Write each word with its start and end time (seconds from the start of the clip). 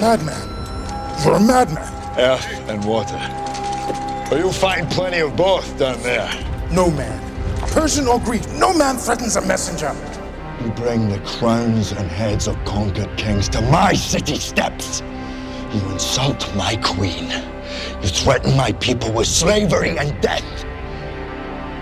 Madman. 0.00 0.48
You're 1.22 1.34
a 1.34 1.40
madman. 1.40 2.18
Earth 2.18 2.46
and 2.70 2.82
water. 2.86 3.18
But 4.30 4.38
you'll 4.38 4.50
find 4.50 4.90
plenty 4.90 5.18
of 5.18 5.36
both 5.36 5.78
down 5.78 6.00
there. 6.02 6.32
No 6.72 6.90
man, 6.90 7.20
Persian 7.68 8.08
or 8.08 8.18
Greek, 8.18 8.48
no 8.52 8.72
man 8.72 8.96
threatens 8.96 9.36
a 9.36 9.42
messenger. 9.42 9.94
You 10.64 10.70
bring 10.70 11.10
the 11.10 11.18
crowns 11.20 11.92
and 11.92 12.10
heads 12.10 12.48
of 12.48 12.56
conquered 12.64 13.14
kings 13.18 13.46
to 13.50 13.60
my 13.60 13.92
city 13.92 14.36
steps. 14.36 15.02
You 15.70 15.80
insult 15.90 16.50
my 16.56 16.76
queen. 16.76 17.28
You 18.00 18.08
threaten 18.08 18.56
my 18.56 18.72
people 18.72 19.12
with 19.12 19.26
slavery 19.26 19.98
and 19.98 20.18
death. 20.22 20.64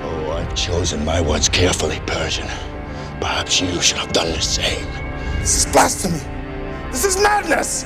Oh, 0.02 0.32
I've 0.32 0.56
chosen 0.56 1.04
my 1.04 1.20
words 1.20 1.48
carefully, 1.48 2.00
Persian. 2.04 2.48
Perhaps 3.20 3.60
you 3.60 3.80
should 3.80 3.98
have 3.98 4.12
done 4.12 4.32
the 4.32 4.40
same. 4.40 4.86
This 5.38 5.64
is 5.64 5.72
blasphemy. 5.72 6.20
This 6.90 7.04
is 7.04 7.16
madness. 7.22 7.84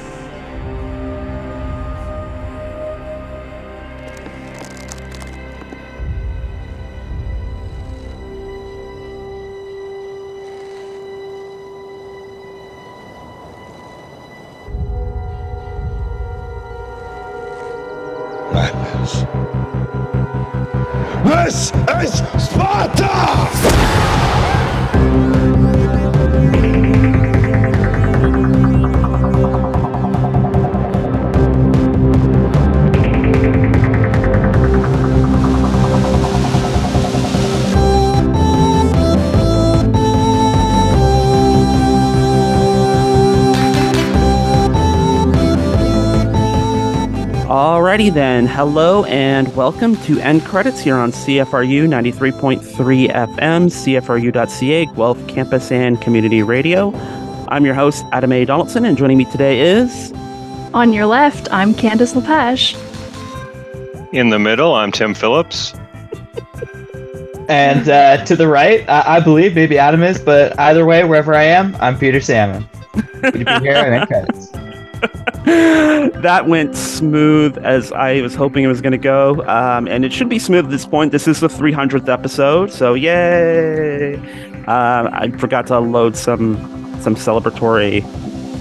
Alrighty 47.92 48.14
then, 48.14 48.46
hello 48.46 49.04
and 49.04 49.54
welcome 49.54 49.96
to 49.96 50.18
End 50.20 50.46
Credits 50.46 50.80
here 50.80 50.96
on 50.96 51.12
CFRU 51.12 51.86
93.3 51.86 52.62
FM, 53.12 53.66
CFRU.ca, 53.68 54.86
Guelph 54.86 55.28
Campus 55.28 55.70
and 55.70 56.00
Community 56.00 56.42
Radio. 56.42 56.94
I'm 57.48 57.66
your 57.66 57.74
host, 57.74 58.06
Adam 58.10 58.32
A. 58.32 58.46
Donaldson, 58.46 58.86
and 58.86 58.96
joining 58.96 59.18
me 59.18 59.26
today 59.26 59.60
is. 59.60 60.10
On 60.72 60.94
your 60.94 61.04
left, 61.04 61.52
I'm 61.52 61.74
Candice 61.74 62.16
Lepage. 62.16 62.76
In 64.14 64.30
the 64.30 64.38
middle, 64.38 64.74
I'm 64.74 64.90
Tim 64.90 65.12
Phillips. 65.12 65.74
And 67.50 67.90
uh, 67.90 68.24
to 68.24 68.34
the 68.34 68.48
right, 68.48 68.88
I-, 68.88 69.16
I 69.16 69.20
believe 69.20 69.54
maybe 69.54 69.76
Adam 69.76 70.02
is, 70.02 70.18
but 70.18 70.58
either 70.58 70.86
way, 70.86 71.04
wherever 71.04 71.34
I 71.34 71.42
am, 71.42 71.76
I'm 71.78 71.98
Peter 71.98 72.22
Salmon. 72.22 72.66
Good 73.20 73.34
to 73.34 73.44
be 73.44 73.66
here 73.66 73.74
and 73.74 73.94
end 73.94 74.08
credits. 74.08 74.50
that 75.44 76.46
went 76.46 76.76
smooth 76.76 77.58
as 77.58 77.92
I 77.92 78.20
was 78.22 78.34
hoping 78.34 78.64
it 78.64 78.68
was 78.68 78.80
going 78.80 78.92
to 78.92 78.98
go. 78.98 79.44
Um, 79.46 79.88
and 79.88 80.04
it 80.04 80.12
should 80.12 80.28
be 80.28 80.38
smooth 80.38 80.64
at 80.64 80.70
this 80.70 80.86
point. 80.86 81.12
This 81.12 81.26
is 81.26 81.40
the 81.40 81.48
300th 81.48 82.08
episode, 82.08 82.70
so 82.70 82.94
yay! 82.94 84.16
Uh, 84.66 85.10
I 85.12 85.32
forgot 85.38 85.66
to 85.68 85.80
load 85.80 86.16
some 86.16 86.56
some 87.00 87.16
celebratory 87.16 88.02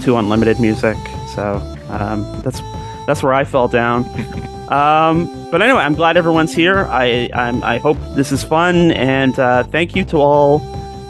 to 0.02 0.16
unlimited 0.16 0.58
music, 0.58 0.96
so 1.34 1.56
um, 1.90 2.40
that's 2.42 2.60
that's 3.06 3.22
where 3.22 3.34
I 3.34 3.44
fell 3.44 3.68
down. 3.68 4.04
Um, 4.72 5.28
but 5.50 5.60
anyway, 5.60 5.80
I'm 5.80 5.92
glad 5.92 6.16
everyone's 6.16 6.54
here. 6.54 6.86
I 6.86 7.28
I'm, 7.34 7.62
i 7.62 7.76
hope 7.76 7.98
this 8.14 8.32
is 8.32 8.42
fun, 8.42 8.92
and 8.92 9.38
uh, 9.38 9.64
thank 9.64 9.94
you 9.94 10.02
to 10.06 10.16
all 10.16 10.60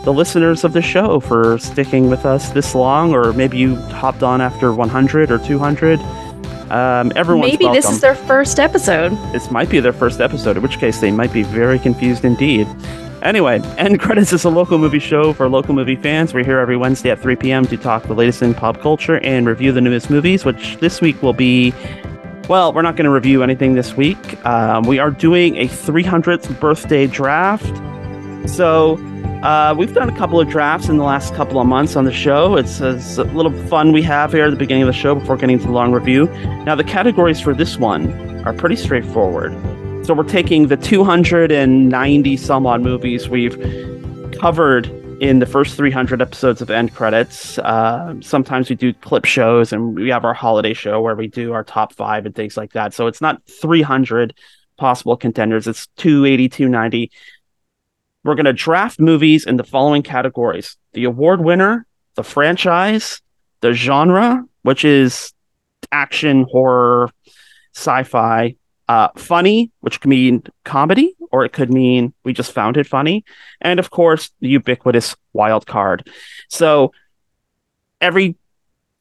the 0.05 0.13
listeners 0.13 0.65
of 0.65 0.73
the 0.73 0.83
show 0.83 1.21
for 1.21 1.59
sticking 1.59 2.11
with 2.11 2.27
us 2.27 2.51
this 2.51 2.75
long, 2.75 3.15
or 3.15 3.33
maybe 3.33 3.59
you 3.59 3.77
hopped 3.77 4.23
on 4.23 4.41
after 4.41 4.73
100 4.73 5.31
or 5.31 5.39
200. 5.39 6.01
Um, 6.71 7.13
everyone's 7.15 7.53
Maybe 7.53 7.69
this 7.69 7.89
is 7.91 8.01
their 8.01 8.15
first 8.15 8.59
episode. 8.59 9.11
This 9.33 9.51
might 9.51 9.69
be 9.69 9.79
their 9.79 9.93
first 9.93 10.21
episode, 10.21 10.57
in 10.57 10.63
which 10.63 10.79
case 10.79 11.01
they 11.01 11.11
might 11.11 11.33
be 11.33 11.43
very 11.43 11.79
confused 11.79 12.25
indeed. 12.25 12.67
Anyway, 13.23 13.61
End 13.79 14.01
Credits 14.01 14.33
is 14.33 14.45
a 14.45 14.49
local 14.49 14.79
movie 14.79 14.99
show 14.99 15.33
for 15.33 15.49
local 15.49 15.75
movie 15.75 15.97
fans. 15.97 16.35
We're 16.35 16.45
here 16.45 16.59
every 16.59 16.77
Wednesday 16.77 17.11
at 17.11 17.21
3 17.21 17.37
p.m. 17.37 17.67
to 17.67 17.77
talk 17.77 18.05
the 18.05 18.15
latest 18.15 18.43
in 18.43 18.55
pop 18.55 18.81
culture 18.81 19.19
and 19.21 19.47
review 19.47 19.71
the 19.71 19.81
newest 19.81 20.11
movies, 20.11 20.45
which 20.45 20.77
this 20.79 21.01
week 21.01 21.23
will 21.23 21.33
be. 21.33 21.73
Well, 22.49 22.73
we're 22.73 22.83
not 22.83 22.97
going 22.97 23.05
to 23.05 23.11
review 23.11 23.45
anything 23.45 23.75
this 23.75 23.97
week. 23.97 24.45
Um, 24.45 24.83
we 24.83 24.99
are 24.99 25.13
doing 25.13 25.57
a 25.59 25.69
300th 25.69 26.59
birthday 26.59 27.07
draft. 27.07 27.71
So, 28.49 28.97
uh, 29.43 29.75
we've 29.77 29.93
done 29.93 30.09
a 30.09 30.17
couple 30.17 30.41
of 30.41 30.49
drafts 30.49 30.89
in 30.89 30.99
the 30.99 31.05
last 31.05 31.35
couple 31.35 31.61
of 31.61 31.67
months 31.67 31.97
on 31.97 32.05
the 32.05 32.13
show. 32.13 32.57
It's, 32.57 32.81
it's 32.81 33.19
a 33.19 33.25
little 33.25 33.53
fun 33.67 33.93
we 33.93 34.03
have 34.03 34.33
here 34.33 34.45
at 34.45 34.51
the 34.51 34.57
beginning 34.57 34.85
of 34.85 34.87
the 34.87 34.93
show 34.93 35.17
before 35.17 35.37
getting 35.37 35.59
to 35.59 35.67
the 35.67 35.73
long 35.73 35.93
review. 35.93 36.27
Now, 36.65 36.77
the 36.77 36.85
categories 36.85 37.41
for 37.41 37.53
this 37.53 37.77
one 37.77 38.13
are 38.45 38.53
pretty 38.53 38.77
straightforward. 38.77 39.53
So 40.07 40.15
we're 40.15 40.25
taking 40.25 40.69
the 40.69 40.77
290 40.77 42.37
some 42.37 42.67
odd 42.67 42.83
movies 42.83 43.29
we've 43.29 43.59
covered 44.41 44.87
in 45.21 45.41
the 45.41 45.47
first 45.47 45.77
300 45.77 46.23
episodes 46.23 46.61
of 46.61 46.71
End 46.71 46.95
Credits. 46.95 47.59
Uh, 47.59 48.15
sometimes 48.21 48.71
we 48.71 48.77
do 48.77 48.93
clip 48.93 49.25
shows 49.25 49.73
and 49.73 49.97
we 49.97 50.09
have 50.11 50.25
our 50.25 50.35
holiday 50.35 50.75
show 50.75 51.01
where 51.01 51.15
we 51.15 51.27
do 51.27 51.53
our 51.53 51.65
top 51.65 51.93
five 51.93 52.27
and 52.27 52.35
things 52.35 52.57
like 52.57 52.73
that. 52.73 52.95
So 52.95 53.09
it's 53.09 53.21
not 53.21 53.43
300 53.47 54.35
possible 54.77 55.17
contenders, 55.17 55.69
it's 55.69 55.87
280, 55.97 56.49
290. 56.49 57.11
We're 58.25 58.35
going 58.35 58.47
to 58.47 58.53
draft 58.53 59.01
movies 59.01 59.47
in 59.47 59.57
the 59.57 59.65
following 59.65 60.03
categories 60.03 60.77
the 60.93 61.05
award 61.05 61.41
winner, 61.41 61.87
the 62.15 62.23
franchise, 62.23 63.21
the 63.61 63.73
genre, 63.73 64.45
which 64.63 64.85
is 64.85 65.33
action, 65.91 66.47
horror, 66.51 67.11
sci 67.75 68.03
fi, 68.05 68.57
uh, 68.89 69.09
funny, 69.17 69.71
which 69.81 70.01
could 70.01 70.11
mean 70.11 70.43
comedy, 70.65 71.15
or 71.31 71.45
it 71.45 71.53
could 71.53 71.73
mean 71.73 72.13
we 72.25 72.33
just 72.33 72.53
found 72.53 72.77
it 72.77 72.87
funny, 72.87 73.25
and 73.61 73.81
of 73.81 73.91
course, 73.91 74.31
the 74.41 74.49
ubiquitous 74.49 75.17
wild 75.33 75.67
card. 75.67 76.09
So 76.49 76.93
every 78.01 78.37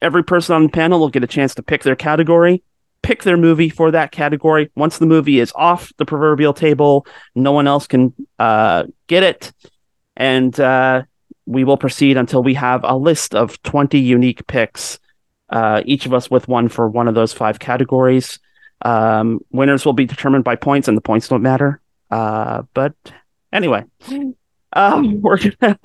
every 0.02 0.24
person 0.24 0.56
on 0.56 0.64
the 0.64 0.70
panel 0.70 1.00
will 1.00 1.10
get 1.10 1.24
a 1.24 1.28
chance 1.28 1.56
to 1.56 1.64
pick 1.64 1.84
their 1.84 1.96
category, 1.96 2.64
pick 3.02 3.24
their 3.24 3.38
movie 3.38 3.70
for 3.70 3.92
that 3.92 4.12
category. 4.12 4.72
Once 4.76 4.98
the 4.98 5.06
movie 5.06 5.40
is 5.40 5.52
off 5.56 5.92
the 5.98 6.06
proverbial 6.06 6.54
table, 6.54 7.06
no 7.36 7.52
one 7.52 7.68
else 7.68 7.88
can 7.88 8.14
uh, 8.40 8.86
get 9.08 9.24
it, 9.24 9.52
and 10.16 10.60
uh, 10.60 11.04
we 11.46 11.64
will 11.64 11.78
proceed 11.78 12.18
until 12.18 12.44
we 12.44 12.54
have 12.54 12.82
a 12.84 12.96
list 12.96 13.36
of 13.36 13.62
twenty 13.64 14.00
unique 14.00 14.46
picks. 14.48 15.00
Uh, 15.50 15.82
each 15.86 16.06
of 16.06 16.14
us 16.14 16.32
with 16.32 16.48
one 16.48 16.70
for 16.70 16.88
one 16.88 17.08
of 17.08 17.16
those 17.16 17.34
five 17.34 17.60
categories. 17.60 18.40
Um, 18.84 19.42
winners 19.52 19.86
will 19.86 19.94
be 19.94 20.06
determined 20.06 20.44
by 20.44 20.56
points, 20.56 20.88
and 20.88 20.98
the 20.98 21.02
points 21.02 21.28
don't 21.28 21.42
matter. 21.42 21.82
Uh, 22.10 22.64
but 22.74 22.94
anyway, 23.52 23.84
um, 24.74 25.22
we're 25.22 25.38
gonna 25.38 25.80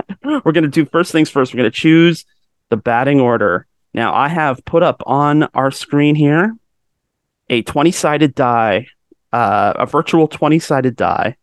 we're 0.44 0.52
gonna 0.52 0.68
do 0.68 0.86
first 0.86 1.12
things 1.12 1.30
first. 1.30 1.52
We're 1.52 1.58
gonna 1.58 1.70
choose 1.70 2.24
the 2.70 2.76
batting 2.76 3.20
order. 3.20 3.66
Now, 3.94 4.14
I 4.14 4.28
have 4.28 4.64
put 4.64 4.82
up 4.82 5.02
on 5.06 5.44
our 5.54 5.70
screen 5.70 6.14
here 6.14 6.54
a 7.48 7.62
twenty 7.62 7.92
sided 7.92 8.34
die, 8.34 8.86
uh, 9.32 9.74
a 9.76 9.86
virtual 9.86 10.28
twenty 10.28 10.58
sided 10.58 10.96
die, 10.96 11.36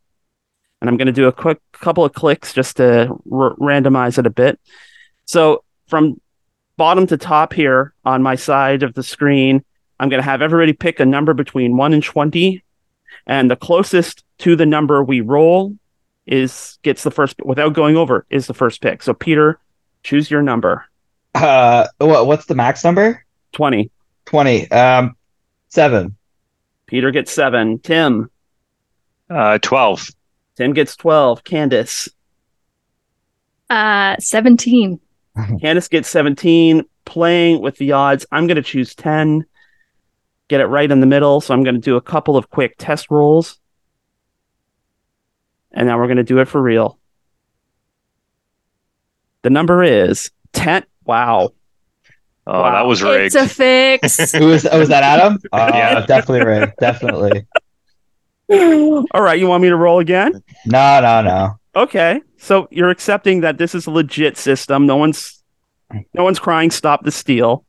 and 0.82 0.90
I'm 0.90 0.98
gonna 0.98 1.12
do 1.12 1.28
a 1.28 1.32
quick 1.32 1.60
couple 1.74 2.06
of 2.06 2.14
clicks 2.14 2.54
just 2.54 2.78
to 2.78 3.10
r- 3.32 3.56
randomize 3.56 4.18
it 4.18 4.26
a 4.26 4.30
bit. 4.30 4.60
So 5.26 5.64
from 5.88 6.20
bottom 6.78 7.08
to 7.08 7.18
top 7.18 7.54
here 7.54 7.94
on 8.06 8.24
my 8.24 8.36
side 8.36 8.84
of 8.84 8.94
the 8.94 9.04
screen, 9.04 9.64
I'm 10.00 10.10
going 10.10 10.22
to 10.22 10.30
have 10.30 10.42
everybody 10.42 10.74
pick 10.74 11.00
a 11.00 11.06
number 11.06 11.34
between 11.34 11.78
1 11.78 11.94
and 11.94 12.04
20 12.04 12.64
and 13.28 13.50
the 13.50 13.56
closest 13.56 14.24
to 14.40 14.56
the 14.56 14.66
number 14.66 15.04
we 15.04 15.22
roll 15.22 15.76
is 16.26 16.80
gets 16.84 17.04
the 17.04 17.12
first 17.12 17.36
without 17.44 17.74
going 17.74 17.96
over 17.96 18.26
is 18.30 18.48
the 18.48 18.54
first 18.54 18.82
pick. 18.82 19.04
So 19.04 19.14
Peter, 19.14 19.60
choose 20.04 20.32
your 20.32 20.42
number. 20.42 20.86
Uh, 21.36 21.88
what, 22.00 22.28
what's 22.28 22.46
the 22.46 22.56
max 22.56 22.84
number? 22.84 23.26
20. 23.54 23.92
20. 24.26 24.72
Um, 24.72 25.16
seven. 25.78 26.16
Peter 26.86 27.10
gets 27.12 27.32
7. 27.32 27.80
Tim, 27.80 28.30
Uh, 29.30 29.58
12. 29.58 30.10
Tim 30.56 30.74
gets 30.74 30.96
12. 30.96 31.44
Candice, 31.44 32.10
Uh, 33.70 34.16
17. 34.20 35.00
Candice 35.38 35.90
gets 35.90 36.10
17. 36.10 36.84
Playing 37.06 37.62
with 37.62 37.78
the 37.78 37.92
odds, 37.94 38.26
I'm 38.32 38.46
going 38.48 38.56
to 38.58 38.62
choose 38.62 38.94
10. 38.96 39.46
Get 40.48 40.62
it 40.62 40.68
right 40.68 40.90
in 40.92 41.00
the 41.00 41.08
middle. 41.08 41.42
So 41.42 41.54
I'm 41.54 41.64
going 41.64 41.76
to 41.76 41.82
do 41.82 41.96
a 41.96 42.02
couple 42.02 42.38
of 42.38 42.50
quick 42.52 42.76
test 42.78 43.10
rolls. 43.10 43.60
And 45.72 45.88
now 45.88 45.98
we're 45.98 46.08
going 46.08 46.18
to 46.18 46.24
do 46.24 46.40
it 46.40 46.48
for 46.48 46.62
real. 46.62 47.00
The 49.42 49.50
number 49.50 49.84
is 49.84 50.30
10. 50.54 50.84
Wow. 51.06 51.50
Oh, 52.46 52.62
Wow. 52.62 52.72
that 52.74 52.86
was 52.86 53.02
rigged. 53.02 53.36
It's 53.36 53.36
a 53.36 53.48
fix. 53.48 54.32
Who 54.38 54.48
was 54.48 54.66
oh, 54.66 54.80
was 54.80 54.90
that 54.90 55.04
Adam? 55.04 55.40
Oh, 55.54 55.68
Yeah. 55.68 56.06
definitely 56.06 56.46
right. 56.46 56.72
Definitely. 56.80 57.46
All 58.50 59.22
right, 59.22 59.40
you 59.40 59.48
want 59.48 59.64
me 59.64 59.70
to 59.70 59.76
roll 59.76 60.00
again? 60.00 60.44
No, 60.66 61.00
no, 61.02 61.22
no. 61.22 61.60
Okay, 61.76 62.22
so 62.38 62.68
you're 62.70 62.90
accepting 62.90 63.42
that 63.42 63.58
this 63.58 63.74
is 63.74 63.88
a 63.88 63.92
legit 63.92 64.38
system. 64.38 64.86
No 64.86 64.96
one's, 64.98 65.42
no 66.14 66.24
one's 66.24 66.38
crying. 66.40 66.70
Stop 66.70 67.04
the 67.04 67.12
steal. 67.12 67.66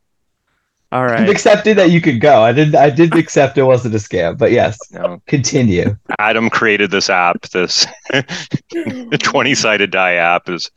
All 0.92 1.02
right. 1.04 1.12
I'm 1.18 1.20
right. 1.22 1.30
accepting 1.30 1.76
that 1.76 1.90
you 1.90 2.00
could 2.00 2.20
go. 2.20 2.42
I 2.42 2.52
didn't. 2.52 2.76
I 2.76 2.90
did 2.90 3.14
accept 3.16 3.56
it 3.58 3.62
wasn't 3.62 3.94
a 3.94 3.98
scam, 3.98 4.36
but 4.36 4.52
yes, 4.52 4.78
No. 4.92 5.22
continue. 5.26 5.96
Adam 6.18 6.50
created 6.50 6.90
this 6.90 7.08
app. 7.08 7.42
This 7.48 7.86
20 9.18 9.54
sided 9.54 9.90
die 9.90 10.14
app 10.14 10.48
is 10.48 10.70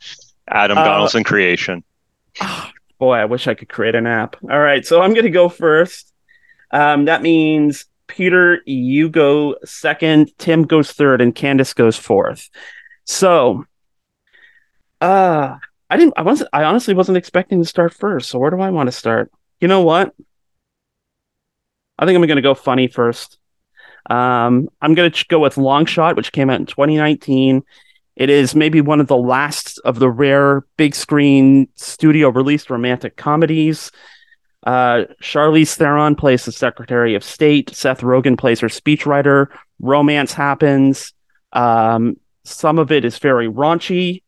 Adam 0.48 0.78
Uh, 0.78 0.84
Donaldson 0.84 1.22
creation. 1.24 1.84
Boy, 2.98 3.14
I 3.14 3.24
wish 3.26 3.46
I 3.46 3.54
could 3.54 3.68
create 3.68 3.94
an 3.94 4.06
app. 4.06 4.36
All 4.42 4.58
right, 4.58 4.84
so 4.84 5.00
I'm 5.00 5.14
going 5.14 5.24
to 5.24 5.30
go 5.30 5.48
first. 5.48 6.12
Um, 6.70 7.06
that 7.06 7.22
means 7.22 7.86
Peter, 8.06 8.60
you 8.66 9.08
go 9.08 9.56
second, 9.64 10.36
Tim 10.38 10.62
goes 10.64 10.92
third, 10.92 11.20
and 11.20 11.34
Candice 11.34 11.74
goes 11.74 11.96
fourth. 11.96 12.48
So, 13.04 13.64
uh, 15.00 15.56
I 15.90 15.96
didn't. 15.96 16.14
I 16.16 16.22
wasn't. 16.22 16.50
I 16.52 16.64
honestly 16.64 16.94
wasn't 16.94 17.18
expecting 17.18 17.62
to 17.62 17.68
start 17.68 17.94
first. 17.94 18.28
So 18.28 18.38
where 18.38 18.50
do 18.50 18.60
I 18.60 18.70
want 18.70 18.88
to 18.88 18.92
start? 18.92 19.30
You 19.60 19.68
know 19.68 19.82
what? 19.82 20.14
I 21.98 22.04
think 22.04 22.16
I'm 22.16 22.26
going 22.26 22.36
to 22.36 22.42
go 22.42 22.54
funny 22.54 22.88
first. 22.88 23.38
Um, 24.08 24.68
I'm 24.80 24.94
going 24.94 25.10
to 25.10 25.24
go 25.28 25.38
with 25.38 25.56
Long 25.56 25.86
Shot, 25.86 26.16
which 26.16 26.32
came 26.32 26.50
out 26.50 26.60
in 26.60 26.66
2019. 26.66 27.62
It 28.18 28.30
is 28.30 28.56
maybe 28.56 28.80
one 28.80 28.98
of 28.98 29.06
the 29.06 29.16
last 29.16 29.78
of 29.84 30.00
the 30.00 30.10
rare 30.10 30.64
big 30.76 30.96
screen 30.96 31.68
studio 31.76 32.30
released 32.30 32.68
romantic 32.68 33.16
comedies. 33.16 33.92
Uh, 34.66 35.04
Charlize 35.22 35.76
Theron 35.76 36.16
plays 36.16 36.44
the 36.44 36.50
Secretary 36.50 37.14
of 37.14 37.22
State. 37.22 37.70
Seth 37.70 38.00
Rogen 38.00 38.36
plays 38.36 38.58
her 38.58 38.66
speechwriter. 38.66 39.46
Romance 39.78 40.32
happens. 40.32 41.12
Um, 41.52 42.16
some 42.42 42.80
of 42.80 42.90
it 42.90 43.04
is 43.04 43.18
very 43.18 43.46
raunchy, 43.46 44.24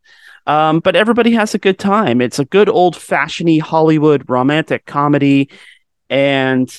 um, 0.46 0.78
but 0.78 0.94
everybody 0.94 1.32
has 1.32 1.56
a 1.56 1.58
good 1.58 1.80
time. 1.80 2.20
It's 2.20 2.38
a 2.38 2.44
good 2.44 2.68
old 2.68 2.94
fashioned 2.94 3.60
Hollywood 3.60 4.30
romantic 4.30 4.86
comedy, 4.86 5.50
and 6.08 6.72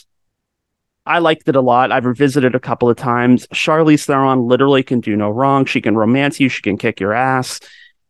I 1.06 1.20
liked 1.20 1.50
it 1.50 1.56
a 1.56 1.62
lot. 1.62 1.92
I've 1.92 2.06
revisited 2.06 2.54
a 2.54 2.60
couple 2.60 2.90
of 2.90 2.96
times. 2.98 3.48
Charlize 3.48 4.06
Theron 4.06 4.48
literally 4.48 4.84
can 4.84 5.00
do 5.00 5.16
no 5.16 5.30
wrong. 5.30 5.66
She 5.66 5.82
can 5.82 5.96
romance 5.98 6.40
you. 6.40 6.48
She 6.48 6.62
can 6.62 6.78
kick 6.78 7.00
your 7.00 7.14
ass. 7.14 7.60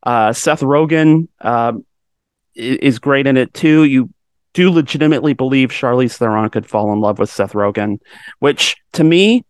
Uh, 0.03 0.33
Seth 0.33 0.61
Rogen 0.61 1.27
i- 1.41 1.73
is 2.55 2.99
great 2.99 3.27
in 3.27 3.37
it 3.37 3.53
too. 3.53 3.83
You 3.85 4.09
do 4.53 4.69
legitimately 4.71 5.33
believe 5.33 5.69
Charlize 5.69 6.17
Theron 6.17 6.49
could 6.49 6.65
fall 6.67 6.91
in 6.91 6.99
love 6.99 7.17
with 7.19 7.29
Seth 7.29 7.53
Rogen, 7.53 7.99
which 8.39 8.75
to 8.93 9.03
me 9.03 9.45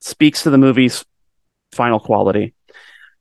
speaks 0.00 0.42
to 0.42 0.50
the 0.50 0.58
movie's 0.58 1.04
final 1.72 2.00
quality. 2.00 2.54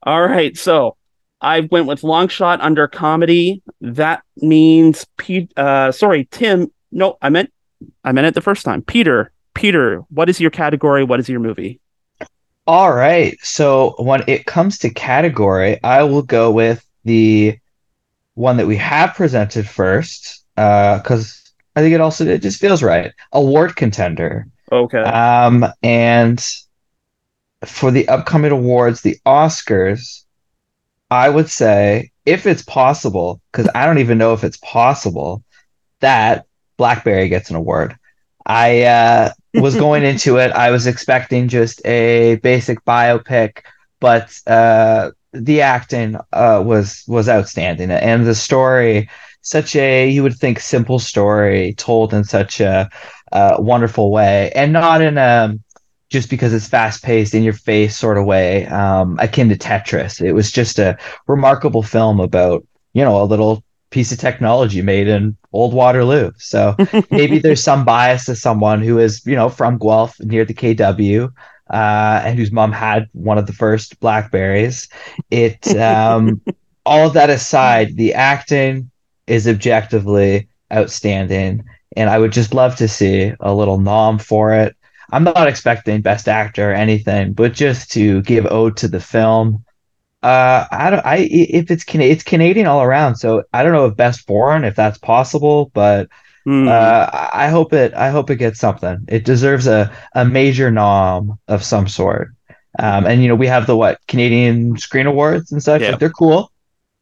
All 0.02 0.22
right, 0.22 0.58
so 0.58 0.98
I 1.40 1.62
went 1.72 1.86
with 1.86 2.04
long 2.04 2.28
shot 2.28 2.62
under 2.62 2.88
comedy. 2.88 3.62
That 3.82 4.24
means 4.38 5.06
Pete. 5.18 5.52
Uh, 5.58 5.92
sorry, 5.92 6.28
Tim. 6.32 6.72
No, 6.92 7.18
I 7.22 7.30
meant 7.30 7.52
I 8.04 8.12
meant 8.12 8.28
it 8.28 8.34
the 8.34 8.42
first 8.42 8.66
time. 8.66 8.82
Peter. 8.82 9.32
Peter, 9.54 10.00
what 10.10 10.30
is 10.30 10.40
your 10.40 10.50
category? 10.50 11.04
What 11.04 11.20
is 11.20 11.30
your 11.30 11.40
movie? 11.40 11.80
All 12.66 12.92
right. 12.92 13.38
So 13.44 13.94
when 14.00 14.24
it 14.28 14.46
comes 14.48 14.80
to 14.80 14.90
category, 14.90 15.82
I 15.84 16.04
will 16.04 16.24
go 16.24 16.52
with 16.52 16.84
the 17.04 17.58
one 18.34 18.58
that 18.58 18.66
we 18.66 18.78
have 18.78 19.14
presented 19.14 19.70
first, 19.70 20.44
because 20.56 21.54
I 21.76 21.82
think 21.82 21.94
it 21.94 22.02
also 22.02 22.26
it 22.26 22.42
just 22.42 22.60
feels 22.60 22.82
right. 22.82 23.12
Award 23.32 23.76
contender. 23.76 24.48
Okay. 24.72 25.02
Um, 25.02 25.66
and 25.84 26.44
for 27.64 27.92
the 27.92 28.08
upcoming 28.08 28.52
awards, 28.52 29.02
the 29.02 29.18
Oscars, 29.26 30.24
I 31.12 31.30
would 31.30 31.50
say, 31.50 32.12
if 32.26 32.48
it's 32.48 32.64
possible, 32.64 33.40
because 33.52 33.70
I 33.76 33.86
don't 33.86 34.00
even 34.00 34.18
know 34.18 34.34
if 34.34 34.44
it's 34.44 34.58
possible, 34.58 35.44
that 36.00 36.48
Blackberry 36.78 37.30
gets 37.30 37.50
an 37.50 37.56
award. 37.56 37.98
I 38.46 38.84
uh, 38.84 39.32
was 39.54 39.76
going 39.76 40.04
into 40.04 40.38
it, 40.38 40.52
I 40.52 40.72
was 40.72 40.88
expecting 40.88 41.48
just 41.48 41.86
a 41.86 42.36
basic 42.36 42.84
biopic, 42.86 43.64
but 44.00 44.38
uh, 44.48 45.12
the 45.32 45.62
acting 45.62 46.18
uh, 46.34 46.62
was 46.66 47.04
was 47.08 47.30
outstanding, 47.30 47.90
and 47.90 48.26
the 48.26 48.36
story, 48.36 49.10
such 49.42 49.76
a 49.76 50.10
you 50.10 50.24
would 50.24 50.36
think 50.36 50.60
simple 50.60 51.00
story 51.00 51.74
told 51.76 52.14
in 52.14 52.24
such 52.24 52.60
a 52.60 52.90
uh, 53.32 53.56
wonderful 53.60 54.12
way, 54.12 54.52
and 54.56 54.74
not 54.74 55.02
in 55.02 55.18
a 55.18 55.58
just 56.10 56.30
because 56.30 56.54
it's 56.54 56.68
fast 56.68 57.04
paced 57.04 57.34
in 57.34 57.42
your 57.42 57.54
face 57.54 57.98
sort 57.98 58.20
of 58.20 58.26
way, 58.26 58.68
um, 58.68 59.18
akin 59.20 59.50
to 59.50 59.56
Tetris. 59.56 60.22
It 60.22 60.34
was 60.34 60.52
just 60.52 60.78
a 60.78 60.98
remarkable 61.28 61.82
film 61.82 62.20
about 62.20 62.66
you 62.94 63.04
know 63.04 63.22
a 63.22 63.26
little 63.26 63.64
piece 63.94 64.12
of 64.12 64.18
technology 64.18 64.82
made 64.82 65.08
in 65.08 65.38
old 65.54 65.74
Waterloo. 65.74 66.32
So 66.38 66.76
maybe 67.12 67.38
there's 67.38 67.64
some 67.64 67.86
bias 67.86 68.26
to 68.26 68.36
someone 68.36 68.82
who 68.82 69.00
is 69.00 69.26
you 69.26 69.36
know 69.36 69.50
from 69.50 69.78
Guelph 69.78 70.20
near 70.20 70.44
the 70.44 70.54
KW. 70.54 71.32
Uh, 71.70 72.22
and 72.26 72.38
whose 72.38 72.52
mom 72.52 72.72
had 72.72 73.10
one 73.14 73.38
of 73.38 73.48
the 73.48 73.54
first 73.54 74.00
Blackberries. 74.00 74.90
It 75.32 75.66
um, 75.78 76.42
all 76.86 77.08
of 77.08 77.14
that 77.14 77.30
aside, 77.30 77.96
the 77.96 78.14
acting 78.14 78.92
is 79.28 79.48
objectively 79.48 80.50
outstanding, 80.72 81.64
and 81.96 82.10
I 82.10 82.20
would 82.20 82.34
just 82.34 82.54
love 82.54 82.76
to 82.76 82.88
see 82.88 83.34
a 83.40 83.54
little 83.54 83.80
nom 83.80 84.20
for 84.20 84.54
it. 84.54 84.76
I'm 85.12 85.24
not 85.24 85.48
expecting 85.48 86.02
best 86.02 86.28
actor 86.28 86.72
or 86.72 86.74
anything, 86.74 87.34
but 87.34 87.54
just 87.54 87.92
to 87.92 88.22
give 88.24 88.46
ode 88.48 88.76
to 88.78 88.88
the 88.88 89.00
film. 89.00 89.64
Uh, 90.24 90.66
I 90.72 90.90
don't. 90.90 91.06
I 91.06 91.18
if 91.30 91.70
it's 91.70 91.84
Can 91.84 92.02
it's 92.02 92.24
Canadian 92.24 92.68
all 92.68 92.82
around, 92.82 93.18
so 93.18 93.44
I 93.54 93.64
don't 93.64 93.74
know 93.74 93.88
if 93.88 93.98
best 93.98 94.26
foreign 94.26 94.64
if 94.64 94.76
that's 94.76 94.98
possible, 94.98 95.72
but 95.74 96.10
Hmm. 96.46 96.68
uh, 96.68 97.08
I 97.14 97.30
I 97.46 97.48
hope 97.50 97.74
it. 97.74 97.94
I 97.94 98.10
hope 98.10 98.30
it 98.30 98.38
gets 98.38 98.60
something. 98.60 99.06
It 99.08 99.26
deserves 99.26 99.68
a 99.68 99.92
a 100.14 100.26
major 100.26 100.72
nom 100.72 101.40
of 101.48 101.64
some 101.64 101.88
sort. 101.88 102.30
Um, 102.80 103.06
and 103.06 103.22
you 103.22 103.28
know 103.28 103.36
we 103.36 103.48
have 103.48 103.68
the 103.68 103.78
what 103.78 104.00
Canadian 104.08 104.78
Screen 104.78 105.08
Awards 105.08 105.52
and 105.52 105.64
such. 105.64 105.82
Yeah. 105.82 105.92
Like, 105.92 106.00
they're 106.00 106.10
cool. 106.10 106.52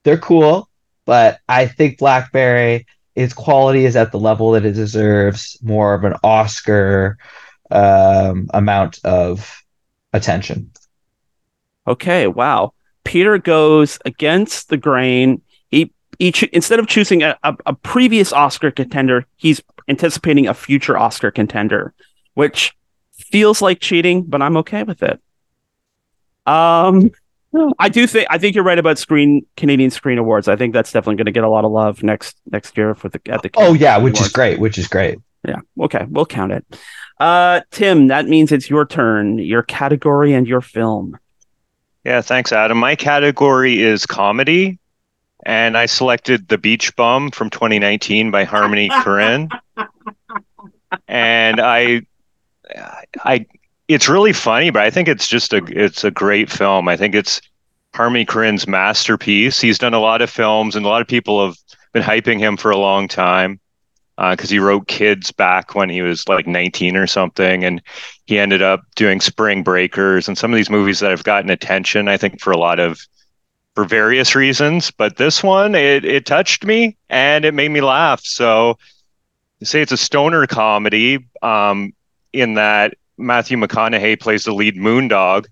They're 0.03 0.17
cool, 0.17 0.69
but 1.05 1.39
I 1.49 1.67
think 1.67 1.99
Blackberry 1.99 2.85
its 3.15 3.33
quality 3.33 3.85
is 3.85 3.95
at 3.95 4.11
the 4.11 4.19
level 4.19 4.51
that 4.51 4.65
it 4.65 4.71
deserves 4.73 5.57
more 5.61 5.93
of 5.93 6.03
an 6.05 6.13
Oscar 6.23 7.17
um, 7.69 8.49
amount 8.53 8.99
of 9.03 9.63
attention. 10.13 10.71
Okay, 11.87 12.27
wow. 12.27 12.73
Peter 13.03 13.37
goes 13.37 13.99
against 14.05 14.69
the 14.69 14.77
grain. 14.77 15.41
He, 15.69 15.91
he 16.19 16.33
instead 16.53 16.79
of 16.79 16.87
choosing 16.87 17.23
a, 17.23 17.37
a, 17.43 17.55
a 17.65 17.73
previous 17.73 18.31
Oscar 18.33 18.71
contender, 18.71 19.25
he's 19.37 19.61
anticipating 19.87 20.47
a 20.47 20.53
future 20.53 20.97
Oscar 20.97 21.31
contender, 21.31 21.93
which 22.33 22.75
feels 23.13 23.61
like 23.61 23.79
cheating, 23.79 24.23
but 24.23 24.41
I'm 24.41 24.57
okay 24.57 24.83
with 24.83 25.03
it. 25.03 25.19
Um, 26.45 27.11
I 27.77 27.89
do 27.89 28.07
think 28.07 28.27
I 28.29 28.37
think 28.37 28.55
you're 28.55 28.63
right 28.63 28.79
about 28.79 28.97
Screen 28.97 29.45
Canadian 29.57 29.91
Screen 29.91 30.17
Awards. 30.17 30.47
I 30.47 30.55
think 30.55 30.73
that's 30.73 30.91
definitely 30.91 31.17
going 31.17 31.25
to 31.25 31.31
get 31.31 31.43
a 31.43 31.49
lot 31.49 31.65
of 31.65 31.71
love 31.71 32.01
next 32.01 32.37
next 32.49 32.77
year 32.77 32.95
for 32.95 33.09
the 33.09 33.19
at 33.27 33.43
the. 33.43 33.49
Oh 33.55 33.73
yeah, 33.73 33.97
which 33.97 34.21
is 34.21 34.29
great. 34.29 34.59
Which 34.59 34.77
is 34.77 34.87
great. 34.87 35.19
Yeah. 35.45 35.59
Okay, 35.79 36.05
we'll 36.09 36.25
count 36.25 36.53
it. 36.53 36.65
Uh, 37.19 37.61
Tim, 37.71 38.07
that 38.07 38.27
means 38.27 38.51
it's 38.51 38.69
your 38.69 38.85
turn. 38.85 39.37
Your 39.37 39.63
category 39.63 40.33
and 40.33 40.47
your 40.47 40.61
film. 40.61 41.17
Yeah, 42.03 42.21
thanks, 42.21 42.51
Adam. 42.51 42.77
My 42.79 42.95
category 42.95 43.81
is 43.81 44.05
comedy, 44.05 44.79
and 45.45 45.77
I 45.77 45.85
selected 45.85 46.47
The 46.47 46.57
Beach 46.57 46.95
Bum 46.95 47.29
from 47.31 47.49
2019 47.49 48.31
by 48.31 48.43
Harmony 48.43 48.89
Korine. 48.91 49.49
And 51.07 51.61
I, 51.61 52.01
I, 53.23 53.45
it's 53.87 54.09
really 54.09 54.33
funny, 54.33 54.71
but 54.71 54.81
I 54.81 54.89
think 54.89 55.07
it's 55.07 55.27
just 55.27 55.53
a, 55.53 55.63
it's 55.67 56.03
a 56.03 56.11
great 56.11 56.49
film. 56.49 56.87
I 56.87 56.97
think 56.97 57.13
it's 57.13 57.39
Harmony 57.93 58.25
Korine's 58.25 58.67
masterpiece. 58.67 59.61
He's 59.61 59.77
done 59.77 59.93
a 59.93 59.99
lot 59.99 60.21
of 60.21 60.29
films, 60.29 60.75
and 60.75 60.85
a 60.85 60.89
lot 60.89 61.01
of 61.01 61.07
people 61.07 61.45
have 61.45 61.55
been 61.93 62.03
hyping 62.03 62.39
him 62.39 62.57
for 62.57 62.71
a 62.71 62.77
long 62.77 63.07
time 63.07 63.60
because 64.29 64.49
he 64.49 64.59
wrote 64.59 64.87
Kids 64.87 65.31
back 65.31 65.73
when 65.73 65.89
he 65.89 66.01
was 66.01 66.27
like 66.27 66.47
19 66.47 66.95
or 66.95 67.07
something, 67.07 67.63
and 67.63 67.81
he 68.25 68.37
ended 68.37 68.61
up 68.61 68.83
doing 68.95 69.19
Spring 69.19 69.63
Breakers 69.63 70.27
and 70.27 70.37
some 70.37 70.51
of 70.51 70.57
these 70.57 70.69
movies 70.69 70.99
that 70.99 71.09
have 71.09 71.23
gotten 71.23 71.49
attention. 71.49 72.07
I 72.07 72.17
think 72.17 72.39
for 72.39 72.51
a 72.51 72.57
lot 72.57 72.79
of 72.79 72.99
for 73.75 73.85
various 73.85 74.35
reasons, 74.35 74.91
but 74.91 75.17
this 75.17 75.41
one 75.41 75.75
it 75.75 76.05
it 76.05 76.25
touched 76.25 76.65
me 76.65 76.97
and 77.09 77.45
it 77.45 77.53
made 77.53 77.69
me 77.69 77.81
laugh. 77.81 78.21
So 78.23 78.77
say 79.63 79.81
it's 79.81 79.91
a 79.91 79.97
stoner 79.97 80.45
comedy, 80.47 81.25
um, 81.41 81.93
in 82.33 82.55
that 82.55 82.95
Matthew 83.17 83.57
McConaughey 83.57 84.19
plays 84.19 84.43
the 84.43 84.53
lead 84.53 84.75
Moondog, 84.75 85.45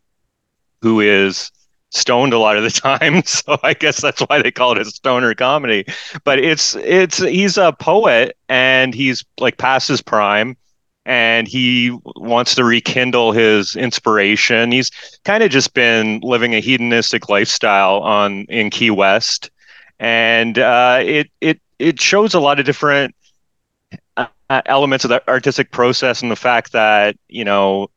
who 0.82 1.00
is 1.00 1.52
stoned 1.90 2.34
a 2.34 2.40
lot 2.40 2.58
of 2.58 2.64
the 2.64 2.70
time, 2.82 3.24
so 3.24 3.58
I 3.64 3.74
guess 3.74 4.02
that's 4.02 4.22
why 4.22 4.42
they 4.42 4.52
call 4.52 4.74
it 4.74 4.80
a 4.80 4.86
stoner 4.86 5.34
comedy. 5.34 5.86
But 6.24 6.40
it's 6.40 6.76
it's 6.76 7.18
he's 7.18 7.58
a 7.58 7.74
poet 7.74 8.38
and 8.48 8.94
he's 8.94 9.24
like 9.40 9.58
past 9.58 9.88
his 9.88 10.02
prime 10.02 10.58
and 11.06 11.48
he 11.48 11.98
wants 12.18 12.56
to 12.56 12.64
rekindle 12.64 13.32
his 13.32 13.76
inspiration. 13.76 14.72
He's 14.72 14.92
kind 15.26 15.44
of 15.44 15.50
just 15.50 15.74
been 15.74 16.20
living 16.22 16.54
a 16.56 16.60
hedonistic 16.60 17.30
lifestyle 17.30 18.00
on 18.02 18.46
in 18.50 18.70
Key 18.70 18.92
West, 18.92 19.50
and 20.00 20.58
uh, 20.60 21.00
it 21.04 21.30
it 21.42 21.60
it 21.80 22.00
shows 22.00 22.34
a 22.34 22.40
lot 22.40 22.60
of 22.60 22.66
different 22.66 23.16
uh, 24.18 24.28
elements 24.66 25.06
of 25.06 25.10
the 25.10 25.28
artistic 25.30 25.72
process 25.72 26.22
and 26.22 26.32
the 26.32 26.36
fact 26.36 26.72
that 26.74 27.16
you 27.28 27.44
know 27.46 27.90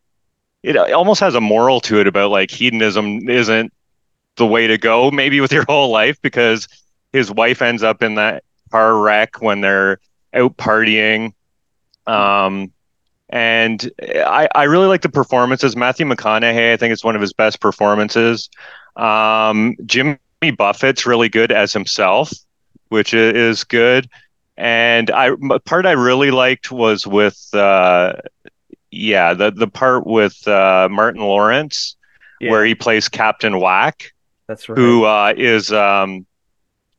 it 0.62 0.76
almost 0.92 1.20
has 1.20 1.34
a 1.34 1.40
moral 1.40 1.80
to 1.80 2.00
it 2.00 2.06
about 2.06 2.30
like 2.30 2.50
hedonism 2.50 3.28
isn't 3.28 3.72
the 4.36 4.46
way 4.46 4.66
to 4.66 4.78
go 4.78 5.10
maybe 5.10 5.40
with 5.40 5.52
your 5.52 5.64
whole 5.68 5.90
life 5.90 6.20
because 6.22 6.68
his 7.12 7.30
wife 7.30 7.62
ends 7.62 7.82
up 7.82 8.02
in 8.02 8.14
that 8.16 8.44
car 8.70 8.96
wreck 8.98 9.40
when 9.42 9.60
they're 9.60 9.98
out 10.34 10.56
partying 10.56 11.32
um 12.06 12.72
and 13.32 13.90
I, 13.98 14.46
I 14.54 14.64
really 14.64 14.86
like 14.86 15.00
the 15.00 15.08
performances. 15.08 15.74
Matthew 15.74 16.04
McConaughey, 16.04 16.74
I 16.74 16.76
think 16.76 16.92
it's 16.92 17.02
one 17.02 17.16
of 17.16 17.22
his 17.22 17.32
best 17.32 17.60
performances. 17.60 18.50
Um, 18.94 19.74
Jimmy 19.86 20.18
Buffett's 20.56 21.06
really 21.06 21.30
good 21.30 21.50
as 21.50 21.72
himself, 21.72 22.30
which 22.90 23.14
is 23.14 23.64
good. 23.64 24.10
And 24.58 25.10
I 25.10 25.30
part 25.64 25.86
I 25.86 25.92
really 25.92 26.30
liked 26.30 26.70
was 26.70 27.06
with 27.06 27.48
uh, 27.54 28.12
yeah 28.90 29.32
the 29.32 29.50
the 29.50 29.66
part 29.66 30.06
with 30.06 30.46
uh, 30.46 30.88
Martin 30.90 31.22
Lawrence 31.22 31.96
yeah. 32.38 32.50
where 32.50 32.66
he 32.66 32.74
plays 32.74 33.08
Captain 33.08 33.58
Wack. 33.58 34.11
That's 34.52 34.68
right. 34.68 34.76
Who 34.76 35.04
uh, 35.04 35.32
is 35.36 35.72
um, 35.72 36.26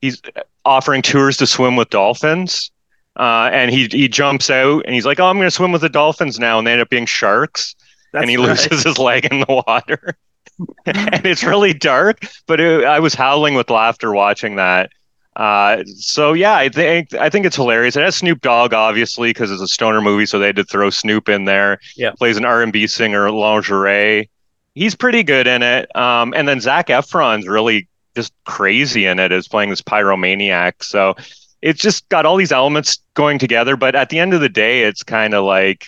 he's 0.02 0.22
offering 0.66 1.04
tours 1.04 1.38
to 1.38 1.46
swim 1.46 1.76
with 1.76 1.90
dolphins 1.92 2.72
uh, 3.16 3.50
and 3.54 3.70
he 3.70 3.88
he 3.92 4.08
jumps 4.08 4.50
out 4.50 4.84
and 4.86 4.96
he's 4.96 5.06
like, 5.06 5.20
"Oh, 5.20 5.28
I'm 5.28 5.38
going 5.38 5.48
to 5.48 5.52
swim 5.52 5.72
with 5.72 5.82
the 5.82 5.90
dolphins 5.90 6.40
now," 6.40 6.58
and 6.58 6.66
they 6.66 6.72
end 6.72 6.82
up 6.82 6.90
being 6.90 7.06
sharks, 7.06 7.76
That's 8.12 8.24
and 8.24 8.30
he 8.30 8.38
right. 8.38 8.50
loses 8.50 8.84
his 8.84 8.98
leg 8.98 9.26
in 9.26 9.42
the 9.42 9.64
water. 9.68 10.18
and 10.86 11.26
it's 11.26 11.44
really 11.44 11.74
dark, 11.74 12.26
but 12.48 12.60
it, 12.60 12.86
I 12.86 13.00
was 13.00 13.14
howling 13.14 13.56
with 13.56 13.70
laughter 13.70 14.14
watching 14.14 14.56
that. 14.56 14.92
Uh, 15.36 15.84
so 15.86 16.34
yeah, 16.34 16.56
I 16.56 16.70
think 16.70 17.14
I 17.14 17.30
think 17.30 17.46
it's 17.46 17.56
hilarious. 17.56 17.96
It 17.96 18.04
has 18.04 18.16
Snoop 18.16 18.42
Dogg, 18.42 18.74
obviously, 18.74 19.30
because 19.30 19.52
it's 19.52 19.62
a 19.62 19.68
stoner 19.68 20.02
movie, 20.02 20.26
so 20.26 20.40
they 20.40 20.48
had 20.48 20.56
to 20.56 20.64
throw 20.64 20.90
Snoop 20.90 21.30
in 21.30 21.46
there. 21.46 21.80
Yeah, 21.96 22.12
plays 22.14 22.38
an 22.38 22.46
R 22.46 22.64
and 22.64 22.74
B 22.74 22.88
singer, 22.88 23.30
lingerie. 23.30 24.30
He's 24.76 24.96
pretty 24.96 25.24
good 25.24 25.48
in 25.48 25.62
it. 25.62 25.96
Um, 25.96 26.34
and 26.36 26.48
then 26.48 26.60
Zac 26.60 26.88
Efron's 26.88 27.48
really 27.48 27.88
just 28.16 28.34
crazy 28.46 29.06
in 29.06 29.20
it 29.20 29.32
as 29.32 29.48
playing 29.48 29.70
this 29.70 29.82
pyromaniac. 29.82 30.84
So 30.84 31.16
it's 31.62 31.82
just 31.82 32.08
got 32.10 32.26
all 32.26 32.38
these 32.38 32.52
elements 32.52 33.00
going 33.14 33.40
together. 33.40 33.76
But 33.76 33.96
at 33.96 34.10
the 34.10 34.20
end 34.20 34.34
of 34.34 34.42
the 34.42 34.50
day, 34.50 34.84
it's 34.84 35.04
kind 35.04 35.34
of 35.34 35.46
like 35.46 35.88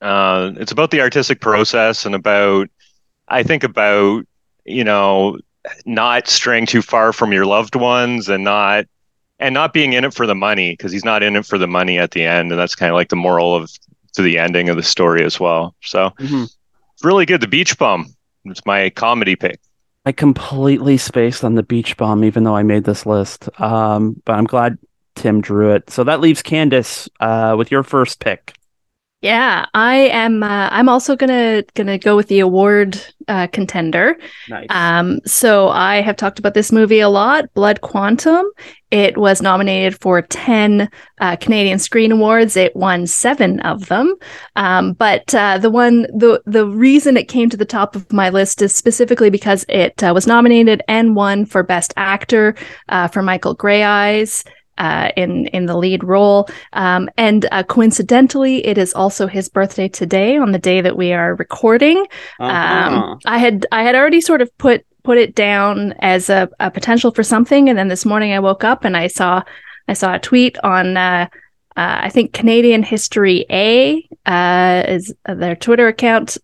uh, 0.00 0.52
it's 0.56 0.72
about 0.72 0.90
the 0.90 1.00
artistic 1.00 1.40
process 1.40 2.06
and 2.06 2.14
about 2.14 2.68
I 3.28 3.42
think 3.42 3.64
about 3.64 4.26
you 4.64 4.84
know 4.84 5.38
not 5.84 6.28
straying 6.28 6.66
too 6.66 6.82
far 6.82 7.12
from 7.12 7.32
your 7.32 7.46
loved 7.46 7.74
ones 7.74 8.28
and 8.28 8.44
not 8.44 8.86
and 9.38 9.54
not 9.54 9.72
being 9.72 9.92
in 9.92 10.04
it 10.04 10.14
for 10.14 10.26
the 10.26 10.34
money 10.34 10.72
because 10.72 10.92
he's 10.92 11.04
not 11.04 11.22
in 11.22 11.36
it 11.36 11.46
for 11.46 11.58
the 11.58 11.66
money 11.66 11.98
at 11.98 12.12
the 12.12 12.24
end 12.24 12.50
and 12.50 12.58
that's 12.58 12.74
kind 12.74 12.90
of 12.90 12.94
like 12.94 13.08
the 13.08 13.16
moral 13.16 13.54
of 13.54 13.70
to 14.12 14.22
the 14.22 14.38
ending 14.38 14.68
of 14.68 14.76
the 14.76 14.82
story 14.82 15.24
as 15.24 15.38
well 15.38 15.74
so 15.82 16.10
mm-hmm. 16.18 16.44
Really 17.02 17.26
good 17.26 17.40
the 17.40 17.48
beach 17.48 17.78
bum 17.78 18.14
it's 18.44 18.64
my 18.64 18.90
comedy 18.90 19.36
pick 19.36 19.60
I 20.06 20.12
completely 20.12 20.96
spaced 20.96 21.44
on 21.44 21.54
the 21.56 21.62
beach 21.62 21.96
Bum, 21.96 22.24
even 22.24 22.44
though 22.44 22.56
I 22.56 22.62
made 22.62 22.84
this 22.84 23.04
list. 23.04 23.48
Um, 23.60 24.20
but 24.24 24.32
I'm 24.32 24.46
glad 24.46 24.78
Tim 25.14 25.42
drew 25.42 25.74
it. 25.74 25.90
So 25.90 26.04
that 26.04 26.20
leaves 26.20 26.42
Candice 26.42 27.08
uh, 27.20 27.54
with 27.56 27.70
your 27.70 27.82
first 27.82 28.18
pick. 28.18 28.54
Yeah, 29.22 29.66
I 29.74 29.96
am. 29.96 30.42
Uh, 30.42 30.70
I'm 30.72 30.88
also 30.88 31.14
gonna 31.14 31.62
gonna 31.74 31.98
go 31.98 32.16
with 32.16 32.28
the 32.28 32.40
award 32.40 32.98
uh, 33.28 33.48
contender. 33.48 34.16
Nice. 34.48 34.66
Um, 34.70 35.20
so 35.26 35.68
I 35.68 36.00
have 36.00 36.16
talked 36.16 36.38
about 36.38 36.54
this 36.54 36.72
movie 36.72 37.00
a 37.00 37.08
lot. 37.10 37.52
Blood 37.52 37.82
Quantum. 37.82 38.46
It 38.90 39.18
was 39.18 39.42
nominated 39.42 40.00
for 40.00 40.22
ten 40.22 40.88
uh, 41.20 41.36
Canadian 41.36 41.78
Screen 41.78 42.12
Awards. 42.12 42.56
It 42.56 42.74
won 42.74 43.06
seven 43.06 43.60
of 43.60 43.88
them. 43.88 44.16
Um, 44.56 44.94
but 44.94 45.34
uh, 45.34 45.58
the 45.58 45.70
one, 45.70 46.02
the 46.16 46.42
the 46.46 46.66
reason 46.66 47.18
it 47.18 47.28
came 47.28 47.50
to 47.50 47.58
the 47.58 47.66
top 47.66 47.94
of 47.94 48.10
my 48.10 48.30
list 48.30 48.62
is 48.62 48.74
specifically 48.74 49.28
because 49.28 49.66
it 49.68 50.02
uh, 50.02 50.12
was 50.14 50.26
nominated 50.26 50.80
and 50.88 51.14
won 51.14 51.44
for 51.44 51.62
Best 51.62 51.92
Actor 51.98 52.54
uh, 52.88 53.06
for 53.08 53.20
Michael 53.20 53.54
Greyeyes 53.54 54.46
uh, 54.78 55.10
in 55.16 55.46
in 55.48 55.66
the 55.66 55.76
lead 55.76 56.02
role. 56.02 56.48
Um, 56.72 57.08
and 57.16 57.46
uh, 57.52 57.62
coincidentally, 57.64 58.66
it 58.66 58.78
is 58.78 58.92
also 58.94 59.26
his 59.26 59.48
birthday 59.48 59.88
today, 59.88 60.36
on 60.36 60.52
the 60.52 60.58
day 60.58 60.80
that 60.80 60.96
we 60.96 61.12
are 61.12 61.34
recording. 61.36 61.98
Um, 62.38 62.50
uh-huh. 62.50 62.96
Um, 62.96 63.18
I 63.26 63.38
had 63.38 63.66
I 63.72 63.82
had 63.82 63.94
already 63.94 64.20
sort 64.20 64.42
of 64.42 64.56
put 64.58 64.84
put 65.02 65.18
it 65.18 65.34
down 65.34 65.94
as 66.00 66.28
a, 66.28 66.48
a, 66.60 66.70
potential 66.70 67.10
for 67.10 67.22
something, 67.22 67.68
and 67.68 67.78
then 67.78 67.88
this 67.88 68.04
morning 68.04 68.32
I 68.32 68.40
woke 68.40 68.64
up 68.64 68.84
and 68.84 68.96
I 68.96 69.06
saw 69.06 69.42
I 69.88 69.94
saw 69.94 70.14
a 70.14 70.18
tweet 70.18 70.58
on. 70.64 70.96
Uh, 70.96 71.28
uh, 71.76 72.00
I 72.02 72.10
think 72.10 72.32
Canadian 72.32 72.82
History 72.82 73.46
A 73.48 74.06
uh, 74.26 74.82
is 74.88 75.14
their 75.24 75.54
Twitter 75.54 75.86
account, 75.86 76.36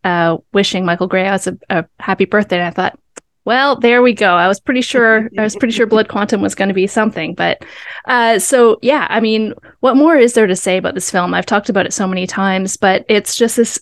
wishing 0.52 0.84
Michael 0.84 1.08
Greyeyes 1.08 1.46
a, 1.46 1.78
a 1.78 1.84
happy 1.98 2.26
birthday. 2.26 2.58
And 2.58 2.66
I 2.66 2.70
thought, 2.70 2.98
well, 3.46 3.76
there 3.76 4.02
we 4.02 4.12
go. 4.12 4.34
I 4.34 4.48
was 4.48 4.58
pretty 4.58 4.82
sure 4.82 5.30
I 5.38 5.42
was 5.42 5.54
pretty 5.54 5.72
sure 5.72 5.86
Blood 5.86 6.08
Quantum 6.08 6.42
was 6.42 6.56
going 6.56 6.66
to 6.66 6.74
be 6.74 6.88
something, 6.88 7.32
but 7.32 7.64
uh, 8.06 8.40
so 8.40 8.78
yeah. 8.82 9.06
I 9.08 9.20
mean, 9.20 9.54
what 9.80 9.96
more 9.96 10.16
is 10.16 10.34
there 10.34 10.48
to 10.48 10.56
say 10.56 10.76
about 10.76 10.94
this 10.94 11.12
film? 11.12 11.32
I've 11.32 11.46
talked 11.46 11.68
about 11.68 11.86
it 11.86 11.92
so 11.92 12.08
many 12.08 12.26
times, 12.26 12.76
but 12.76 13.06
it's 13.08 13.36
just 13.36 13.56
this 13.56 13.80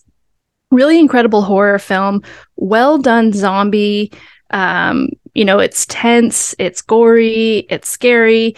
really 0.69 0.99
incredible 0.99 1.41
horror 1.41 1.79
film. 1.79 2.21
Well 2.55 2.99
done, 2.99 3.33
zombie. 3.33 4.13
Um, 4.51 5.09
you 5.33 5.43
know, 5.43 5.57
it's 5.57 5.87
tense, 5.87 6.53
it's 6.59 6.83
gory, 6.83 7.65
it's 7.67 7.89
scary, 7.89 8.55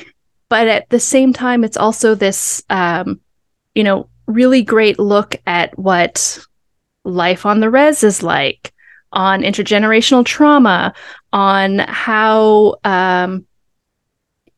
but 0.49 0.67
at 0.67 0.89
the 0.89 0.99
same 0.99 1.31
time, 1.31 1.63
it's 1.63 1.77
also 1.77 2.15
this, 2.15 2.61
um, 2.69 3.21
you 3.73 3.83
know, 3.83 4.09
really 4.27 4.61
great 4.61 4.99
look 4.99 5.37
at 5.47 5.77
what 5.79 6.45
life 7.05 7.45
on 7.45 7.61
the 7.61 7.69
res 7.69 8.03
is 8.03 8.21
like 8.21 8.73
on 9.11 9.41
intergenerational 9.41 10.25
trauma, 10.25 10.93
on 11.33 11.79
how, 11.79 12.75
um, 12.83 13.45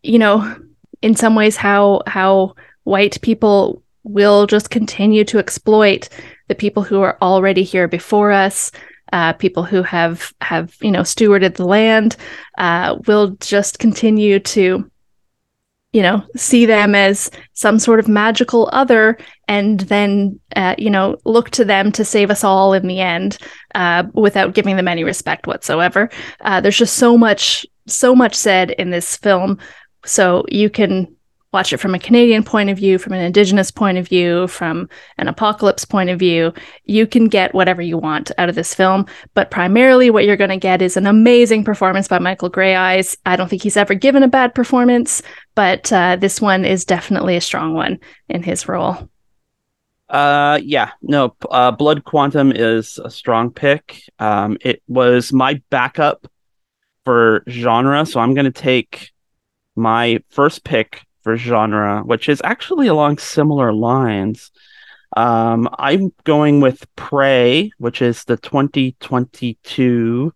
you 0.04 0.20
know, 0.20 0.56
in 1.02 1.16
some 1.16 1.36
ways, 1.36 1.56
how 1.56 2.02
how 2.08 2.56
white 2.84 3.22
people 3.22 3.84
will 4.04 4.48
just 4.48 4.70
continue 4.70 5.24
to 5.24 5.40
exploit 5.40 6.10
the 6.48 6.56
people 6.56 6.84
who 6.84 7.02
are 7.02 7.18
already 7.22 7.64
here 7.64 7.88
before 7.88 8.32
us. 8.32 8.72
Uh, 9.12 9.34
people 9.34 9.64
who 9.64 9.82
have 9.82 10.34
have 10.42 10.76
you 10.82 10.92
know 10.92 11.02
stewarded 11.02 11.56
the 11.56 11.66
land 11.66 12.16
uh, 12.58 12.96
will 13.08 13.30
just 13.40 13.80
continue 13.80 14.40
to 14.40 14.90
you 15.94 16.02
know 16.02 16.24
see 16.36 16.66
them 16.66 16.94
as 16.94 17.32
some 17.54 17.80
sort 17.80 18.00
of 18.00 18.08
magical 18.08 18.70
other 18.72 19.18
and 19.50 19.82
then 19.82 20.40
uh, 20.56 20.76
you 20.78 20.90
know 20.90 21.18
look 21.26 21.50
to 21.50 21.66
them 21.66 21.92
to 21.92 22.06
save 22.06 22.32
us 22.32 22.46
all 22.46 22.72
in 22.74 22.88
the 22.88 23.02
end 23.02 23.38
uh, 23.76 24.04
without 24.14 24.54
giving 24.54 24.78
them 24.78 24.88
any 24.88 25.04
respect 25.04 25.48
whatsoever 25.48 26.10
uh, 26.42 26.62
there's 26.62 26.78
just 26.78 26.96
so 26.96 27.18
much 27.18 27.66
so 27.88 28.16
much 28.16 28.36
said 28.36 28.72
in 28.72 28.92
this 28.92 29.18
film 29.18 29.58
so 30.06 30.46
you 30.48 30.70
can 30.70 31.14
watch 31.52 31.74
it 31.74 31.78
from 31.78 31.96
a 31.96 32.00
Canadian 32.00 32.44
point 32.44 32.70
of 32.70 32.78
view, 32.78 33.00
from 33.00 33.14
an 33.14 33.22
Indigenous 33.22 33.72
point 33.72 33.98
of 33.98 34.08
view, 34.08 34.48
from 34.48 34.88
an 35.18 35.28
apocalypse 35.28 35.84
point 35.84 36.12
of 36.12 36.20
view. 36.20 36.54
You 36.86 37.08
can 37.08 37.28
get 37.28 37.56
whatever 37.56 37.82
you 37.82 37.98
want 37.98 38.32
out 38.38 38.50
of 38.50 38.56
this 38.56 38.76
film, 38.76 39.08
but 39.34 39.50
primarily 39.50 40.12
what 40.12 40.26
you're 40.26 40.38
going 40.38 40.52
to 40.52 40.58
get 40.58 40.82
is 40.82 40.96
an 40.96 41.08
amazing 41.08 41.64
performance 41.64 42.08
by 42.08 42.20
Michael 42.20 42.52
Greyeyes. 42.52 43.18
I 43.26 43.36
don't 43.36 43.50
think 43.50 43.64
he's 43.64 43.78
ever 43.78 43.96
given 43.96 44.22
a 44.22 44.28
bad 44.28 44.54
performance, 44.54 45.24
but 45.56 45.92
uh, 45.92 46.18
this 46.18 46.40
one 46.40 46.66
is 46.66 46.86
definitely 46.86 47.36
a 47.36 47.42
strong 47.42 47.74
one 47.74 48.00
in 48.28 48.44
his 48.44 48.68
role. 48.68 49.10
Uh, 50.10 50.60
yeah, 50.64 50.92
no, 51.02 51.36
uh, 51.52 51.72
Blood 51.72 52.04
Quantum 52.04 52.52
is 52.52 53.00
a 53.04 53.12
strong 53.12 53.52
pick. 53.52 54.02
Um, 54.18 54.58
it 54.62 54.82
was 54.88 55.32
my 55.32 55.62
backup 55.70 56.28
for 57.06 57.44
genre, 57.48 58.06
so 58.06 58.20
I'm 58.20 58.34
to 58.46 58.52
take 58.52 59.12
my 59.76 60.24
first 60.30 60.64
pick 60.64 61.04
for 61.22 61.38
genre, 61.38 62.02
which 62.04 62.28
is 62.28 62.42
actually 62.44 62.88
along 62.88 63.20
similar 63.20 63.72
lines. 63.72 64.52
Um, 65.16 65.70
I'm 65.78 66.12
going 66.24 66.62
with 66.62 66.86
Prey, 66.96 67.72
which 67.78 68.02
is 68.02 68.24
the 68.24 68.38
2022, 68.38 70.34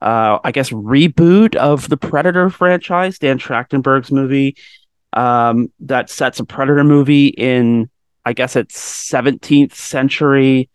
uh, 0.00 0.38
I 0.42 0.52
guess, 0.52 0.70
reboot 0.70 1.54
of 1.56 1.88
the 1.88 1.96
Predator 1.96 2.50
franchise, 2.50 3.18
Dan 3.18 3.38
Trachtenberg's 3.38 4.12
movie 4.12 4.56
um, 5.12 5.72
that 5.80 6.10
sets 6.10 6.40
a 6.40 6.44
Predator 6.44 6.84
movie 6.84 7.28
in, 7.28 7.90
I 8.24 8.32
guess, 8.32 8.56
it's 8.56 9.10
17th 9.10 9.74
century 9.74 10.68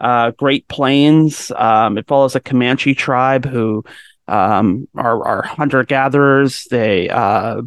uh, 0.00 0.30
Great 0.32 0.68
Plains. 0.68 1.50
Um, 1.54 1.98
it 1.98 2.06
follows 2.06 2.34
a 2.34 2.40
Comanche 2.40 2.94
tribe 2.94 3.44
who 3.44 3.84
um, 4.28 4.88
are, 4.94 5.24
are 5.24 5.42
hunter 5.42 5.84
gatherers. 5.84 6.64
They 6.70 7.08
uh, 7.08 7.62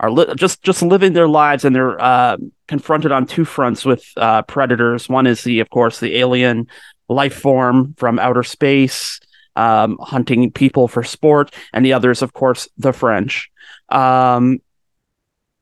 are 0.00 0.10
li- 0.10 0.34
just 0.36 0.62
just 0.62 0.82
living 0.82 1.12
their 1.12 1.28
lives, 1.28 1.64
and 1.64 1.74
they're 1.74 2.00
uh, 2.00 2.36
confronted 2.68 3.12
on 3.12 3.26
two 3.26 3.44
fronts 3.44 3.84
with 3.84 4.04
uh, 4.16 4.42
predators. 4.42 5.08
One 5.08 5.26
is 5.26 5.42
the, 5.42 5.60
of 5.60 5.70
course, 5.70 6.00
the 6.00 6.16
alien 6.16 6.66
life 7.08 7.34
form 7.34 7.94
from 7.96 8.18
outer 8.18 8.42
space, 8.42 9.20
um, 9.56 9.98
hunting 10.00 10.50
people 10.50 10.88
for 10.88 11.02
sport, 11.02 11.54
and 11.72 11.84
the 11.84 11.92
other 11.92 12.10
is, 12.10 12.22
of 12.22 12.32
course, 12.32 12.68
the 12.78 12.92
French. 12.92 13.50
Um, 13.88 14.60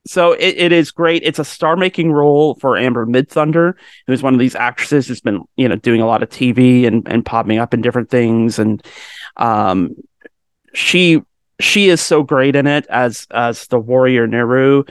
so 0.09 0.33
it, 0.33 0.57
it 0.57 0.73
is 0.73 0.91
great. 0.91 1.23
It's 1.23 1.39
a 1.39 1.45
star-making 1.45 2.11
role 2.13 2.55
for 2.55 2.79
Amber 2.79 3.05
Midthunder, 3.05 3.75
who's 4.07 4.23
one 4.23 4.33
of 4.33 4.41
these 4.41 4.55
actresses 4.55 5.07
who's 5.07 5.21
been, 5.21 5.43
you 5.57 5.69
know, 5.69 5.77
doing 5.77 6.01
a 6.01 6.07
lot 6.07 6.23
of 6.23 6.31
TV 6.31 6.87
and, 6.87 7.07
and 7.07 7.27
popping 7.27 7.59
up 7.59 7.75
in 7.75 7.83
different 7.83 8.09
things. 8.09 8.59
And 8.59 8.83
um, 9.37 9.95
she 10.73 11.21
she 11.61 11.91
is 11.91 12.01
so 12.01 12.23
great 12.23 12.57
in 12.57 12.67
it 12.67 12.87
as 12.89 13.27
as 13.31 13.67
the 13.67 13.79
warrior 13.79 14.27
Naru. 14.27 14.85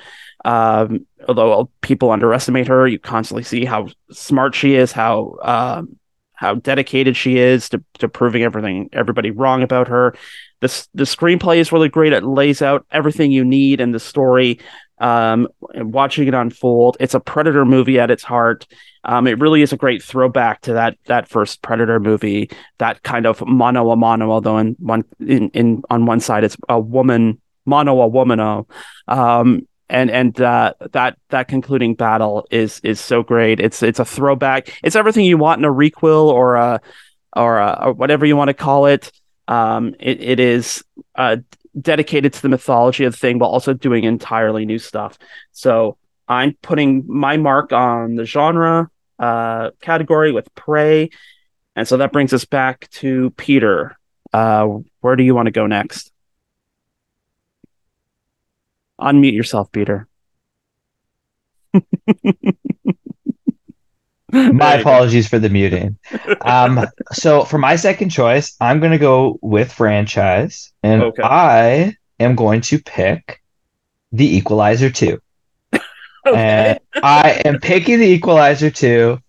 Um, 0.46 1.08
although 1.28 1.72
people 1.82 2.12
underestimate 2.12 2.68
her, 2.68 2.88
you 2.88 3.00
constantly 3.00 3.44
see 3.44 3.66
how 3.66 3.88
smart 4.12 4.54
she 4.54 4.76
is, 4.76 4.92
how 4.92 5.38
um, 5.42 5.98
how 6.34 6.54
dedicated 6.54 7.18
she 7.18 7.40
is 7.40 7.70
to, 7.70 7.84
to 7.98 8.08
proving 8.08 8.44
everything 8.44 8.90
everybody 8.94 9.32
wrong 9.32 9.64
about 9.64 9.88
her. 9.88 10.16
The 10.60 10.88
the 10.94 11.06
screenplay 11.06 11.58
is 11.58 11.72
really 11.72 11.90
great. 11.90 12.14
It 12.14 12.24
lays 12.24 12.62
out 12.62 12.86
everything 12.92 13.32
you 13.32 13.44
need 13.44 13.82
in 13.82 13.92
the 13.92 14.00
story 14.00 14.60
um, 15.00 15.48
watching 15.76 16.28
it 16.28 16.34
unfold. 16.34 16.98
It's 17.00 17.14
a 17.14 17.20
Predator 17.20 17.66
movie 17.66 18.00
at 18.00 18.12
its 18.12 18.24
heart. 18.24 18.68
Um, 19.04 19.28
it 19.28 19.40
really 19.40 19.62
is 19.62 19.74
a 19.74 19.78
great 19.78 20.04
throwback 20.04 20.62
to 20.62 20.74
that 20.74 20.98
that 21.06 21.28
first 21.28 21.62
Predator 21.62 22.00
movie. 22.00 22.50
That 22.80 23.04
kind 23.04 23.26
of 23.26 23.46
mono 23.46 23.92
a 23.92 23.96
mono, 23.96 24.32
although 24.32 24.58
in 24.58 24.76
one 24.80 25.04
in, 25.20 25.50
in 25.50 25.84
on 25.90 26.06
one 26.06 26.20
side 26.20 26.44
it's 26.44 26.58
a 26.68 26.80
woman 26.80 27.42
mono 27.66 28.02
a 28.02 28.10
womano. 28.10 28.68
Um, 29.08 29.68
and 29.90 30.12
and 30.12 30.40
uh, 30.42 30.74
that 30.92 31.18
that 31.30 31.48
concluding 31.48 31.96
battle 31.96 32.46
is 32.52 32.80
is 32.84 33.00
so 33.00 33.24
great. 33.24 33.60
It's 33.60 33.82
it's 33.82 34.00
a 34.00 34.06
throwback. 34.06 34.78
It's 34.84 34.96
everything 34.96 35.26
you 35.26 35.38
want 35.38 35.60
in 35.60 35.66
a 35.66 35.74
requel 35.74 36.28
or 36.28 36.56
a 36.56 36.82
or, 37.36 37.60
a, 37.60 37.80
or 37.86 37.94
whatever 37.94 38.26
you 38.26 38.36
want 38.36 38.50
to 38.50 38.54
call 38.54 38.88
it. 38.88 39.12
Um, 39.48 39.96
it, 40.00 40.22
it 40.22 40.40
is 40.40 40.84
uh, 41.16 41.38
dedicated 41.80 42.34
to 42.34 42.42
the 42.42 42.50
mythology 42.50 43.04
of 43.04 43.14
the 43.14 43.18
thing, 43.18 43.38
but 43.40 43.48
also 43.48 43.74
doing 43.74 44.04
entirely 44.04 44.66
new 44.66 44.80
stuff. 44.80 45.18
So 45.52 45.98
I'm 46.28 46.56
putting 46.62 47.06
my 47.08 47.38
mark 47.38 47.72
on 47.72 48.16
the 48.16 48.26
genre 48.26 48.90
uh, 49.20 49.72
category 49.82 50.32
with 50.32 50.54
Prey. 50.56 51.10
And 51.76 51.88
so 51.88 51.98
that 51.98 52.12
brings 52.12 52.34
us 52.34 52.46
back 52.46 52.90
to 52.92 53.32
Peter. 53.32 53.96
Uh, 54.34 54.80
where 55.02 55.16
do 55.16 55.24
you 55.24 55.36
want 55.36 55.46
to 55.48 55.52
go 55.52 55.68
next? 55.68 56.12
Unmute 59.00 59.34
yourself, 59.34 59.72
Peter. 59.72 60.08
my 64.54 64.76
apologies 64.76 65.28
for 65.28 65.40
the 65.40 65.50
muting. 65.50 65.98
Um, 66.42 66.86
so 67.12 67.44
for 67.44 67.58
my 67.58 67.76
second 67.76 68.10
choice, 68.10 68.56
I'm 68.62 68.80
going 68.80 68.92
to 68.92 68.98
go 68.98 69.40
with 69.42 69.72
franchise, 69.72 70.72
and 70.84 71.02
okay. 71.02 71.24
I 71.24 71.98
am 72.20 72.36
going 72.36 72.62
to 72.62 72.80
pick 72.80 73.42
The 74.12 74.38
Equalizer 74.38 74.90
2. 74.90 75.20
okay. 75.74 75.82
And 76.26 76.80
I 77.04 77.42
am 77.46 77.60
picking 77.60 78.00
The 78.00 78.08
Equalizer 78.08 78.70
2 78.70 79.20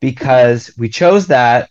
because 0.00 0.72
we 0.76 0.88
chose 0.88 1.28
that, 1.28 1.70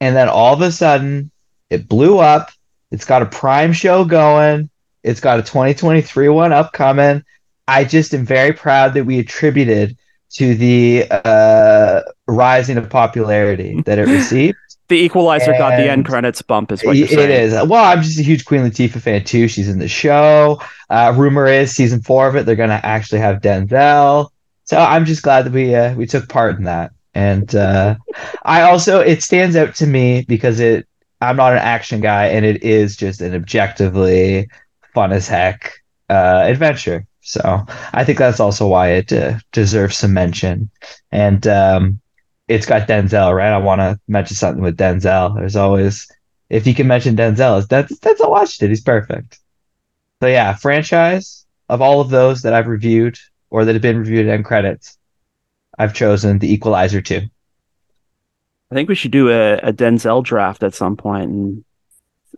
and 0.00 0.14
then 0.14 0.28
all 0.28 0.54
of 0.54 0.60
a 0.60 0.70
sudden 0.70 1.30
it 1.70 1.88
blew 1.88 2.18
up. 2.18 2.50
It's 2.90 3.04
got 3.04 3.22
a 3.22 3.26
prime 3.26 3.72
show 3.72 4.04
going. 4.04 4.70
It's 5.02 5.20
got 5.20 5.38
a 5.38 5.42
2023 5.42 6.28
one 6.28 6.52
upcoming. 6.52 7.24
I 7.66 7.84
just 7.84 8.12
am 8.12 8.26
very 8.26 8.52
proud 8.52 8.94
that 8.94 9.04
we 9.04 9.18
attributed 9.18 9.96
to 10.34 10.54
the 10.54 11.06
uh, 11.10 12.02
rising 12.26 12.76
of 12.76 12.88
popularity 12.90 13.80
that 13.82 13.98
it 13.98 14.08
received. 14.08 14.56
the 14.88 14.96
Equalizer 14.96 15.52
and 15.52 15.58
got 15.58 15.76
the 15.76 15.90
end 15.90 16.04
credits 16.04 16.42
bump, 16.42 16.72
is 16.72 16.82
what 16.84 16.96
you're 16.96 17.08
saying. 17.08 17.30
It 17.30 17.30
is. 17.30 17.52
Well, 17.52 17.84
I'm 17.84 18.02
just 18.02 18.18
a 18.18 18.22
huge 18.22 18.44
Queen 18.44 18.62
Latifah 18.62 19.00
fan 19.00 19.24
too. 19.24 19.48
She's 19.48 19.68
in 19.68 19.78
the 19.78 19.88
show. 19.88 20.60
Uh, 20.90 21.14
rumor 21.16 21.46
is 21.46 21.74
season 21.74 22.02
four 22.02 22.28
of 22.28 22.36
it, 22.36 22.46
they're 22.46 22.56
going 22.56 22.68
to 22.68 22.84
actually 22.84 23.20
have 23.20 23.40
Denzel. 23.40 24.30
So 24.64 24.78
I'm 24.78 25.04
just 25.04 25.22
glad 25.22 25.42
that 25.42 25.52
we 25.52 25.74
uh, 25.74 25.94
we 25.94 26.06
took 26.06 26.28
part 26.28 26.56
in 26.56 26.64
that. 26.64 26.92
And 27.14 27.54
uh, 27.54 27.96
I 28.44 28.62
also 28.62 29.00
it 29.00 29.22
stands 29.22 29.56
out 29.56 29.74
to 29.76 29.86
me 29.86 30.24
because 30.26 30.58
it 30.58 30.86
I'm 31.20 31.36
not 31.36 31.52
an 31.52 31.58
action 31.58 32.00
guy, 32.00 32.26
and 32.26 32.44
it 32.44 32.62
is 32.62 32.96
just 32.96 33.20
an 33.20 33.34
objectively 33.34 34.48
fun 34.94 35.12
as 35.12 35.28
heck 35.28 35.72
uh, 36.10 36.42
adventure. 36.44 37.06
So 37.24 37.64
I 37.94 38.04
think 38.04 38.18
that's 38.18 38.38
also 38.38 38.68
why 38.68 38.90
it 38.90 39.12
uh, 39.12 39.38
deserves 39.50 39.96
some 39.96 40.12
mention. 40.12 40.70
And 41.10 41.46
um, 41.46 42.00
it's 42.48 42.66
got 42.66 42.86
Denzel, 42.86 43.34
right? 43.34 43.50
I 43.50 43.56
want 43.56 43.80
to 43.80 43.98
mention 44.06 44.36
something 44.36 44.62
with 44.62 44.76
Denzel. 44.76 45.34
There's 45.34 45.56
always, 45.56 46.06
if 46.50 46.66
you 46.66 46.74
can 46.74 46.86
mention 46.86 47.16
Denzel, 47.16 47.66
that's 47.66 47.98
that's 47.98 48.20
Denzel 48.20 48.30
Washington. 48.30 48.68
He's 48.68 48.82
perfect. 48.82 49.40
So 50.20 50.28
yeah, 50.28 50.54
franchise 50.54 51.46
of 51.70 51.80
all 51.80 52.02
of 52.02 52.10
those 52.10 52.42
that 52.42 52.52
I've 52.52 52.66
reviewed 52.66 53.18
or 53.48 53.64
that 53.64 53.74
have 53.74 53.82
been 53.82 53.98
reviewed 53.98 54.26
in 54.26 54.42
credits, 54.42 54.98
I've 55.78 55.94
chosen 55.94 56.38
The 56.38 56.52
Equalizer 56.52 57.00
2. 57.00 57.22
I 58.70 58.74
think 58.74 58.90
we 58.90 58.94
should 58.94 59.12
do 59.12 59.30
a, 59.30 59.54
a 59.56 59.72
Denzel 59.72 60.22
draft 60.22 60.62
at 60.62 60.74
some 60.74 60.96
point 60.96 61.30
and 61.30 61.64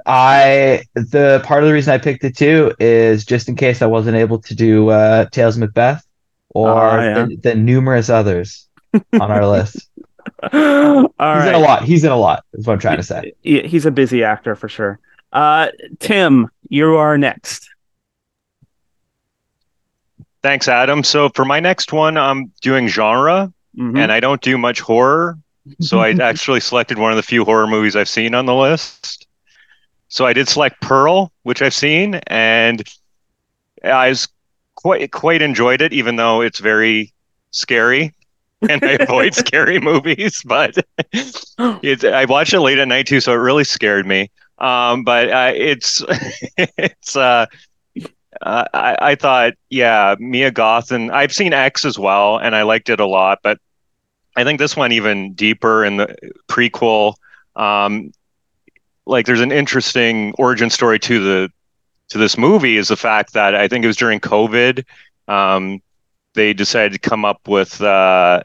I 0.04 0.82
the 0.94 1.40
part 1.44 1.62
of 1.62 1.68
the 1.68 1.72
reason 1.72 1.94
I 1.94 1.98
picked 1.98 2.24
it 2.24 2.36
too 2.36 2.74
is 2.78 3.24
just 3.24 3.48
in 3.48 3.56
case 3.56 3.82
I 3.82 3.86
wasn't 3.86 4.16
able 4.16 4.38
to 4.40 4.54
do 4.54 4.90
uh, 4.90 5.26
Tales 5.30 5.56
of 5.56 5.60
Macbeth 5.60 6.06
or 6.50 6.70
uh, 6.70 7.02
yeah. 7.02 7.24
the, 7.26 7.36
the, 7.36 7.54
numerous 7.54 8.10
others 8.10 8.68
on 8.94 9.30
our 9.30 9.46
list. 9.46 9.88
All 10.42 10.50
he's 10.50 11.10
right. 11.18 11.48
in 11.48 11.54
a 11.54 11.58
lot. 11.58 11.84
He's 11.84 12.04
in 12.04 12.10
a 12.10 12.16
lot. 12.16 12.44
Is 12.52 12.66
what 12.66 12.74
I'm 12.74 12.78
trying 12.78 12.98
to 12.98 13.02
say. 13.02 13.32
He's 13.42 13.86
a 13.86 13.90
busy 13.90 14.24
actor 14.24 14.54
for 14.54 14.68
sure. 14.68 14.98
Uh, 15.32 15.68
Tim, 15.98 16.50
you 16.68 16.96
are 16.96 17.18
next. 17.18 17.68
Thanks, 20.42 20.68
Adam. 20.68 21.02
So 21.02 21.28
for 21.30 21.44
my 21.44 21.60
next 21.60 21.92
one, 21.92 22.16
I'm 22.16 22.52
doing 22.60 22.86
genre, 22.88 23.52
mm-hmm. 23.76 23.96
and 23.96 24.12
I 24.12 24.20
don't 24.20 24.40
do 24.40 24.56
much 24.56 24.80
horror. 24.80 25.38
So 25.80 25.98
I 25.98 26.10
actually 26.22 26.60
selected 26.60 26.98
one 26.98 27.10
of 27.10 27.16
the 27.16 27.22
few 27.22 27.44
horror 27.44 27.66
movies 27.66 27.96
I've 27.96 28.08
seen 28.08 28.34
on 28.34 28.46
the 28.46 28.54
list. 28.54 29.25
So 30.08 30.26
I 30.26 30.32
did 30.32 30.48
select 30.48 30.80
Pearl, 30.80 31.32
which 31.42 31.62
I've 31.62 31.74
seen, 31.74 32.16
and 32.26 32.82
I 33.84 34.08
was 34.08 34.28
quite 34.74 35.10
quite 35.10 35.42
enjoyed 35.42 35.80
it, 35.82 35.92
even 35.92 36.16
though 36.16 36.40
it's 36.40 36.60
very 36.60 37.12
scary, 37.50 38.14
and 38.68 38.84
I 38.84 38.92
avoid 39.00 39.34
scary 39.44 39.80
movies. 39.80 40.42
But 40.44 40.76
it's 41.12 42.04
I 42.04 42.24
watched 42.26 42.54
it 42.54 42.60
late 42.60 42.78
at 42.78 42.88
night 42.88 43.06
too, 43.06 43.20
so 43.20 43.32
it 43.32 43.36
really 43.36 43.64
scared 43.64 44.06
me. 44.06 44.30
Um, 44.58 45.04
but 45.04 45.30
uh, 45.30 45.52
it's 45.54 46.02
it's 46.56 47.16
uh, 47.16 47.46
uh, 48.42 48.64
I, 48.72 48.96
I 49.00 49.14
thought, 49.14 49.54
yeah, 49.70 50.14
Mia 50.18 50.50
Goth, 50.50 50.92
and 50.92 51.10
I've 51.10 51.32
seen 51.32 51.52
X 51.52 51.84
as 51.84 51.98
well, 51.98 52.38
and 52.38 52.54
I 52.54 52.62
liked 52.62 52.88
it 52.88 53.00
a 53.00 53.06
lot. 53.06 53.40
But 53.42 53.58
I 54.36 54.44
think 54.44 54.58
this 54.58 54.76
one 54.76 54.92
even 54.92 55.32
deeper 55.32 55.84
in 55.84 55.96
the 55.96 56.14
prequel. 56.48 57.14
Um, 57.54 58.12
like 59.06 59.26
there's 59.26 59.40
an 59.40 59.52
interesting 59.52 60.34
origin 60.38 60.70
story 60.70 60.98
to 60.98 61.22
the 61.22 61.52
to 62.08 62.18
this 62.18 62.38
movie 62.38 62.76
is 62.76 62.88
the 62.88 62.96
fact 62.96 63.32
that 63.32 63.54
I 63.54 63.66
think 63.66 63.84
it 63.84 63.88
was 63.88 63.96
during 63.96 64.20
COVID, 64.20 64.84
um, 65.26 65.82
they 66.34 66.52
decided 66.52 66.92
to 66.92 66.98
come 66.98 67.24
up 67.24 67.48
with 67.48 67.80
uh, 67.80 68.42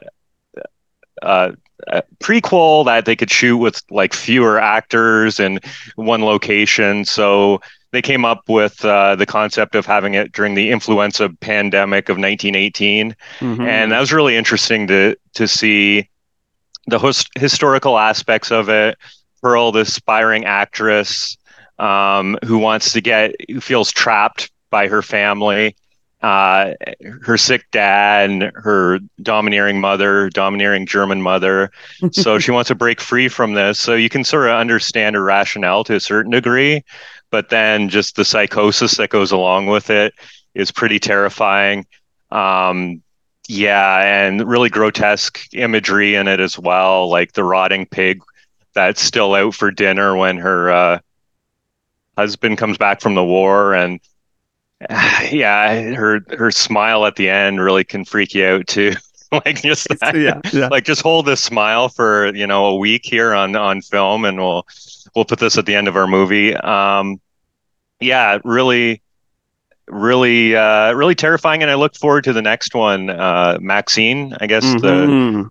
uh, 1.22 1.52
a 1.86 2.02
prequel 2.20 2.84
that 2.86 3.04
they 3.04 3.14
could 3.14 3.30
shoot 3.30 3.58
with 3.58 3.80
like 3.90 4.14
fewer 4.14 4.58
actors 4.60 5.38
and 5.38 5.64
one 5.94 6.24
location. 6.24 7.04
So 7.04 7.60
they 7.92 8.02
came 8.02 8.24
up 8.24 8.48
with 8.48 8.84
uh, 8.84 9.16
the 9.16 9.26
concept 9.26 9.74
of 9.74 9.86
having 9.86 10.14
it 10.14 10.32
during 10.32 10.54
the 10.54 10.70
influenza 10.70 11.28
pandemic 11.40 12.08
of 12.08 12.14
1918, 12.14 13.14
mm-hmm. 13.38 13.62
and 13.62 13.92
that 13.92 14.00
was 14.00 14.12
really 14.12 14.36
interesting 14.36 14.86
to 14.88 15.16
to 15.34 15.46
see 15.46 16.08
the 16.88 16.98
host- 16.98 17.30
historical 17.36 17.98
aspects 17.98 18.50
of 18.50 18.68
it 18.68 18.98
Pearl, 19.42 19.72
the 19.72 19.80
aspiring 19.80 20.44
actress 20.44 21.36
um, 21.78 22.38
who 22.44 22.58
wants 22.58 22.92
to 22.92 23.00
get, 23.00 23.34
who 23.50 23.60
feels 23.60 23.90
trapped 23.90 24.50
by 24.70 24.86
her 24.86 25.02
family, 25.02 25.76
uh, 26.22 26.72
her 27.22 27.36
sick 27.36 27.66
dad, 27.72 28.30
and 28.30 28.42
her 28.54 29.00
domineering 29.20 29.80
mother, 29.80 30.30
domineering 30.30 30.86
German 30.86 31.20
mother. 31.20 31.70
so 32.12 32.38
she 32.38 32.52
wants 32.52 32.68
to 32.68 32.74
break 32.74 33.00
free 33.00 33.28
from 33.28 33.54
this. 33.54 33.80
So 33.80 33.94
you 33.94 34.08
can 34.08 34.24
sort 34.24 34.46
of 34.46 34.54
understand 34.54 35.16
her 35.16 35.22
rationale 35.22 35.82
to 35.84 35.96
a 35.96 36.00
certain 36.00 36.30
degree, 36.30 36.84
but 37.30 37.48
then 37.50 37.88
just 37.88 38.14
the 38.14 38.24
psychosis 38.24 38.96
that 38.96 39.10
goes 39.10 39.32
along 39.32 39.66
with 39.66 39.90
it 39.90 40.14
is 40.54 40.70
pretty 40.70 41.00
terrifying. 41.00 41.86
Um, 42.30 43.02
yeah, 43.48 44.02
and 44.02 44.46
really 44.46 44.70
grotesque 44.70 45.52
imagery 45.52 46.14
in 46.14 46.28
it 46.28 46.38
as 46.38 46.58
well, 46.58 47.10
like 47.10 47.32
the 47.32 47.42
rotting 47.42 47.86
pig 47.86 48.22
that's 48.74 49.00
still 49.02 49.34
out 49.34 49.54
for 49.54 49.70
dinner 49.70 50.16
when 50.16 50.36
her 50.38 50.70
uh, 50.70 50.98
husband 52.16 52.58
comes 52.58 52.78
back 52.78 53.00
from 53.00 53.14
the 53.14 53.24
war 53.24 53.74
and 53.74 54.00
yeah, 55.30 55.92
her 55.94 56.20
her 56.36 56.50
smile 56.50 57.06
at 57.06 57.14
the 57.16 57.28
end 57.28 57.60
really 57.60 57.84
can 57.84 58.04
freak 58.04 58.34
you 58.34 58.44
out 58.44 58.66
too. 58.66 58.92
like 59.32 59.62
just 59.62 59.86
that, 60.00 60.16
Yeah, 60.16 60.40
yeah. 60.52 60.68
like 60.68 60.84
just 60.84 61.02
hold 61.02 61.26
this 61.26 61.40
smile 61.40 61.88
for 61.88 62.34
you 62.34 62.46
know 62.46 62.66
a 62.66 62.76
week 62.76 63.02
here 63.04 63.32
on 63.32 63.54
on 63.54 63.80
film, 63.80 64.24
and 64.24 64.38
we'll 64.38 64.66
we'll 65.14 65.24
put 65.24 65.38
this 65.38 65.56
at 65.56 65.66
the 65.66 65.74
end 65.76 65.86
of 65.86 65.96
our 65.96 66.08
movie. 66.08 66.54
Um, 66.56 67.20
yeah, 68.00 68.38
really, 68.44 69.00
really, 69.86 70.56
uh, 70.56 70.92
really 70.94 71.14
terrifying, 71.14 71.62
and 71.62 71.70
I 71.70 71.74
look 71.74 71.94
forward 71.94 72.24
to 72.24 72.32
the 72.32 72.42
next 72.42 72.74
one, 72.74 73.08
uh, 73.08 73.58
Maxine. 73.60 74.36
I 74.40 74.48
guess 74.48 74.64
the 74.64 75.06
Mhm. 75.06 75.50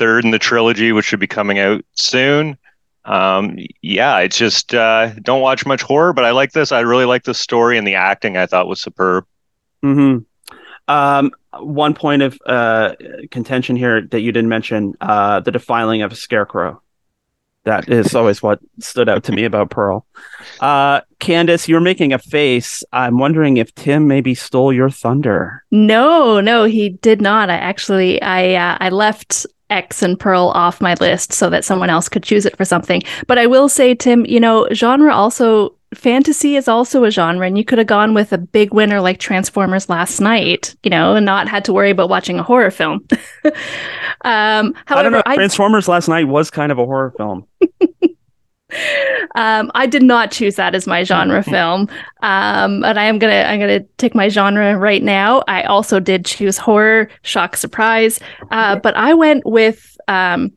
Third 0.00 0.24
in 0.24 0.30
the 0.30 0.38
trilogy, 0.38 0.92
which 0.92 1.04
should 1.04 1.20
be 1.20 1.26
coming 1.26 1.58
out 1.58 1.84
soon. 1.92 2.56
Um, 3.04 3.58
yeah, 3.82 4.20
it's 4.20 4.38
just 4.38 4.74
uh, 4.74 5.10
don't 5.20 5.42
watch 5.42 5.66
much 5.66 5.82
horror, 5.82 6.14
but 6.14 6.24
I 6.24 6.30
like 6.30 6.52
this. 6.52 6.72
I 6.72 6.80
really 6.80 7.04
like 7.04 7.24
the 7.24 7.34
story 7.34 7.76
and 7.76 7.86
the 7.86 7.96
acting. 7.96 8.38
I 8.38 8.46
thought 8.46 8.66
was 8.66 8.80
superb. 8.80 9.26
hmm 9.82 10.20
Um, 10.88 11.32
one 11.58 11.92
point 11.92 12.22
of 12.22 12.38
uh, 12.46 12.94
contention 13.30 13.76
here 13.76 14.00
that 14.06 14.22
you 14.22 14.32
didn't 14.32 14.48
mention: 14.48 14.94
uh, 15.02 15.40
the 15.40 15.50
defiling 15.50 16.00
of 16.00 16.12
a 16.12 16.16
scarecrow. 16.16 16.80
That 17.64 17.90
is 17.90 18.14
always 18.14 18.42
what 18.42 18.58
stood 18.78 19.10
out 19.10 19.24
to 19.24 19.32
me 19.32 19.44
about 19.44 19.68
Pearl. 19.68 20.06
Uh, 20.60 21.02
Candice, 21.20 21.68
you're 21.68 21.78
making 21.78 22.14
a 22.14 22.18
face. 22.18 22.82
I'm 22.90 23.18
wondering 23.18 23.58
if 23.58 23.74
Tim 23.74 24.08
maybe 24.08 24.34
stole 24.34 24.72
your 24.72 24.88
thunder. 24.88 25.62
No, 25.70 26.40
no, 26.40 26.64
he 26.64 26.88
did 26.88 27.20
not. 27.20 27.50
I 27.50 27.56
actually, 27.56 28.22
I, 28.22 28.54
uh, 28.54 28.78
I 28.80 28.88
left 28.88 29.46
X 29.70 30.02
and 30.02 30.18
Pearl 30.18 30.52
off 30.54 30.80
my 30.80 30.94
list 30.94 31.32
so 31.32 31.48
that 31.50 31.64
someone 31.64 31.90
else 31.90 32.08
could 32.08 32.22
choose 32.22 32.46
it 32.46 32.56
for 32.56 32.64
something. 32.64 33.02
But 33.26 33.38
I 33.38 33.46
will 33.46 33.68
say, 33.68 33.94
Tim, 33.94 34.26
you 34.26 34.40
know, 34.40 34.68
genre 34.72 35.14
also 35.14 35.74
fantasy 35.94 36.56
is 36.56 36.68
also 36.68 37.04
a 37.04 37.10
genre, 37.10 37.46
and 37.46 37.58
you 37.58 37.64
could 37.64 37.78
have 37.78 37.86
gone 37.86 38.14
with 38.14 38.32
a 38.32 38.38
big 38.38 38.72
winner 38.72 39.00
like 39.00 39.18
Transformers 39.18 39.88
Last 39.88 40.20
Knight, 40.20 40.74
you 40.82 40.90
know, 40.90 41.14
and 41.14 41.26
not 41.26 41.48
had 41.48 41.64
to 41.64 41.72
worry 41.72 41.90
about 41.90 42.08
watching 42.08 42.38
a 42.38 42.42
horror 42.42 42.70
film. 42.70 43.06
um, 43.44 43.52
I 44.24 44.62
don't 44.62 44.74
however, 44.86 45.10
know. 45.10 45.22
I, 45.26 45.34
Transformers 45.36 45.88
Last 45.88 46.08
Knight 46.08 46.28
was 46.28 46.50
kind 46.50 46.70
of 46.70 46.78
a 46.78 46.84
horror 46.84 47.12
film. 47.16 47.46
um, 49.34 49.70
I 49.74 49.86
did 49.86 50.02
not 50.02 50.30
choose 50.30 50.56
that 50.56 50.74
as 50.74 50.86
my 50.86 51.02
genre 51.04 51.42
film, 51.42 51.88
um, 52.22 52.84
and 52.84 52.98
I 52.98 53.04
am 53.04 53.18
gonna 53.18 53.42
I'm 53.46 53.60
gonna 53.60 53.80
take 53.98 54.14
my 54.14 54.28
genre 54.28 54.76
right 54.76 55.02
now. 55.02 55.42
I 55.48 55.62
also 55.62 56.00
did 56.00 56.24
choose 56.24 56.58
horror, 56.58 57.08
shock, 57.22 57.56
surprise, 57.56 58.20
uh, 58.50 58.76
but 58.76 58.96
I 58.96 59.14
went 59.14 59.46
with 59.46 59.96
um, 60.08 60.52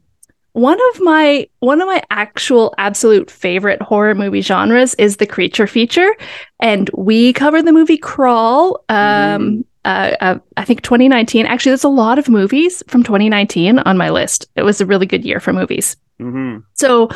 one 0.53 0.79
of 0.93 1.01
my 1.01 1.47
one 1.59 1.81
of 1.81 1.87
my 1.87 2.01
actual 2.11 2.73
absolute 2.77 3.29
favorite 3.29 3.81
horror 3.81 4.15
movie 4.15 4.41
genres 4.41 4.93
is 4.95 5.17
the 5.17 5.25
creature 5.25 5.67
feature, 5.67 6.15
and 6.59 6.89
we 6.95 7.33
covered 7.33 7.65
the 7.65 7.71
movie 7.73 7.97
Crawl. 7.97 8.83
Um, 8.89 9.65
uh, 9.85 10.15
uh, 10.21 10.39
I 10.55 10.63
think 10.63 10.81
2019. 10.81 11.45
Actually, 11.45 11.71
there's 11.71 11.83
a 11.83 11.89
lot 11.89 12.17
of 12.17 12.29
movies 12.29 12.81
from 12.87 13.03
2019 13.03 13.79
on 13.79 13.97
my 13.97 14.09
list. 14.11 14.47
It 14.55 14.63
was 14.63 14.79
a 14.79 14.85
really 14.85 15.05
good 15.05 15.25
year 15.25 15.39
for 15.39 15.51
movies. 15.51 15.97
hmm 16.19 16.59
So 16.75 17.09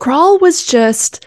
Crawl 0.00 0.38
was 0.38 0.66
just 0.66 1.26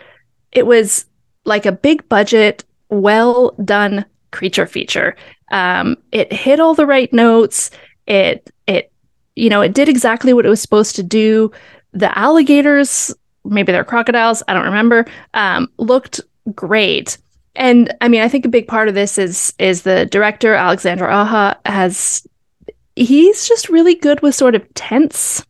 it 0.52 0.68
was 0.68 1.06
like 1.46 1.66
a 1.66 1.72
big 1.72 2.08
budget, 2.10 2.64
well 2.90 3.52
done 3.64 4.06
creature 4.32 4.68
feature. 4.68 5.16
Um, 5.52 5.98
it 6.12 6.32
hit 6.34 6.60
all 6.60 6.76
the 6.76 6.86
right 6.86 7.12
notes. 7.14 7.72
It 8.08 8.50
it 8.68 8.92
you 9.36 9.50
know, 9.50 9.62
it 9.62 9.74
did 9.74 9.90
exactly 9.90 10.34
what 10.34 10.46
it 10.46 10.50
was 10.50 10.62
supposed 10.62 10.96
to 10.98 11.04
do. 11.04 11.52
The 11.94 12.16
alligators, 12.18 13.14
maybe 13.46 13.72
they're 13.72 13.84
crocodiles, 13.84 14.44
I 14.48 14.54
don't 14.54 14.66
remember, 14.66 15.06
um, 15.34 15.72
looked 15.78 16.22
great. 16.54 17.18
And 17.56 17.94
I 18.02 18.08
mean, 18.08 18.22
I 18.22 18.28
think 18.28 18.46
a 18.46 18.50
big 18.50 18.68
part 18.68 18.90
of 18.90 18.96
this 18.96 19.18
is 19.18 19.54
is 19.60 19.84
the 19.84 20.08
director 20.08 20.56
Alexander 20.56 21.10
Aja 21.10 21.58
has 21.66 22.26
he's 22.96 23.48
just 23.48 23.70
really 23.70 23.96
good 23.96 24.22
with 24.22 24.36
sort 24.36 24.56
of 24.56 24.74
tense 24.74 25.46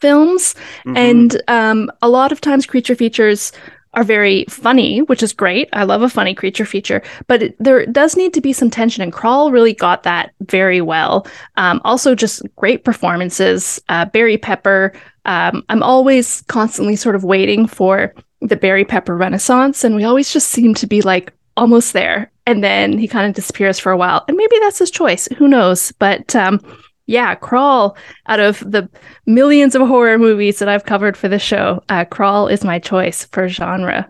films 0.00 0.54
Mhm. 0.86 0.96
and 0.96 1.42
um, 1.48 1.90
a 2.02 2.08
lot 2.08 2.32
of 2.32 2.40
times 2.40 2.66
creature 2.66 2.94
features 2.94 3.52
are 3.94 4.04
very 4.04 4.44
funny, 4.50 5.00
which 5.02 5.22
is 5.22 5.32
great. 5.32 5.68
I 5.72 5.84
love 5.84 6.02
a 6.02 6.10
funny 6.10 6.34
creature 6.34 6.66
feature, 6.66 7.02
but 7.26 7.42
it, 7.42 7.56
there 7.58 7.86
does 7.86 8.16
need 8.16 8.34
to 8.34 8.40
be 8.40 8.52
some 8.52 8.68
tension, 8.70 9.02
and 9.02 9.12
Crawl 9.12 9.50
really 9.50 9.72
got 9.72 10.02
that 10.02 10.30
very 10.42 10.80
well. 10.82 11.26
Um, 11.56 11.80
also, 11.84 12.14
just 12.14 12.42
great 12.56 12.84
performances. 12.84 13.80
Uh, 13.88 14.04
Barry 14.04 14.36
Pepper. 14.36 14.92
Um, 15.24 15.64
I'm 15.70 15.82
always 15.82 16.42
constantly 16.48 16.96
sort 16.96 17.16
of 17.16 17.24
waiting 17.24 17.66
for 17.66 18.14
the 18.42 18.56
Barry 18.56 18.84
Pepper 18.84 19.16
renaissance, 19.16 19.84
and 19.84 19.96
we 19.96 20.04
always 20.04 20.32
just 20.32 20.50
seem 20.50 20.74
to 20.74 20.86
be 20.86 21.00
like 21.00 21.32
almost 21.56 21.92
there, 21.92 22.30
and 22.46 22.62
then 22.62 22.98
he 22.98 23.08
kind 23.08 23.26
of 23.26 23.34
disappears 23.34 23.78
for 23.78 23.90
a 23.90 23.96
while, 23.96 24.22
and 24.28 24.36
maybe 24.36 24.56
that's 24.60 24.78
his 24.78 24.90
choice. 24.90 25.28
Who 25.38 25.48
knows? 25.48 25.92
But 25.98 26.36
um, 26.36 26.60
yeah, 27.08 27.34
Crawl 27.34 27.96
out 28.26 28.38
of 28.38 28.60
the 28.60 28.88
millions 29.24 29.74
of 29.74 29.80
horror 29.88 30.18
movies 30.18 30.58
that 30.58 30.68
I've 30.68 30.84
covered 30.84 31.16
for 31.16 31.26
the 31.26 31.38
show, 31.38 31.82
uh, 31.88 32.04
Crawl 32.04 32.48
is 32.48 32.64
my 32.64 32.78
choice 32.78 33.24
for 33.24 33.48
genre. 33.48 34.08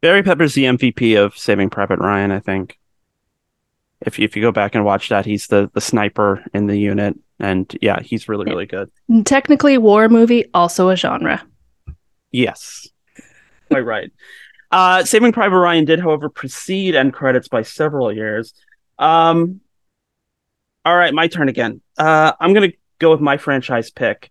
Barry 0.00 0.22
Pepper's 0.22 0.54
the 0.54 0.64
MVP 0.64 1.22
of 1.22 1.36
Saving 1.36 1.68
Private 1.68 1.98
Ryan, 1.98 2.32
I 2.32 2.40
think. 2.40 2.78
If 4.00 4.18
you, 4.18 4.24
if 4.24 4.36
you 4.36 4.42
go 4.42 4.52
back 4.52 4.74
and 4.74 4.86
watch 4.86 5.10
that, 5.10 5.26
he's 5.26 5.48
the 5.48 5.70
the 5.74 5.80
sniper 5.80 6.42
in 6.54 6.66
the 6.66 6.78
unit, 6.78 7.14
and 7.40 7.76
yeah, 7.82 8.00
he's 8.00 8.28
really 8.28 8.46
really 8.46 8.64
good. 8.64 8.90
Technically, 9.24 9.76
war 9.76 10.08
movie, 10.08 10.46
also 10.54 10.88
a 10.88 10.96
genre. 10.96 11.44
Yes, 12.30 12.88
quite 13.68 13.84
right. 13.84 14.10
Uh, 14.70 15.04
Saving 15.04 15.32
Private 15.32 15.58
Ryan 15.58 15.84
did, 15.84 16.00
however, 16.00 16.30
precede 16.30 16.94
end 16.94 17.12
credits 17.12 17.48
by 17.48 17.62
several 17.62 18.12
years. 18.12 18.54
Um, 18.98 19.60
all 20.88 20.96
right, 20.96 21.12
my 21.12 21.28
turn 21.28 21.50
again. 21.50 21.82
Uh, 21.98 22.32
I'm 22.40 22.54
gonna 22.54 22.72
go 22.98 23.10
with 23.10 23.20
my 23.20 23.36
franchise 23.36 23.90
pick, 23.90 24.30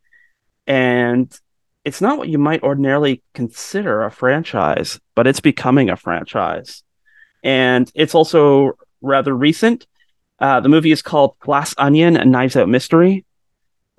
and 0.66 1.32
it's 1.86 2.02
not 2.02 2.18
what 2.18 2.30
you 2.30 2.40
might 2.40 2.64
ordinarily 2.64 3.22
consider 3.36 4.04
a 4.04 4.10
franchise, 4.10 5.00
but 5.14 5.28
it's 5.28 5.40
becoming 5.40 5.92
a 5.92 5.96
franchise, 5.96 6.82
and 7.44 7.92
it's 7.94 8.16
also 8.16 8.72
rather 9.02 9.36
recent. 9.36 9.86
Uh, 10.40 10.60
the 10.60 10.68
movie 10.68 10.92
is 10.92 11.04
called 11.04 11.38
Glass 11.42 11.76
Onion: 11.78 12.18
A 12.18 12.26
Knives 12.26 12.56
Out 12.56 12.70
Mystery, 12.70 13.24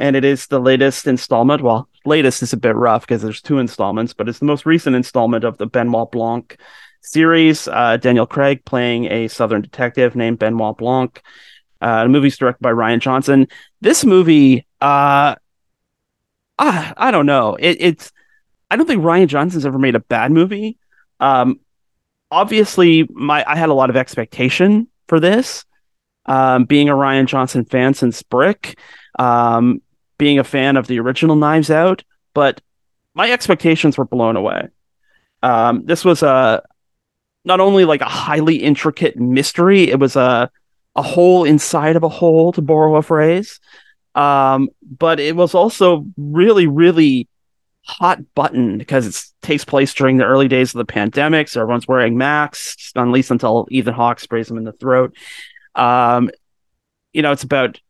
and 0.01 0.17
it 0.17 0.25
is 0.25 0.49
the 0.49 0.59
latest 0.59 1.07
installment. 1.07 1.63
Well, 1.63 1.89
latest 2.05 2.43
is 2.43 2.53
a 2.53 2.57
bit 2.57 2.75
rough 2.75 3.03
because 3.03 3.23
there's 3.23 3.41
two 3.41 3.59
installments, 3.59 4.15
but 4.15 4.29
it's 4.29 4.41
the 4.41 4.47
most 4.47 4.67
recent 4.67 4.97
installment 4.97 5.45
of 5.45 5.59
the 5.59 5.67
Benoit 5.69 6.11
Blanc 6.11 6.59
series. 7.03 7.69
Uh, 7.69 7.99
Daniel 7.99 8.27
Craig 8.27 8.65
playing 8.65 9.05
a 9.05 9.29
Southern 9.29 9.63
detective 9.63 10.17
named 10.17 10.41
Benoit 10.41 10.77
Blanc. 10.77 11.23
Uh, 11.81 12.05
the 12.05 12.09
movie's 12.09 12.37
directed 12.37 12.63
by 12.63 12.73
Rian 12.73 13.01
Johnson. 13.01 13.49
This 13.81 14.05
movie, 14.05 14.67
uh, 14.81 15.37
I, 16.59 16.95
I 16.97 17.11
don't 17.11 17.27
know. 17.27 17.57
It, 17.59 17.77
it's 17.81 18.13
I 18.71 18.77
don't 18.77 18.87
think 18.87 19.03
Rian 19.03 19.29
Johnson's 19.29 19.65
ever 19.65 19.79
made 19.79 19.95
a 19.95 20.01
bad 20.01 20.33
movie. 20.33 20.77
Um, 21.21 21.61
obviously, 22.31 23.07
my 23.11 23.45
I 23.47 23.57
had 23.57 23.69
a 23.69 23.75
lot 23.75 23.91
of 23.91 23.97
expectation 23.97 24.89
for 25.07 25.21
this. 25.21 25.65
Um, 26.27 26.65
being 26.65 26.91
a 26.91 26.95
Rian 26.95 27.27
Johnson 27.27 27.65
fan 27.65 27.95
since 27.95 28.23
Brick, 28.23 28.79
um, 29.19 29.81
being 30.19 30.39
a 30.39 30.45
fan 30.45 30.77
of 30.77 30.87
the 30.87 30.99
original 31.01 31.37
Knives 31.37 31.71
Out, 31.71 32.05
but 32.35 32.61
my 33.15 33.31
expectations 33.33 33.97
were 33.97 34.05
blown 34.05 34.37
away. 34.37 34.69
Um, 35.43 35.87
this 35.87 36.05
was 36.05 36.23
a 36.23 36.63
not 37.45 37.61
only 37.61 37.87
like 37.87 38.03
a 38.03 38.09
highly 38.09 38.57
intricate 38.57 39.17
mystery, 39.17 39.91
it 39.91 39.99
was 39.99 40.17
a 40.17 40.51
a 40.99 41.03
hole 41.03 41.45
inside 41.45 41.95
of 41.95 42.03
a 42.03 42.09
hole, 42.09 42.51
to 42.53 42.61
borrow 42.61 42.97
a 42.97 43.03
phrase. 43.03 43.61
Um, 44.17 44.69
but 44.83 45.21
it 45.21 45.37
was 45.37 45.55
also 45.55 46.05
really, 46.17 46.67
really 46.67 47.29
hot 47.83 48.19
button 48.35 48.79
because 48.79 49.07
it 49.07 49.47
takes 49.47 49.65
place 49.65 49.95
during 49.95 50.17
the 50.17 50.25
early 50.25 50.49
days 50.49 50.75
of 50.75 50.79
the 50.79 50.85
pandemic. 50.85 51.49
So 51.49 51.61
everyone's 51.61 51.87
wearing 51.87 52.19
masks, 52.19 52.93
at 52.97 53.09
least 53.09 53.31
until 53.31 53.69
Ethan 53.71 53.95
Hawke 53.95 54.19
sprays 54.19 54.49
them 54.49 54.59
in 54.59 54.65
the 54.65 54.73
throat. 54.73 55.15
Um, 55.77 56.31
you 57.13 57.23
know, 57.23 57.31
it's 57.31 57.45
about 57.45 57.81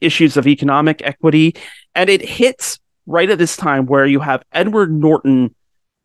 issues 0.00 0.36
of 0.36 0.48
economic 0.48 1.00
equity, 1.04 1.54
and 1.94 2.10
it 2.10 2.20
hits 2.20 2.80
right 3.06 3.30
at 3.30 3.38
this 3.38 3.56
time 3.56 3.86
where 3.86 4.06
you 4.06 4.20
have 4.20 4.42
Edward 4.52 4.92
Norton 4.92 5.54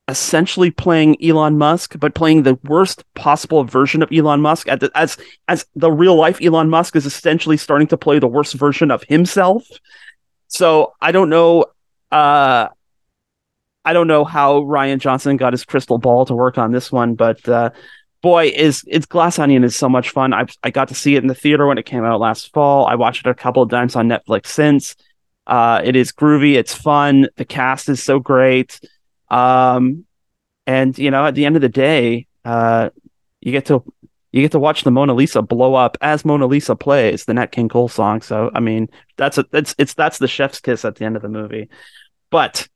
essentially 0.07 0.69
playing 0.69 1.15
Elon 1.23 1.57
Musk, 1.57 1.97
but 1.97 2.13
playing 2.13 2.43
the 2.43 2.59
worst 2.63 3.03
possible 3.13 3.63
version 3.63 4.01
of 4.01 4.11
Elon 4.11 4.41
Musk 4.41 4.67
at 4.67 4.79
the, 4.81 4.91
as 4.95 5.17
as 5.47 5.65
the 5.75 5.91
real 5.91 6.15
life 6.15 6.41
Elon 6.41 6.69
Musk 6.69 6.95
is 6.95 7.05
essentially 7.05 7.57
starting 7.57 7.87
to 7.87 7.97
play 7.97 8.19
the 8.19 8.27
worst 8.27 8.53
version 8.55 8.91
of 8.91 9.03
himself. 9.03 9.65
So 10.47 10.93
I 11.01 11.11
don't 11.11 11.29
know. 11.29 11.65
Uh, 12.11 12.67
I 13.85 13.93
don't 13.93 14.07
know 14.07 14.23
how 14.23 14.61
Rian 14.61 14.99
Johnson 14.99 15.35
got 15.37 15.53
his 15.53 15.65
crystal 15.65 15.97
ball 15.97 16.25
to 16.25 16.33
work 16.33 16.57
on 16.57 16.71
this 16.71 16.91
one, 16.91 17.15
but 17.15 17.47
uh, 17.49 17.71
boy, 18.21 18.47
is 18.47 18.83
it's 18.87 19.05
Glass 19.05 19.39
Onion 19.39 19.63
is 19.63 19.75
so 19.75 19.87
much 19.87 20.09
fun. 20.09 20.33
I 20.33 20.45
I 20.63 20.69
got 20.69 20.89
to 20.89 20.95
see 20.95 21.15
it 21.15 21.23
in 21.23 21.27
the 21.27 21.35
theater 21.35 21.65
when 21.65 21.77
it 21.77 21.85
came 21.85 22.03
out 22.03 22.19
last 22.19 22.51
fall. 22.53 22.85
I 22.87 22.95
watched 22.95 23.25
it 23.25 23.29
a 23.29 23.35
couple 23.35 23.63
of 23.63 23.69
times 23.69 23.95
on 23.95 24.09
Netflix 24.09 24.47
since. 24.47 24.95
Uh, 25.47 25.81
it 25.83 25.95
is 25.95 26.11
groovy. 26.11 26.55
It's 26.55 26.73
fun. 26.73 27.27
The 27.35 27.45
cast 27.45 27.89
is 27.89 28.01
so 28.01 28.19
great. 28.19 28.79
Um, 29.29 30.05
and 30.65 30.97
you 30.97 31.12
know, 31.12 31.25
at 31.25 31.36
the 31.36 31.45
end 31.45 31.55
of 31.55 31.62
the 31.62 31.69
day, 31.69 32.27
uh, 32.45 32.89
you 33.41 33.51
get 33.51 33.65
to 33.67 33.83
you 34.31 34.41
get 34.41 34.51
to 34.51 34.59
watch 34.59 34.83
the 34.83 34.91
Mona 34.91 35.13
Lisa 35.13 35.41
blow 35.41 35.75
up 35.75 35.97
as 36.01 36.25
Mona 36.25 36.47
Lisa 36.47 36.75
plays 36.75 37.25
the 37.25 37.33
Nat 37.33 37.51
King 37.51 37.69
Cole 37.69 37.89
song. 37.89 38.21
So 38.21 38.49
I 38.53 38.59
mean, 38.59 38.89
that's 39.17 39.38
a 39.38 39.45
that's 39.51 39.75
it's 39.77 39.93
that's 39.93 40.17
the 40.17 40.27
chef's 40.27 40.59
kiss 40.59 40.86
at 40.86 40.95
the 40.95 41.05
end 41.05 41.15
of 41.15 41.21
the 41.21 41.29
movie, 41.29 41.69
but 42.31 42.67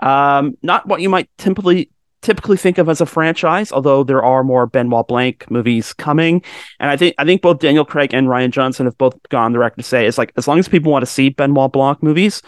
um, 0.00 0.56
not 0.62 0.86
what 0.86 1.00
you 1.00 1.08
might 1.08 1.28
typically 1.38 1.90
typically 2.22 2.56
think 2.56 2.78
of 2.78 2.88
as 2.88 3.00
a 3.00 3.06
franchise, 3.06 3.72
although 3.72 4.04
there 4.04 4.22
are 4.22 4.42
more 4.44 4.66
Benoit 4.66 5.06
Blanc 5.06 5.44
movies 5.50 5.92
coming. 5.92 6.42
And 6.80 6.90
I 6.90 6.96
think 6.96 7.14
I 7.18 7.24
think 7.24 7.42
both 7.42 7.58
Daniel 7.58 7.84
Craig 7.84 8.14
and 8.14 8.28
Rian 8.28 8.50
Johnson 8.50 8.86
have 8.86 8.96
both 8.96 9.16
gone 9.28 9.52
the 9.52 9.58
record 9.58 9.78
to 9.78 9.82
say 9.82 10.06
it's 10.06 10.18
like 10.18 10.32
as 10.36 10.48
long 10.48 10.58
as 10.58 10.68
people 10.68 10.92
want 10.92 11.02
to 11.02 11.10
see 11.10 11.28
Benoit 11.28 11.72
Blanc 11.72 12.02
movies, 12.02 12.42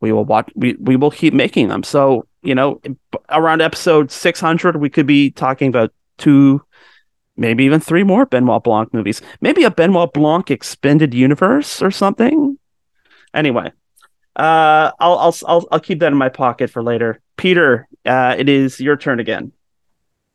we 0.00 0.12
will 0.12 0.24
watch 0.24 0.50
we, 0.54 0.74
we 0.80 0.96
will 0.96 1.10
keep 1.10 1.34
making 1.34 1.68
them. 1.68 1.82
So, 1.82 2.26
you 2.48 2.54
know, 2.54 2.80
around 3.28 3.60
episode 3.60 4.10
600 4.10 4.76
we 4.76 4.88
could 4.88 5.06
be 5.06 5.30
talking 5.30 5.68
about 5.68 5.92
two 6.16 6.62
maybe 7.36 7.62
even 7.64 7.78
three 7.78 8.02
more 8.02 8.24
Benoit 8.24 8.64
Blanc 8.64 8.92
movies. 8.94 9.20
Maybe 9.42 9.64
a 9.64 9.70
Benoit 9.70 10.12
Blanc 10.12 10.50
expanded 10.50 11.12
universe 11.12 11.82
or 11.82 11.90
something. 11.90 12.58
Anyway, 13.34 13.70
uh, 14.34 14.90
I'll, 14.98 15.18
I'll 15.18 15.36
I'll 15.46 15.68
I'll 15.70 15.80
keep 15.80 16.00
that 16.00 16.10
in 16.10 16.18
my 16.18 16.30
pocket 16.30 16.70
for 16.70 16.82
later. 16.82 17.20
Peter, 17.36 17.86
uh, 18.06 18.34
it 18.38 18.48
is 18.48 18.80
your 18.80 18.96
turn 18.96 19.20
again. 19.20 19.52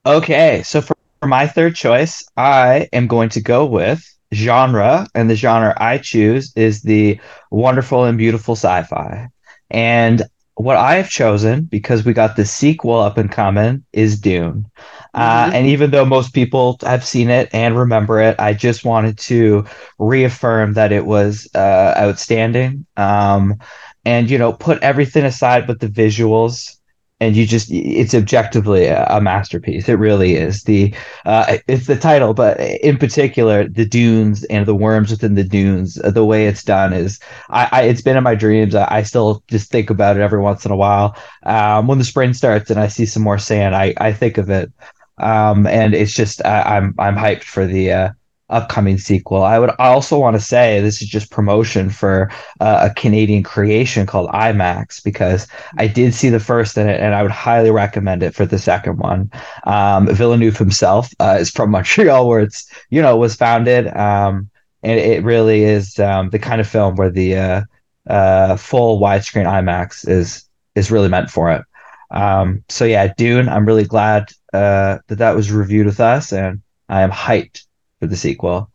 Okay, 0.05 0.61
so 0.63 0.81
for, 0.81 0.95
for 1.19 1.27
my 1.27 1.47
third 1.47 1.75
choice, 1.75 2.23
I 2.37 2.89
am 2.93 3.07
going 3.07 3.29
to 3.29 3.41
go 3.41 3.65
with 3.65 4.07
genre, 4.33 5.07
and 5.15 5.29
the 5.29 5.35
genre 5.35 5.73
I 5.77 5.97
choose 5.97 6.53
is 6.55 6.83
the 6.83 7.19
wonderful 7.49 8.03
and 8.05 8.17
beautiful 8.17 8.55
sci-fi. 8.55 9.29
And 9.71 10.21
what 10.55 10.77
I 10.77 10.95
have 10.95 11.09
chosen, 11.09 11.63
because 11.63 12.05
we 12.05 12.13
got 12.13 12.35
the 12.35 12.45
sequel 12.45 12.99
up 12.99 13.17
in 13.17 13.29
common 13.29 13.85
is 13.91 14.19
Dune. 14.19 14.67
Uh, 15.13 15.45
mm-hmm. 15.45 15.55
and 15.55 15.67
even 15.67 15.91
though 15.91 16.05
most 16.05 16.33
people 16.33 16.77
have 16.81 17.05
seen 17.05 17.29
it 17.29 17.49
and 17.53 17.77
remember 17.77 18.19
it, 18.19 18.39
I 18.39 18.53
just 18.53 18.85
wanted 18.85 19.17
to 19.19 19.65
reaffirm 19.99 20.73
that 20.73 20.91
it 20.91 21.05
was 21.05 21.49
uh, 21.55 21.93
outstanding. 21.97 22.85
Um, 22.97 23.59
and 24.05 24.29
you 24.29 24.37
know 24.37 24.53
put 24.53 24.81
everything 24.83 25.25
aside 25.25 25.67
but 25.67 25.79
the 25.79 25.87
visuals 25.87 26.77
and 27.19 27.35
you 27.35 27.45
just 27.45 27.71
it's 27.71 28.13
objectively 28.13 28.85
a, 28.85 29.21
masterpiece. 29.21 29.87
It 29.87 29.93
really 29.93 30.35
is. 30.35 30.63
The 30.63 30.93
uh, 31.25 31.57
it's 31.67 31.87
the 31.87 31.97
title 31.97 32.33
but 32.33 32.59
in 32.59 32.97
particular 32.97 33.67
the 33.67 33.85
dunes 33.85 34.43
and 34.45 34.65
the 34.65 34.75
worms 34.75 35.11
within 35.11 35.35
the 35.35 35.43
dunes 35.43 35.99
uh, 36.01 36.11
the 36.11 36.25
way 36.25 36.47
it's 36.47 36.63
done 36.63 36.91
is 36.91 37.19
i, 37.49 37.69
I 37.71 37.81
it's 37.83 38.01
been 38.01 38.17
in 38.17 38.23
my 38.23 38.35
dreams. 38.35 38.75
I, 38.75 38.87
I, 38.89 39.03
still 39.03 39.43
just 39.47 39.71
think 39.71 39.89
about 39.89 40.17
it 40.17 40.21
every 40.21 40.41
once 40.41 40.65
in 40.65 40.71
a 40.71 40.75
while. 40.75 41.15
Um, 41.43 41.87
when 41.87 41.99
the 41.99 42.03
spring 42.03 42.33
starts 42.33 42.69
and 42.69 42.79
i 42.79 42.87
see 42.87 43.05
some 43.05 43.23
more 43.23 43.37
sand 43.37 43.75
i 43.75 43.93
i 43.97 44.11
think 44.11 44.37
of 44.37 44.49
it. 44.49 44.71
Um, 45.19 45.67
and 45.67 45.93
it's 45.93 46.13
just 46.13 46.43
I, 46.45 46.77
am 46.77 46.95
I'm, 46.97 47.15
I'm 47.15 47.23
hyped 47.23 47.43
for 47.43 47.65
the 47.65 47.91
uh, 47.91 48.09
upcoming 48.53 48.97
sequel. 48.97 49.43
I 49.43 49.59
would 49.59 49.71
also 49.79 50.19
want 50.19 50.35
to 50.35 50.41
say 50.41 50.79
this 50.79 51.01
is 51.01 51.07
just 51.07 51.31
promotion 51.31 51.89
for 51.89 52.31
uh, 52.59 52.89
a 52.89 52.93
Canadian 52.93 53.43
creation 53.43 54.05
called 54.05 54.29
IMAX 54.29 55.03
because 55.03 55.47
I 55.77 55.87
did 55.87 56.13
see 56.13 56.29
the 56.29 56.39
first 56.39 56.77
in 56.77 56.87
it 56.87 57.01
and 57.01 57.15
I 57.15 57.21
would 57.23 57.31
highly 57.31 57.71
recommend 57.71 58.23
it 58.23 58.35
for 58.35 58.45
the 58.45 58.59
second 58.59 58.99
one. 58.99 59.31
Um, 59.65 60.07
Villeneuve 60.07 60.57
himself 60.57 61.11
uh, 61.19 61.37
is 61.39 61.49
from 61.49 61.71
Montreal, 61.73 62.27
where 62.27 62.39
it's 62.41 62.71
you 62.89 63.01
know 63.01 63.17
was 63.17 63.35
founded, 63.35 63.87
um, 63.95 64.49
and 64.83 64.99
it 64.99 65.23
really 65.23 65.63
is 65.63 65.99
um, 65.99 66.29
the 66.29 66.39
kind 66.39 66.61
of 66.61 66.67
film 66.67 66.95
where 66.95 67.09
the 67.09 67.35
uh, 67.35 67.61
uh 68.07 68.57
full 68.57 68.99
widescreen 68.99 69.45
IMAX 69.45 70.07
is 70.07 70.47
is 70.75 70.91
really 70.91 71.09
meant 71.09 71.29
for 71.29 71.51
it. 71.51 71.63
Um, 72.11 72.63
so 72.69 72.85
yeah, 72.85 73.13
Dune. 73.17 73.49
I'm 73.49 73.65
really 73.65 73.85
glad 73.85 74.31
uh, 74.53 74.99
that 75.07 75.17
that 75.17 75.35
was 75.35 75.51
reviewed 75.51 75.87
with 75.87 75.99
us, 75.99 76.31
and 76.31 76.61
I 76.89 77.01
am 77.01 77.11
hyped 77.11 77.65
for 78.03 78.07
the 78.07 78.17
sequel 78.17 78.69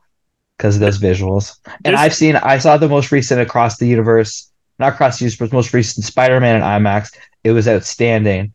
because 0.57 0.77
of 0.77 0.81
those 0.81 0.99
visuals. 0.99 1.59
And 1.85 1.95
I've 1.95 2.15
seen, 2.15 2.37
I 2.37 2.57
saw 2.57 2.79
the 2.79 2.89
most 2.89 3.13
recent 3.13 3.43
Across 3.43 3.77
the 3.77 3.87
Universe, 3.87 4.51
not 4.79 4.95
Across 4.95 5.19
the 5.19 5.27
Universe, 5.27 5.53
most 5.53 5.75
recent 5.75 6.07
Spider 6.07 6.41
Man 6.41 6.57
in 6.57 6.63
IMAX. 6.63 7.15
It 7.45 7.53
was 7.53 7.69
outstanding. 7.69 8.55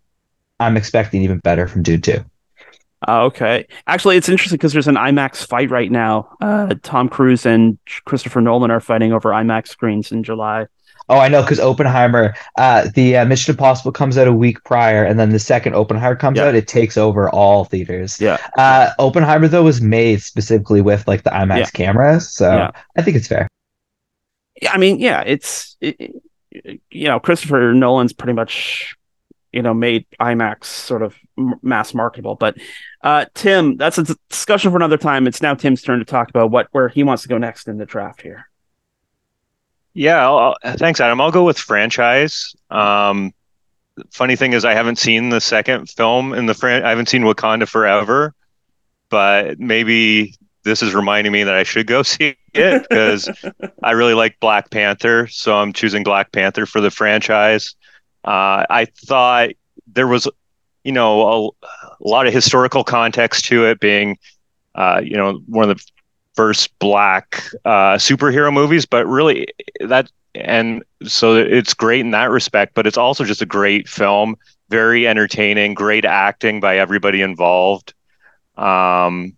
I'm 0.59 0.75
expecting 0.75 1.21
even 1.21 1.37
better 1.37 1.67
from 1.67 1.83
Dune 1.83 2.01
2. 2.01 2.25
Uh, 3.07 3.23
okay. 3.25 3.67
Actually, 3.85 4.17
it's 4.17 4.29
interesting 4.29 4.57
because 4.57 4.73
there's 4.73 4.87
an 4.87 4.95
IMAX 4.95 5.45
fight 5.45 5.69
right 5.69 5.91
now. 5.91 6.35
Uh, 6.41 6.73
Tom 6.81 7.07
Cruise 7.07 7.45
and 7.45 7.77
Christopher 8.05 8.41
Nolan 8.41 8.71
are 8.71 8.79
fighting 8.79 9.13
over 9.13 9.29
IMAX 9.29 9.67
screens 9.67 10.11
in 10.11 10.23
July. 10.23 10.65
Oh, 11.09 11.19
I 11.19 11.27
know 11.27 11.41
because 11.41 11.59
Oppenheimer, 11.59 12.33
uh, 12.57 12.89
the 12.95 13.17
uh, 13.17 13.25
Mission 13.25 13.53
Impossible 13.53 13.91
comes 13.91 14.17
out 14.17 14.27
a 14.27 14.33
week 14.33 14.63
prior, 14.63 15.03
and 15.03 15.19
then 15.19 15.31
the 15.31 15.39
second 15.39 15.75
Oppenheimer 15.75 16.15
comes 16.15 16.37
yeah. 16.37 16.45
out, 16.45 16.55
it 16.55 16.67
takes 16.67 16.97
over 16.97 17.29
all 17.29 17.65
theaters. 17.65 18.19
Yeah. 18.19 18.37
Uh, 18.57 18.91
Oppenheimer 18.99 19.47
though 19.47 19.63
was 19.63 19.81
made 19.81 20.21
specifically 20.21 20.81
with 20.81 21.07
like 21.07 21.23
the 21.23 21.29
IMAX 21.31 21.57
yeah. 21.57 21.69
cameras, 21.71 22.29
so 22.29 22.51
yeah. 22.55 22.71
I 22.95 23.01
think 23.01 23.17
it's 23.17 23.27
fair. 23.27 23.47
Yeah, 24.61 24.71
I 24.71 24.77
mean, 24.77 24.99
yeah, 24.99 25.21
it's 25.25 25.75
it, 25.81 26.13
you 26.89 27.07
know 27.07 27.19
Christopher 27.19 27.73
Nolan's 27.73 28.13
pretty 28.13 28.33
much 28.33 28.95
you 29.51 29.61
know 29.61 29.73
made 29.73 30.05
IMAX 30.19 30.65
sort 30.65 31.01
of 31.01 31.15
mass 31.61 31.93
marketable, 31.93 32.35
but 32.35 32.57
uh, 33.03 33.25
Tim, 33.33 33.75
that's 33.77 33.97
a 33.97 34.15
discussion 34.29 34.71
for 34.71 34.77
another 34.77 34.97
time. 34.97 35.27
It's 35.27 35.41
now 35.41 35.53
Tim's 35.53 35.81
turn 35.81 35.99
to 35.99 36.05
talk 36.05 36.29
about 36.29 36.51
what 36.51 36.67
where 36.71 36.87
he 36.87 37.03
wants 37.03 37.23
to 37.23 37.29
go 37.29 37.37
next 37.37 37.67
in 37.67 37.77
the 37.77 37.85
draft 37.85 38.21
here. 38.21 38.47
Yeah, 39.93 40.27
I'll, 40.27 40.55
thanks, 40.77 40.99
Adam. 40.99 41.21
I'll 41.21 41.31
go 41.31 41.43
with 41.43 41.57
franchise. 41.57 42.55
Um, 42.71 43.33
funny 44.11 44.35
thing 44.35 44.53
is, 44.53 44.65
I 44.65 44.73
haven't 44.73 44.97
seen 44.97 45.29
the 45.29 45.41
second 45.41 45.89
film 45.89 46.33
in 46.33 46.47
the 46.47 46.53
fran. 46.53 46.83
I 46.83 46.89
haven't 46.89 47.09
seen 47.09 47.23
Wakanda 47.23 47.67
Forever, 47.67 48.33
but 49.09 49.59
maybe 49.59 50.35
this 50.63 50.81
is 50.81 50.93
reminding 50.93 51.31
me 51.31 51.43
that 51.43 51.53
I 51.53 51.63
should 51.63 51.87
go 51.87 52.03
see 52.03 52.35
it 52.53 52.87
because 52.89 53.29
I 53.83 53.91
really 53.91 54.13
like 54.13 54.39
Black 54.39 54.71
Panther. 54.71 55.27
So 55.27 55.55
I'm 55.57 55.73
choosing 55.73 56.03
Black 56.03 56.31
Panther 56.31 56.65
for 56.65 56.81
the 56.81 56.91
franchise. 56.91 57.75
Uh, 58.23 58.65
I 58.69 58.87
thought 59.05 59.49
there 59.87 60.07
was, 60.07 60.27
you 60.83 60.91
know, 60.91 61.21
a, 61.21 61.67
a, 61.67 62.07
lot 62.07 62.25
of 62.25 62.33
historical 62.33 62.83
context 62.83 63.45
to 63.45 63.65
it, 63.65 63.79
being, 63.79 64.17
uh, 64.75 65.01
you 65.03 65.17
know, 65.17 65.41
one 65.47 65.69
of 65.69 65.77
the 65.77 65.85
first 66.35 66.77
black 66.79 67.43
uh, 67.65 67.95
superhero 67.95 68.53
movies, 68.53 68.85
but 68.85 69.05
really 69.07 69.47
that 69.79 70.11
and 70.35 70.83
so 71.03 71.35
it's 71.35 71.73
great 71.73 72.01
in 72.01 72.11
that 72.11 72.31
respect. 72.31 72.73
But 72.73 72.87
it's 72.87 72.97
also 72.97 73.23
just 73.23 73.41
a 73.41 73.45
great 73.45 73.87
film, 73.87 74.35
very 74.69 75.07
entertaining, 75.07 75.73
great 75.73 76.05
acting 76.05 76.59
by 76.59 76.77
everybody 76.77 77.21
involved. 77.21 77.93
Um, 78.57 79.37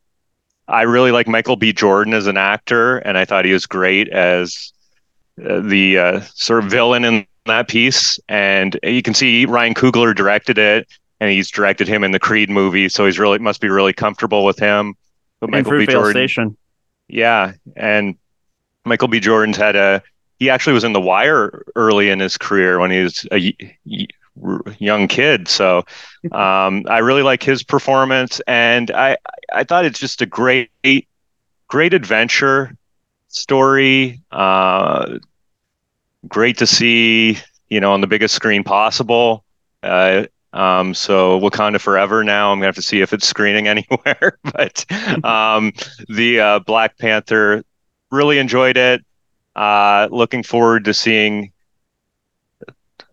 I 0.67 0.84
really 0.84 1.12
like 1.12 1.27
Michael 1.27 1.55
B. 1.55 1.73
Jordan 1.73 2.13
as 2.13 2.27
an 2.27 2.38
actor, 2.38 2.97
and 2.99 3.17
I 3.17 3.25
thought 3.25 3.45
he 3.45 3.53
was 3.53 3.65
great 3.65 4.10
as 4.10 4.73
uh, 5.43 5.60
the 5.60 5.97
uh, 5.97 6.21
sort 6.34 6.63
of 6.63 6.71
villain 6.71 7.05
in 7.05 7.27
that 7.45 7.67
piece. 7.67 8.19
And 8.29 8.79
you 8.84 9.01
can 9.01 9.13
see 9.13 9.45
Ryan 9.45 9.73
Coogler 9.73 10.15
directed 10.15 10.58
it, 10.58 10.88
and 11.19 11.29
he's 11.29 11.51
directed 11.51 11.88
him 11.88 12.03
in 12.03 12.12
the 12.12 12.19
Creed 12.19 12.49
movie, 12.49 12.89
so 12.89 13.05
he's 13.05 13.19
really 13.19 13.38
must 13.38 13.62
be 13.62 13.69
really 13.69 13.93
comfortable 13.93 14.43
with 14.43 14.58
him. 14.58 14.95
But 15.39 15.51
Michael 15.51 15.77
B. 15.77 15.86
Jordan, 15.86 16.13
Station. 16.13 16.58
Yeah, 17.08 17.54
and 17.76 18.15
Michael 18.86 19.08
B. 19.08 19.20
Jordan's 19.20 19.58
had 19.58 19.76
a. 19.76 20.04
He 20.39 20.50
actually 20.50 20.74
was 20.74 20.84
in 20.84 20.94
The 20.94 21.02
Wire 21.02 21.63
early 21.76 22.10
in 22.10 22.20
his 22.20 22.38
career 22.38 22.80
when 22.80 22.91
he 22.91 23.02
was 23.04 23.28
a 23.32 23.56
young 24.80 25.08
kid. 25.08 25.48
So 25.48 25.80
um, 26.32 26.86
I 26.89 27.00
really 27.00 27.24
like 27.24 27.44
his 27.44 27.63
performance, 27.63 28.41
and 28.48 28.91
I 28.91 29.18
I 29.54 29.63
thought 29.63 29.86
it's 29.86 30.00
just 30.00 30.22
a 30.22 30.26
great 30.26 30.72
great 31.68 31.94
adventure 31.94 32.76
story. 33.30 34.22
Uh, 34.32 35.20
great 36.28 36.58
to 36.58 36.68
see, 36.68 37.38
you 37.70 37.80
know, 37.80 37.94
on 37.94 38.02
the 38.02 38.08
biggest 38.08 38.36
screen 38.36 38.63
possible. 38.63 39.44
Uh, 39.84 40.26
um, 40.56 40.94
so 40.94 41.39
Wakanda 41.39 41.80
Forever 41.80 42.24
now. 42.24 42.52
I'm 42.52 42.58
gonna 42.60 42.68
have 42.68 42.76
to 42.76 42.82
see 42.82 43.02
if 43.02 43.13
it's 43.13 43.28
screening 43.28 43.68
anywhere. 43.68 44.39
but 44.44 44.86
um, 45.24 45.74
the 46.08 46.39
uh, 46.39 46.60
Black 46.60 46.98
Panther 46.98 47.63
really 48.10 48.39
enjoyed 48.39 48.78
it. 48.78 49.06
Uh, 49.56 50.08
looking 50.12 50.44
forward 50.44 50.86
to 50.86 50.94
seeing 50.94 51.52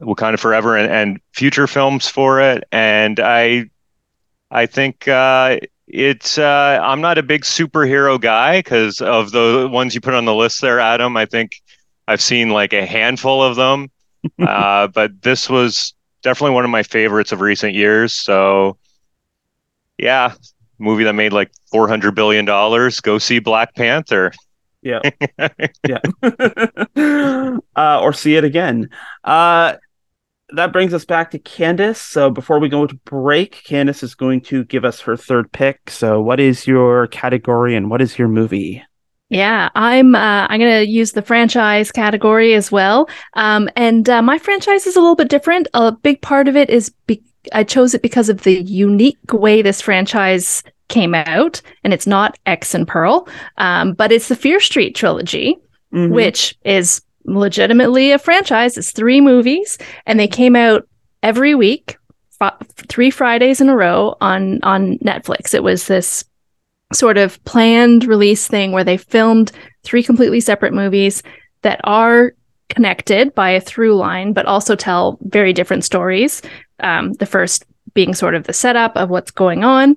Wakanda 0.01 0.39
Forever 0.39 0.77
and, 0.77 0.91
and 0.91 1.21
future 1.33 1.67
films 1.67 2.09
for 2.09 2.41
it. 2.41 2.65
And 2.73 3.19
I, 3.21 3.71
I 4.51 4.67
think 4.67 5.09
uh, 5.09 5.59
it's. 5.89 6.39
Uh, 6.39 6.79
I'm 6.81 7.01
not 7.01 7.19
a 7.19 7.23
big 7.25 7.43
superhero 7.43 8.21
guy 8.21 8.61
because 8.61 9.01
of 9.01 9.33
the 9.33 9.69
ones 9.71 9.95
you 9.95 10.01
put 10.01 10.15
on 10.15 10.27
the 10.27 10.35
list 10.35 10.61
there, 10.61 10.79
Adam. 10.79 11.17
I 11.17 11.27
think 11.27 11.61
I've 12.07 12.23
seen 12.23 12.51
like 12.51 12.73
a 12.73 12.87
handful 12.87 13.43
of 13.43 13.57
them. 13.57 13.91
uh, 14.41 14.87
but 14.87 15.21
this 15.23 15.51
was 15.51 15.95
definitely 16.23 16.55
one 16.55 16.65
of 16.65 16.71
my 16.71 16.83
favorites 16.83 17.33
of 17.33 17.41
recent 17.41 17.75
years. 17.75 18.13
So, 18.13 18.77
yeah, 19.99 20.35
movie 20.79 21.05
that 21.05 21.15
made 21.15 21.33
like 21.33 21.51
four 21.71 21.89
hundred 21.89 22.15
billion 22.15 22.45
dollars. 22.45 23.01
Go 23.01 23.19
see 23.19 23.39
Black 23.39 23.75
Panther. 23.75 24.33
Yeah, 24.83 25.01
yeah, 25.87 25.99
uh, 27.77 28.01
or 28.01 28.13
see 28.13 28.37
it 28.37 28.45
again. 28.45 28.91
Uh, 29.23 29.75
that 30.55 30.73
brings 30.73 30.93
us 30.93 31.05
back 31.05 31.31
to 31.31 31.39
Candice. 31.39 31.97
So 31.97 32.31
before 32.31 32.59
we 32.59 32.69
go 32.69 32.87
to 32.87 32.95
break, 32.95 33.63
Candice 33.67 34.03
is 34.03 34.15
going 34.15 34.43
to 34.43 34.65
give 34.65 34.85
us 34.85 35.01
her 35.03 35.17
third 35.17 35.51
pick. 35.53 35.89
So 35.91 36.21
what 36.21 36.41
is 36.41 36.67
your 36.67 37.07
category 37.07 37.75
and 37.75 37.91
what 37.91 38.03
is 38.03 38.19
your 38.19 38.29
movie? 38.29 38.83
Yeah, 39.33 39.71
I'm. 39.75 40.15
Uh, 40.15 40.47
I'm 40.51 40.61
going 40.61 40.85
to 40.85 40.87
use 40.87 41.13
the 41.13 41.23
franchise 41.23 41.91
category 41.91 42.53
as 42.53 42.71
well. 42.71 43.09
Um, 43.33 43.71
and 43.77 44.07
uh, 44.07 44.21
my 44.21 44.37
franchise 44.37 44.87
is 44.87 44.95
a 44.95 45.01
little 45.01 45.17
bit 45.17 45.31
different. 45.31 45.69
A 45.73 45.91
big 45.91 46.21
part 46.21 46.49
of 46.49 46.57
it 46.57 46.69
is 46.69 46.91
be- 47.07 47.23
I 47.55 47.65
chose 47.65 47.95
it 47.95 48.03
because 48.03 48.29
of 48.29 48.43
the 48.43 48.61
unique 48.61 49.33
way 49.33 49.63
this 49.63 49.81
franchise 49.81 50.63
came 50.89 51.15
out, 51.15 51.63
and 51.83 51.95
it's 51.95 52.07
not 52.07 52.39
X 52.45 52.75
and 52.75 52.87
Pearl, 52.87 53.27
um, 53.57 53.95
but 53.95 54.13
it's 54.13 54.29
the 54.29 54.37
Fear 54.37 54.61
Street 54.61 54.95
trilogy, 54.95 55.57
mm-hmm. 55.95 56.13
which 56.13 56.55
is 56.67 57.01
legitimately 57.25 58.13
a 58.13 58.19
franchise. 58.19 58.77
It's 58.77 58.93
three 58.93 59.23
movies, 59.23 59.79
and 60.05 60.21
they 60.21 60.29
came 60.29 60.57
out 60.57 60.87
every 61.23 61.55
week, 61.55 61.97
f- 62.39 62.67
three 62.87 63.11
Fridays 63.11 63.63
in 63.63 63.71
a 63.71 63.77
row 63.77 64.15
on 64.21 64.63
on 64.63 64.99
Netflix. 64.99 65.55
It 65.55 65.63
was 65.63 65.87
this 65.87 66.23
sort 66.93 67.19
of 67.19 67.43
planned 67.45 68.05
release 68.05 68.47
thing 68.47 68.73
where 68.73 68.85
they 68.85 68.97
filmed 68.97 69.53
three 69.83 70.03
completely 70.03 70.41
separate 70.41 70.73
movies 70.73 71.23
that 71.63 71.81
are 71.85 72.33
connected 72.69 73.35
by 73.35 73.51
a 73.51 73.61
through 73.61 73.95
line, 73.95 74.33
but 74.33 74.47
also 74.47 74.75
tell 74.75 75.19
very 75.23 75.53
different 75.53 75.85
stories. 75.85 76.43
Um, 76.81 77.13
the 77.15 77.27
first 77.27 77.65
being 77.95 78.15
sort 78.15 78.35
of 78.35 78.45
the 78.45 78.53
setup 78.53 78.97
of 78.97 79.11
what's 79.11 79.31
going 79.31 79.65
on 79.65 79.97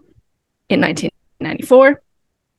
in 0.69 0.81
1994. 0.81 2.01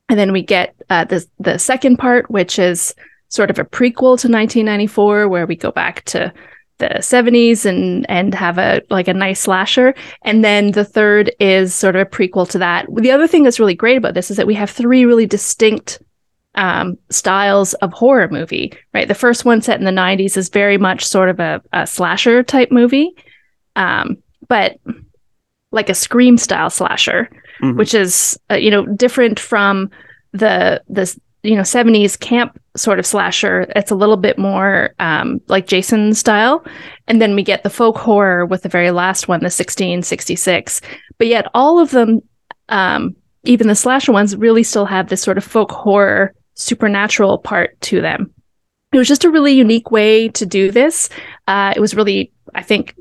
And 0.09 0.19
then 0.19 0.33
we 0.33 0.43
get 0.43 0.75
uh, 0.89 1.05
the, 1.05 1.27
the 1.39 1.59
second 1.59 1.99
part, 1.99 2.31
which 2.31 2.59
is 2.59 2.95
sort 3.29 3.51
of 3.51 3.59
a 3.59 3.65
prequel 3.65 4.19
to 4.19 4.29
1994, 4.29 5.29
where 5.29 5.47
we 5.47 5.57
go 5.57 5.71
back 5.73 6.05
to 6.07 6.33
the 6.79 6.89
70s 6.99 7.65
and 7.65 8.09
and 8.09 8.35
have 8.35 8.59
a 8.59 8.83
like 8.91 9.09
a 9.09 9.15
nice 9.15 9.41
slasher. 9.41 9.95
And 10.23 10.45
then 10.45 10.73
the 10.73 10.85
third 10.85 11.35
is 11.41 11.75
sort 11.75 11.97
of 11.97 12.03
a 12.03 12.11
prequel 12.11 12.49
to 12.51 12.59
that. 12.59 12.87
The 12.95 13.11
other 13.11 13.27
thing 13.27 13.43
that's 13.43 13.61
really 13.61 13.75
great 13.75 13.97
about 13.97 14.15
this 14.15 14.31
is 14.31 14.37
that 14.37 14.47
we 14.47 14.55
have 14.55 14.71
three 14.71 15.05
really 15.05 15.27
distinct 15.27 16.03
um, 16.55 16.97
styles 17.11 17.75
of 17.75 17.93
horror 17.93 18.29
movie 18.29 18.73
right? 18.95 19.09
The 19.09 19.15
first 19.15 19.45
one 19.45 19.61
set 19.61 19.79
in 19.79 19.85
the 19.85 19.91
90s 19.91 20.37
is 20.37 20.49
very 20.49 20.79
much 20.79 21.05
sort 21.05 21.29
of 21.29 21.39
a, 21.39 21.61
a 21.73 21.87
slasher 21.87 22.43
type 22.43 22.73
movie. 22.73 23.15
Um, 23.75 24.23
but 24.49 24.79
like 25.71 25.91
a 25.91 25.95
scream 25.95 26.39
style 26.39 26.71
slasher 26.71 27.29
mm-hmm. 27.61 27.77
which 27.77 27.95
is 27.95 28.39
uh, 28.51 28.55
you 28.55 28.71
know 28.71 28.87
different 28.87 29.39
from 29.41 29.91
the 30.33 30.83
the 30.89 31.15
you 31.47 31.55
know 31.55 31.63
70s 31.63 32.19
camp 32.19 32.61
sort 32.77 32.99
of 32.99 33.07
slasher. 33.07 33.67
It's 33.75 33.91
a 33.91 33.97
little 33.97 34.17
bit 34.17 34.39
more 34.39 34.95
um, 34.99 35.41
like 35.49 35.67
jason 35.67 36.15
style. 36.15 36.65
And 37.09 37.21
then 37.21 37.35
we 37.35 37.43
get 37.43 37.63
the 37.63 37.71
folk 37.71 37.97
horror 37.97 38.45
with 38.45 38.63
the 38.63 38.69
very 38.69 38.91
last 38.91 39.29
one 39.29 39.41
the 39.41 39.47
1666 39.47 40.81
but 41.19 41.27
yet 41.27 41.47
all 41.55 41.79
of 41.79 41.91
them 41.91 42.21
um, 42.69 43.17
even 43.45 43.69
the 43.69 43.75
slasher 43.75 44.13
ones 44.13 44.37
really 44.37 44.63
still 44.63 44.87
have 44.87 45.09
this 45.09 45.23
sort 45.23 45.39
of 45.39 45.45
folk 45.45 45.71
horror 45.71 46.35
supernatural 46.55 47.39
part 47.39 47.81
to 47.83 48.01
them. 48.01 48.33
It 48.93 48.99
was 48.99 49.09
just 49.09 49.25
a 49.25 49.31
really 49.31 49.53
unique 49.53 49.91
way 49.91 50.29
to 50.31 50.47
do 50.47 50.71
this. 50.71 51.09
Uh, 51.47 51.73
it 51.77 51.81
was 51.81 51.95
really 51.95 52.33
i 52.55 52.63
think 52.63 52.95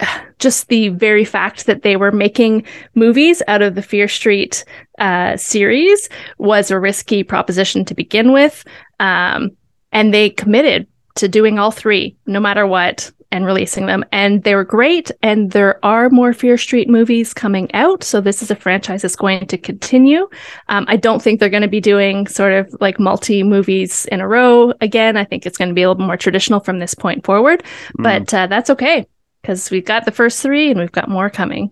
just 0.38 0.68
the 0.68 0.88
very 0.88 1.24
fact 1.24 1.66
that 1.66 1.82
they 1.82 1.96
were 1.96 2.12
making 2.12 2.64
movies 2.94 3.42
out 3.48 3.62
of 3.62 3.74
the 3.74 3.82
Fear 3.82 4.08
Street 4.08 4.64
uh, 5.00 5.36
series 5.36 6.08
was 6.38 6.70
a 6.70 6.78
risky 6.78 7.22
proposition 7.22 7.84
to 7.86 7.94
begin 7.94 8.32
with. 8.32 8.64
Um, 9.00 9.50
and 9.92 10.14
they 10.14 10.30
committed 10.30 10.86
to 11.16 11.28
doing 11.28 11.58
all 11.58 11.70
three, 11.70 12.16
no 12.26 12.38
matter 12.38 12.66
what, 12.66 13.10
and 13.32 13.46
releasing 13.46 13.86
them. 13.86 14.04
And 14.12 14.42
they 14.42 14.54
were 14.54 14.64
great. 14.64 15.10
And 15.22 15.52
there 15.52 15.84
are 15.84 16.10
more 16.10 16.32
Fear 16.32 16.58
Street 16.58 16.88
movies 16.88 17.32
coming 17.32 17.72
out. 17.74 18.02
So 18.02 18.20
this 18.20 18.42
is 18.42 18.50
a 18.50 18.56
franchise 18.56 19.02
that's 19.02 19.16
going 19.16 19.46
to 19.46 19.58
continue. 19.58 20.28
Um, 20.68 20.84
I 20.88 20.96
don't 20.96 21.22
think 21.22 21.38
they're 21.38 21.48
going 21.48 21.62
to 21.62 21.68
be 21.68 21.80
doing 21.80 22.26
sort 22.26 22.52
of 22.52 22.74
like 22.80 22.98
multi 22.98 23.42
movies 23.42 24.06
in 24.06 24.20
a 24.20 24.28
row 24.28 24.72
again. 24.80 25.16
I 25.16 25.24
think 25.24 25.46
it's 25.46 25.58
going 25.58 25.68
to 25.68 25.74
be 25.74 25.82
a 25.82 25.88
little 25.88 26.04
more 26.04 26.16
traditional 26.16 26.60
from 26.60 26.78
this 26.78 26.94
point 26.94 27.24
forward. 27.24 27.62
Mm. 27.98 28.02
But 28.02 28.34
uh, 28.34 28.46
that's 28.48 28.70
okay 28.70 29.06
because 29.42 29.70
we've 29.70 29.84
got 29.84 30.04
the 30.04 30.12
first 30.12 30.42
three 30.42 30.70
and 30.70 30.80
we've 30.80 30.92
got 30.92 31.08
more 31.08 31.30
coming. 31.30 31.70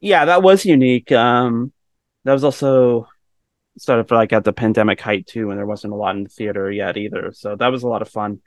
Yeah, 0.00 0.26
that 0.26 0.42
was 0.42 0.64
unique. 0.64 1.10
Um, 1.12 1.72
that 2.24 2.32
was 2.32 2.44
also 2.44 3.08
sort 3.78 4.00
of 4.00 4.10
like 4.10 4.32
at 4.32 4.44
the 4.44 4.52
pandemic 4.52 5.00
height 5.00 5.26
too, 5.26 5.48
when 5.48 5.56
there 5.56 5.66
wasn't 5.66 5.92
a 5.92 5.96
lot 5.96 6.16
in 6.16 6.24
the 6.24 6.28
theater 6.28 6.70
yet 6.70 6.96
either. 6.96 7.32
So 7.32 7.56
that 7.56 7.68
was 7.68 7.82
a 7.82 7.88
lot 7.88 8.02
of 8.02 8.08
fun. 8.08 8.40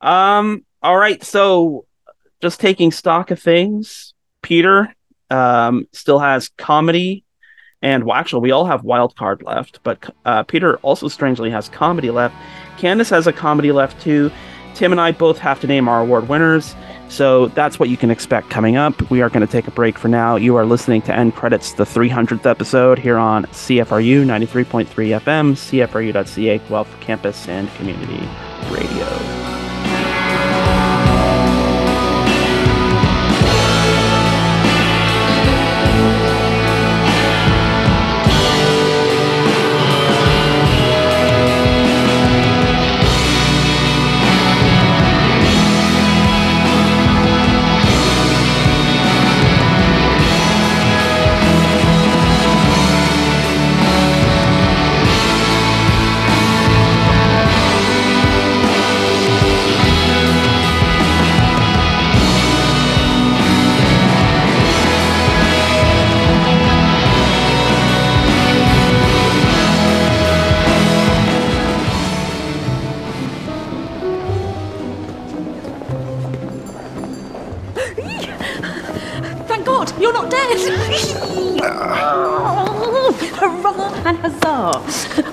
Um, 0.00 0.64
all 0.82 0.96
right, 0.96 1.22
so 1.22 1.86
just 2.40 2.60
taking 2.60 2.90
stock 2.90 3.30
of 3.30 3.40
things, 3.40 4.14
Peter 4.42 4.94
um, 5.30 5.86
still 5.92 6.18
has 6.18 6.50
comedy, 6.50 7.24
and 7.84 8.04
well, 8.04 8.16
actually, 8.16 8.40
we 8.40 8.50
all 8.50 8.64
have 8.64 8.82
wild 8.82 9.14
card 9.14 9.42
left, 9.42 9.80
but 9.82 10.14
uh, 10.24 10.42
Peter 10.44 10.76
also 10.78 11.06
strangely 11.08 11.50
has 11.50 11.68
comedy 11.68 12.10
left. 12.10 12.34
Candice 12.78 13.10
has 13.10 13.26
a 13.26 13.32
comedy 13.32 13.72
left 13.72 14.00
too. 14.00 14.30
Tim 14.74 14.90
and 14.90 15.00
I 15.00 15.12
both 15.12 15.38
have 15.38 15.60
to 15.60 15.66
name 15.66 15.86
our 15.86 16.00
award 16.00 16.28
winners. 16.28 16.74
So 17.08 17.48
that's 17.48 17.78
what 17.78 17.88
you 17.88 17.96
can 17.96 18.10
expect 18.10 18.50
coming 18.50 18.76
up. 18.76 19.10
We 19.10 19.22
are 19.22 19.28
going 19.28 19.46
to 19.46 19.50
take 19.50 19.68
a 19.68 19.70
break 19.70 19.98
for 19.98 20.08
now. 20.08 20.36
You 20.36 20.56
are 20.56 20.66
listening 20.66 21.02
to 21.02 21.14
End 21.14 21.34
Credits, 21.34 21.72
the 21.72 21.84
300th 21.84 22.46
episode 22.46 22.98
here 22.98 23.18
on 23.18 23.44
CFRU 23.46 24.24
93.3 24.24 24.86
FM, 25.20 25.52
CFRU.ca, 25.52 26.58
Guelph 26.68 27.00
Campus 27.00 27.48
and 27.48 27.72
Community 27.74 28.28
Radio. 28.70 29.33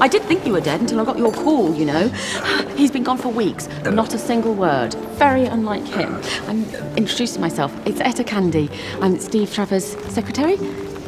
I 0.02 0.08
did 0.08 0.24
think 0.24 0.48
you 0.48 0.54
were 0.54 0.62
dead 0.62 0.82
until 0.82 1.00
I 1.00 1.06
got 1.06 1.20
your 1.20 1.32
call, 1.32 1.76
you 1.76 1.86
know. 1.86 2.08
He's 2.76 2.90
been 2.90 3.04
gone 3.04 3.20
for 3.20 3.30
weeks, 3.30 3.68
uh. 3.68 3.92
not 3.92 4.16
a 4.16 4.18
single 4.18 4.56
word. 4.56 4.96
Very 5.20 5.46
unlike 5.46 5.86
him. 5.86 6.20
I'm 6.48 6.68
introducing 6.96 7.40
myself. 7.40 7.72
It's 7.86 8.00
Etta 8.00 8.24
Candy. 8.24 8.68
I'm 9.00 9.20
Steve 9.20 9.54
Trevor's 9.54 9.86
secretary. 10.12 10.58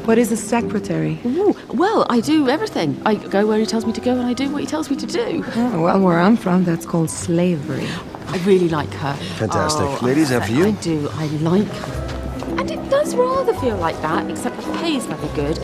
What 0.06 0.20
is 0.20 0.32
a 0.32 0.38
secretary? 0.38 1.20
Ooh, 1.26 1.56
well, 1.70 2.06
I 2.08 2.20
do 2.20 2.48
everything. 2.50 3.02
I 3.04 3.16
go 3.16 3.48
where 3.48 3.58
he 3.58 3.66
tells 3.66 3.88
me 3.88 3.94
to 3.94 4.02
go 4.02 4.12
and 4.12 4.28
I 4.28 4.34
do 4.34 4.52
what 4.52 4.62
he 4.62 4.68
tells 4.68 4.92
me 4.92 4.96
to 4.98 5.08
do. 5.08 5.44
Oh, 5.56 5.82
well, 5.82 6.00
where 6.00 6.20
I'm 6.20 6.38
from, 6.38 6.64
that's 6.64 6.86
called 6.86 7.10
slavery. 7.10 7.88
I 8.28 8.38
really 8.46 8.70
like 8.70 8.94
her. 8.94 9.16
Fantastic. 9.38 9.88
Oh, 9.88 10.00
Ladies, 10.04 10.30
and 10.30 10.46
for 10.46 10.52
you? 10.52 10.68
I 10.68 10.72
do. 10.72 11.10
I 11.14 11.26
like 11.38 11.66
her. 11.66 12.58
And 12.60 12.70
it 12.70 12.90
does 12.92 13.16
rather 13.16 13.56
feel 13.56 13.78
like 13.78 14.00
that, 14.04 14.30
except 14.30 14.58
the 14.58 14.74
pay's 14.74 15.08
very 15.08 15.34
good. 15.36 15.58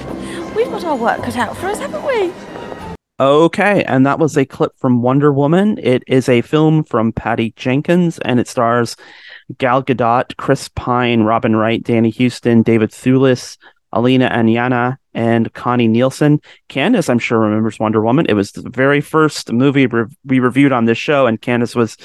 We've 0.56 0.72
got 0.72 0.84
our 0.84 0.96
work 0.96 1.22
cut 1.22 1.38
out 1.38 1.56
for 1.56 1.68
us, 1.68 1.78
haven't 1.78 2.04
we? 2.04 2.34
Okay, 3.20 3.84
and 3.84 4.06
that 4.06 4.18
was 4.18 4.38
a 4.38 4.46
clip 4.46 4.72
from 4.78 5.02
Wonder 5.02 5.34
Woman. 5.34 5.78
It 5.84 6.04
is 6.08 6.30
a 6.30 6.42
film 6.42 6.86
from 6.86 7.12
Patty 7.12 7.52
Jenkins, 7.58 8.18
and 8.20 8.40
it 8.40 8.48
stars 8.48 8.96
Gal 9.58 9.84
Gadot, 9.84 10.38
Chris 10.38 10.70
Pine, 10.70 11.24
Robin 11.24 11.54
Wright, 11.54 11.84
Danny 11.84 12.12
Huston, 12.12 12.62
David 12.62 12.92
Thewlis, 12.92 13.58
Elena 13.94 14.28
Anaya, 14.28 14.98
and 15.14 15.52
Connie 15.54 15.90
Nielsen. 15.90 16.40
Candice, 16.70 17.10
I'm 17.10 17.20
sure, 17.20 17.40
remembers 17.40 17.78
Wonder 17.78 18.02
Woman. 18.02 18.26
It 18.30 18.36
was 18.36 18.54
the 18.54 18.70
very 18.70 19.02
first 19.02 19.52
movie 19.52 19.88
re- 19.88 20.06
we 20.24 20.40
reviewed 20.40 20.72
on 20.72 20.86
this 20.86 20.98
show, 20.98 21.28
and 21.28 21.42
Candice 21.42 21.76
was 21.76 21.98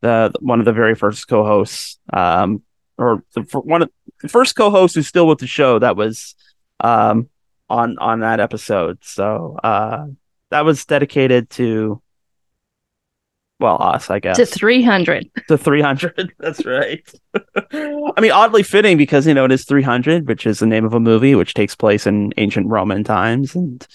the 0.00 0.32
one 0.40 0.58
of 0.58 0.64
the 0.64 0.72
very 0.72 0.94
first 0.94 1.28
co-hosts, 1.28 1.98
um, 2.14 2.62
or 2.96 3.22
the, 3.34 3.42
one 3.58 3.82
of 3.82 3.90
the 4.22 4.28
first 4.28 4.56
co-hosts 4.56 4.94
who's 4.94 5.06
still 5.06 5.26
with 5.26 5.38
the 5.38 5.46
show 5.46 5.78
that 5.80 5.96
was 5.96 6.34
um, 6.80 7.28
on 7.68 7.98
on 7.98 8.20
that 8.20 8.40
episode. 8.40 8.98
So 9.02 9.58
uh, 9.62 10.06
that 10.52 10.64
was 10.64 10.84
dedicated 10.84 11.50
to 11.50 12.00
Well, 13.58 13.80
us, 13.80 14.10
I 14.10 14.18
guess. 14.18 14.36
To 14.36 14.46
300. 14.46 15.30
to 15.48 15.56
300. 15.56 16.32
That's 16.38 16.64
right. 16.66 17.08
I 17.72 18.20
mean, 18.20 18.32
oddly 18.32 18.62
fitting 18.62 18.96
because, 18.96 19.26
you 19.26 19.34
know, 19.34 19.44
it 19.44 19.52
is 19.52 19.64
300, 19.64 20.28
which 20.28 20.46
is 20.46 20.58
the 20.58 20.66
name 20.66 20.84
of 20.84 20.94
a 20.94 21.00
movie 21.00 21.34
which 21.34 21.54
takes 21.54 21.74
place 21.74 22.06
in 22.06 22.32
ancient 22.36 22.66
Roman 22.68 23.02
times 23.02 23.54
and 23.54 23.86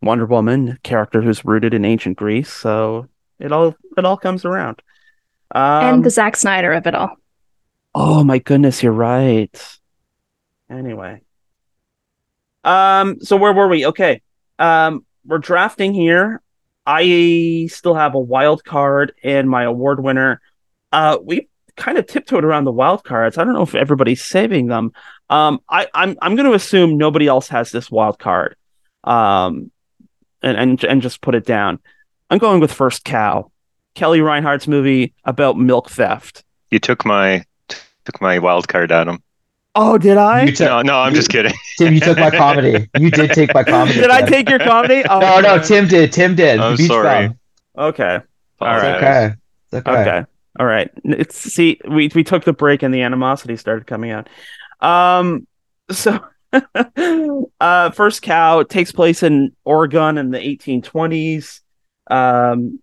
Wonder 0.00 0.24
Woman, 0.26 0.78
character 0.82 1.20
who's 1.20 1.44
rooted 1.44 1.74
in 1.74 1.84
ancient 1.84 2.16
Greece. 2.16 2.52
So 2.52 3.06
it 3.38 3.52
all 3.52 3.74
it 3.96 4.04
all 4.04 4.16
comes 4.16 4.44
around. 4.44 4.80
Um, 5.54 5.62
and 5.84 6.04
the 6.04 6.10
Zack 6.10 6.36
Snyder 6.36 6.72
of 6.72 6.86
it 6.86 6.94
all. 6.94 7.16
Oh 7.94 8.22
my 8.24 8.38
goodness, 8.38 8.82
you're 8.82 8.92
right. 8.92 9.78
Anyway. 10.70 11.22
Um, 12.64 13.20
so 13.20 13.36
where 13.36 13.52
were 13.52 13.68
we? 13.68 13.86
Okay. 13.86 14.22
Um, 14.58 15.04
we're 15.28 15.38
drafting 15.38 15.94
here. 15.94 16.42
I 16.86 17.68
still 17.70 17.94
have 17.94 18.14
a 18.14 18.18
wild 18.20 18.64
card 18.64 19.12
and 19.22 19.48
my 19.48 19.64
award 19.64 20.02
winner. 20.02 20.40
Uh, 20.90 21.18
we 21.22 21.48
kind 21.76 21.98
of 21.98 22.06
tiptoed 22.06 22.44
around 22.44 22.64
the 22.64 22.72
wild 22.72 23.04
cards. 23.04 23.36
I 23.36 23.44
don't 23.44 23.52
know 23.52 23.62
if 23.62 23.74
everybody's 23.74 24.24
saving 24.24 24.68
them. 24.68 24.92
Um, 25.28 25.60
I, 25.68 25.86
I'm 25.92 26.16
I'm 26.22 26.34
going 26.34 26.48
to 26.48 26.54
assume 26.54 26.96
nobody 26.96 27.26
else 27.26 27.48
has 27.48 27.70
this 27.70 27.90
wild 27.90 28.18
card. 28.18 28.56
Um, 29.04 29.70
and 30.42 30.56
and 30.56 30.84
and 30.84 31.02
just 31.02 31.20
put 31.20 31.34
it 31.34 31.44
down. 31.44 31.78
I'm 32.30 32.38
going 32.38 32.60
with 32.60 32.72
First 32.72 33.04
Cow, 33.04 33.50
Kelly 33.94 34.20
Reichardt's 34.20 34.66
movie 34.66 35.14
about 35.24 35.58
milk 35.58 35.90
theft. 35.90 36.42
You 36.70 36.78
took 36.78 37.04
my 37.04 37.44
took 38.04 38.20
my 38.20 38.38
wild 38.38 38.66
card, 38.66 38.92
Adam. 38.92 39.22
Oh, 39.80 39.96
did 39.96 40.16
I? 40.16 40.42
You 40.42 40.52
took, 40.52 40.66
No, 40.68 40.82
no, 40.82 40.98
I'm 40.98 41.14
just 41.14 41.30
kidding. 41.30 41.52
Tim, 41.78 41.94
you 41.94 42.00
took 42.00 42.18
my 42.18 42.30
comedy. 42.30 42.90
You 42.98 43.12
did 43.12 43.30
take 43.30 43.54
my 43.54 43.62
comedy. 43.62 44.00
Did 44.00 44.10
I 44.10 44.22
take 44.22 44.48
your 44.48 44.58
comedy? 44.58 45.04
Oh, 45.08 45.20
No, 45.20 45.40
no, 45.40 45.62
Tim 45.62 45.86
did. 45.86 46.12
Tim 46.12 46.34
did. 46.34 46.58
I'm 46.58 46.76
Beach 46.76 46.88
sorry. 46.88 47.28
Bum. 47.28 47.38
Okay. 47.78 48.18
All 48.60 48.74
It's 48.74 48.82
right. 48.82 48.96
okay. 48.96 49.34
It's 49.70 49.74
okay. 49.86 50.00
Okay. 50.00 50.24
All 50.58 50.66
right. 50.66 50.90
It's 51.04 51.38
see, 51.38 51.78
we 51.88 52.10
we 52.12 52.24
took 52.24 52.42
the 52.42 52.52
break 52.52 52.82
and 52.82 52.92
the 52.92 53.02
animosity 53.02 53.56
started 53.56 53.86
coming 53.86 54.10
out. 54.10 54.28
Um. 54.80 55.46
So, 55.92 56.18
uh, 57.60 57.90
first 57.90 58.22
cow 58.22 58.64
takes 58.64 58.90
place 58.90 59.22
in 59.22 59.54
Oregon 59.64 60.18
in 60.18 60.30
the 60.30 60.38
1820s. 60.38 61.60
Um, 62.10 62.80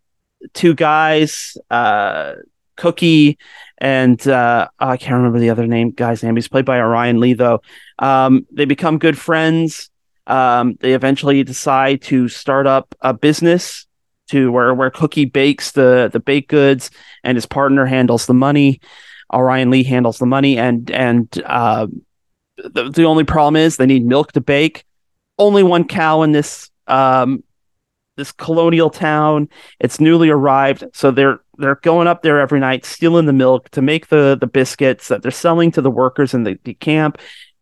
two 0.53 0.73
guys, 0.75 1.57
uh, 1.69 2.35
Cookie 2.75 3.37
and 3.77 4.25
uh, 4.27 4.67
I 4.79 4.97
can't 4.97 5.15
remember 5.15 5.39
the 5.39 5.49
other 5.49 5.67
name 5.67 5.91
guy's 5.91 6.23
name. 6.23 6.35
He's 6.35 6.47
played 6.47 6.65
by 6.65 6.79
Orion 6.79 7.19
Lee 7.19 7.33
though. 7.33 7.61
Um, 7.99 8.45
they 8.51 8.65
become 8.65 8.97
good 8.97 9.17
friends. 9.17 9.89
Um, 10.27 10.77
they 10.79 10.93
eventually 10.93 11.43
decide 11.43 12.01
to 12.03 12.27
start 12.27 12.67
up 12.67 12.95
a 13.01 13.13
business 13.13 13.85
to 14.29 14.51
where 14.51 14.73
where 14.73 14.89
Cookie 14.89 15.25
bakes 15.25 15.71
the 15.71 16.09
the 16.11 16.19
baked 16.19 16.49
goods 16.49 16.89
and 17.23 17.35
his 17.35 17.45
partner 17.45 17.85
handles 17.85 18.25
the 18.25 18.33
money. 18.33 18.79
Orion 19.33 19.69
Lee 19.69 19.83
handles 19.83 20.17
the 20.17 20.25
money, 20.25 20.57
and 20.57 20.89
and 20.91 21.41
uh, 21.45 21.87
the 22.57 22.89
the 22.89 23.03
only 23.03 23.23
problem 23.23 23.55
is 23.55 23.77
they 23.77 23.85
need 23.85 24.05
milk 24.05 24.31
to 24.33 24.41
bake. 24.41 24.85
Only 25.37 25.63
one 25.63 25.87
cow 25.87 26.21
in 26.21 26.31
this 26.31 26.69
um 26.87 27.43
this 28.17 28.31
colonial 28.31 28.89
town. 28.89 29.49
It's 29.79 29.99
newly 29.99 30.29
arrived, 30.29 30.85
so 30.93 31.11
they're 31.11 31.39
they're 31.57 31.75
going 31.75 32.07
up 32.07 32.21
there 32.21 32.39
every 32.39 32.59
night, 32.59 32.85
stealing 32.85 33.25
the 33.25 33.33
milk 33.33 33.69
to 33.71 33.81
make 33.81 34.07
the 34.07 34.37
the 34.39 34.47
biscuits 34.47 35.07
that 35.07 35.21
they're 35.21 35.31
selling 35.31 35.71
to 35.71 35.81
the 35.81 35.91
workers 35.91 36.33
in 36.33 36.43
the, 36.43 36.59
the 36.63 36.73
camp. 36.73 37.17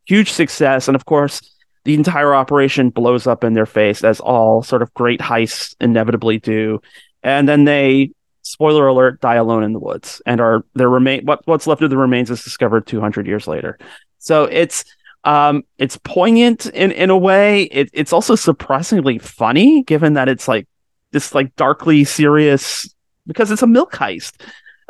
Huge 0.05 0.31
success, 0.31 0.87
and 0.87 0.95
of 0.95 1.05
course, 1.05 1.41
the 1.85 1.93
entire 1.93 2.33
operation 2.33 2.89
blows 2.89 3.27
up 3.27 3.43
in 3.43 3.53
their 3.53 3.65
face, 3.65 4.03
as 4.03 4.19
all 4.19 4.63
sort 4.63 4.81
of 4.81 4.93
great 4.93 5.19
heists 5.19 5.75
inevitably 5.81 6.39
do. 6.39 6.81
And 7.23 7.47
then 7.47 7.63
they, 7.65 8.11
spoiler 8.41 8.87
alert, 8.87 9.21
die 9.21 9.35
alone 9.35 9.63
in 9.63 9.73
the 9.73 9.79
woods, 9.79 10.21
and 10.25 10.41
are 10.41 10.65
their 10.73 10.89
remain. 10.89 11.25
What 11.25 11.45
what's 11.45 11.67
left 11.67 11.81
of 11.81 11.89
the 11.89 11.97
remains 11.97 12.29
is 12.31 12.43
discovered 12.43 12.87
200 12.87 13.27
years 13.27 13.47
later. 13.47 13.77
So 14.19 14.45
it's 14.45 14.85
um 15.25 15.63
it's 15.77 15.97
poignant 15.97 16.65
in 16.67 16.91
in 16.91 17.09
a 17.09 17.17
way. 17.17 17.63
It, 17.63 17.89
it's 17.93 18.13
also 18.13 18.35
surprisingly 18.35 19.19
funny, 19.19 19.83
given 19.83 20.13
that 20.13 20.29
it's 20.29 20.47
like 20.47 20.67
this 21.11 21.33
like 21.33 21.55
darkly 21.55 22.03
serious 22.03 22.92
because 23.25 23.51
it's 23.51 23.61
a 23.61 23.67
milk 23.67 23.93
heist. 23.93 24.41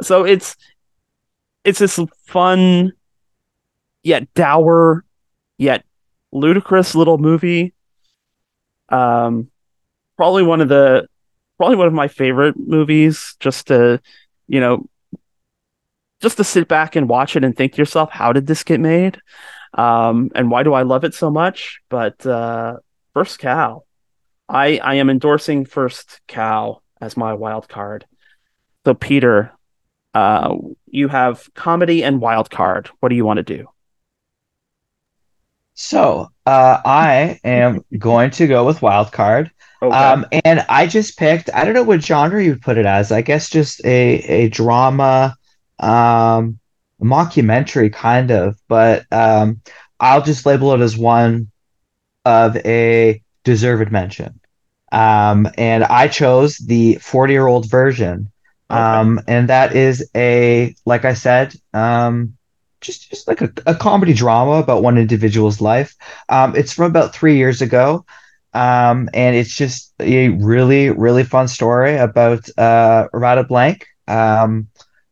So 0.01 0.25
it's 0.25 0.55
it's 1.63 1.79
this 1.79 1.99
fun 2.25 2.93
yet 4.01 4.33
dour 4.33 5.05
yet 5.57 5.85
ludicrous 6.31 6.95
little 6.95 7.17
movie. 7.17 7.73
Um, 8.89 9.49
probably 10.17 10.43
one 10.43 10.61
of 10.61 10.69
the 10.69 11.07
probably 11.57 11.77
one 11.77 11.87
of 11.87 11.93
my 11.93 12.07
favorite 12.07 12.55
movies. 12.57 13.35
Just 13.39 13.67
to 13.67 14.01
you 14.47 14.59
know, 14.59 14.87
just 16.21 16.37
to 16.37 16.43
sit 16.43 16.67
back 16.67 16.95
and 16.95 17.07
watch 17.07 17.35
it 17.35 17.43
and 17.43 17.55
think 17.55 17.73
to 17.73 17.77
yourself, 17.77 18.09
how 18.11 18.33
did 18.33 18.47
this 18.47 18.63
get 18.63 18.79
made? 18.79 19.19
Um, 19.73 20.31
and 20.35 20.51
why 20.51 20.63
do 20.63 20.73
I 20.73 20.83
love 20.83 21.03
it 21.03 21.13
so 21.13 21.31
much? 21.31 21.81
But 21.89 22.25
uh, 22.25 22.77
First 23.13 23.39
Cow, 23.39 23.83
I 24.49 24.77
I 24.79 24.95
am 24.95 25.09
endorsing 25.09 25.65
First 25.65 26.21
Cow 26.27 26.81
as 26.99 27.17
my 27.17 27.33
wild 27.33 27.67
card. 27.69 28.05
So 28.85 28.93
Peter, 28.93 29.51
uh, 30.13 30.55
you 30.87 31.07
have 31.07 31.49
comedy 31.53 32.03
and 32.03 32.21
wild 32.21 32.49
card. 32.49 32.89
What 32.99 33.09
do 33.09 33.15
you 33.15 33.25
want 33.25 33.37
to 33.37 33.43
do? 33.43 33.67
So, 35.75 36.29
uh, 36.45 36.81
I 36.85 37.39
am 37.43 37.83
going 37.97 38.29
to 38.31 38.47
go 38.47 38.65
with 38.65 38.81
wild 38.81 39.11
card. 39.11 39.51
Okay. 39.81 39.95
Um, 39.95 40.25
and 40.45 40.65
I 40.69 40.85
just 40.85 41.17
picked, 41.17 41.49
I 41.53 41.65
don't 41.65 41.73
know 41.73 41.83
what 41.83 42.03
genre 42.03 42.43
you 42.43 42.51
would 42.51 42.61
put 42.61 42.77
it 42.77 42.85
as. 42.85 43.11
I 43.11 43.21
guess 43.21 43.49
just 43.49 43.83
a 43.83 44.19
a 44.19 44.49
drama, 44.49 45.35
um, 45.79 46.59
mockumentary 47.01 47.91
kind 47.91 48.31
of, 48.31 48.55
but 48.67 49.05
um, 49.11 49.61
I'll 49.99 50.21
just 50.21 50.45
label 50.45 50.73
it 50.73 50.81
as 50.81 50.95
one 50.95 51.51
of 52.23 52.55
a 52.57 53.21
deserved 53.43 53.91
mention. 53.91 54.39
Um, 54.91 55.49
and 55.57 55.83
I 55.83 56.07
chose 56.07 56.57
the 56.57 56.95
40 56.95 57.33
year 57.33 57.47
old 57.47 57.69
version. 57.69 58.31
Okay. 58.73 58.81
Um, 58.81 59.21
and 59.27 59.49
that 59.49 59.75
is 59.75 60.09
a, 60.15 60.75
like 60.85 61.05
I 61.05 61.13
said, 61.13 61.55
um, 61.73 62.37
just 62.81 63.09
just 63.09 63.27
like 63.27 63.41
a, 63.41 63.51
a 63.65 63.75
comedy 63.75 64.13
drama 64.13 64.53
about 64.53 64.83
one 64.83 64.97
individual's 64.97 65.61
life. 65.61 65.95
Um, 66.29 66.55
it's 66.55 66.73
from 66.73 66.85
about 66.85 67.13
three 67.15 67.37
years 67.37 67.61
ago. 67.61 68.05
Um, 68.53 69.09
and 69.13 69.35
it's 69.35 69.55
just 69.55 69.93
a 69.99 70.29
really, 70.29 70.89
really 70.89 71.23
fun 71.23 71.47
story 71.47 71.95
about 71.97 72.47
uh, 72.57 73.07
Radha 73.13 73.43
Blank 73.43 73.87
um, 74.07 74.67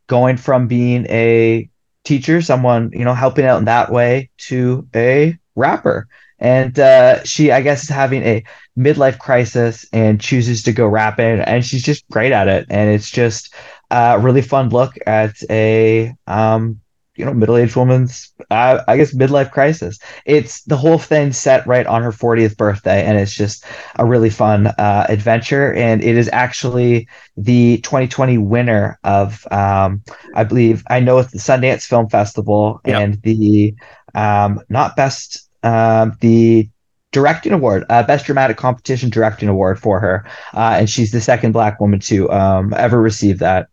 going 0.07 0.37
from 0.37 0.67
being 0.67 1.05
a 1.07 1.69
teacher, 2.03 2.41
someone, 2.41 2.91
you 2.93 3.03
know, 3.05 3.13
helping 3.13 3.45
out 3.45 3.59
in 3.59 3.65
that 3.65 3.91
way, 3.91 4.29
to 4.49 4.87
a 4.95 5.37
rapper. 5.55 6.07
And 6.41 6.77
uh, 6.79 7.23
she, 7.23 7.51
I 7.51 7.61
guess, 7.61 7.83
is 7.83 7.89
having 7.89 8.23
a 8.23 8.43
midlife 8.77 9.19
crisis 9.19 9.85
and 9.93 10.19
chooses 10.19 10.63
to 10.63 10.73
go 10.73 10.87
rapping, 10.87 11.39
and 11.41 11.65
she's 11.65 11.83
just 11.83 12.07
great 12.09 12.33
at 12.33 12.49
it. 12.49 12.65
And 12.69 12.89
it's 12.89 13.11
just 13.11 13.53
a 13.91 14.19
really 14.19 14.41
fun 14.41 14.69
look 14.69 14.95
at 15.07 15.35
a, 15.49 16.13
um, 16.27 16.81
you 17.15 17.25
know, 17.25 17.33
middle-aged 17.33 17.75
woman's, 17.75 18.33
uh, 18.49 18.81
I 18.87 18.97
guess, 18.97 19.13
midlife 19.13 19.51
crisis. 19.51 19.99
It's 20.25 20.63
the 20.63 20.77
whole 20.77 20.97
thing 20.97 21.33
set 21.33 21.67
right 21.67 21.85
on 21.85 22.01
her 22.03 22.11
40th 22.11 22.57
birthday, 22.57 23.05
and 23.05 23.17
it's 23.19 23.35
just 23.35 23.65
a 23.99 24.05
really 24.05 24.29
fun 24.29 24.67
uh, 24.67 25.05
adventure. 25.09 25.73
And 25.73 26.03
it 26.03 26.17
is 26.17 26.29
actually 26.33 27.07
the 27.37 27.77
2020 27.79 28.37
winner 28.37 28.97
of, 29.03 29.45
um, 29.51 30.01
I 30.35 30.43
believe, 30.43 30.83
I 30.89 30.99
know 31.01 31.19
it's 31.19 31.31
the 31.31 31.39
Sundance 31.39 31.85
Film 31.85 32.09
Festival 32.09 32.81
Yep. 32.85 33.01
and 33.01 33.21
the 33.23 33.75
um, 34.15 34.61
not 34.69 34.95
best, 34.95 35.49
um, 35.63 36.17
the 36.21 36.69
directing 37.11 37.51
award, 37.51 37.83
uh, 37.89 38.03
best 38.03 38.25
dramatic 38.25 38.57
competition 38.57 39.09
directing 39.09 39.49
award 39.49 39.79
for 39.79 39.99
her, 39.99 40.25
uh, 40.53 40.77
and 40.79 40.89
she's 40.89 41.11
the 41.11 41.21
second 41.21 41.51
black 41.51 41.79
woman 41.79 41.99
to 41.99 42.31
um, 42.31 42.73
ever 42.73 43.01
receive 43.01 43.39
that 43.39 43.67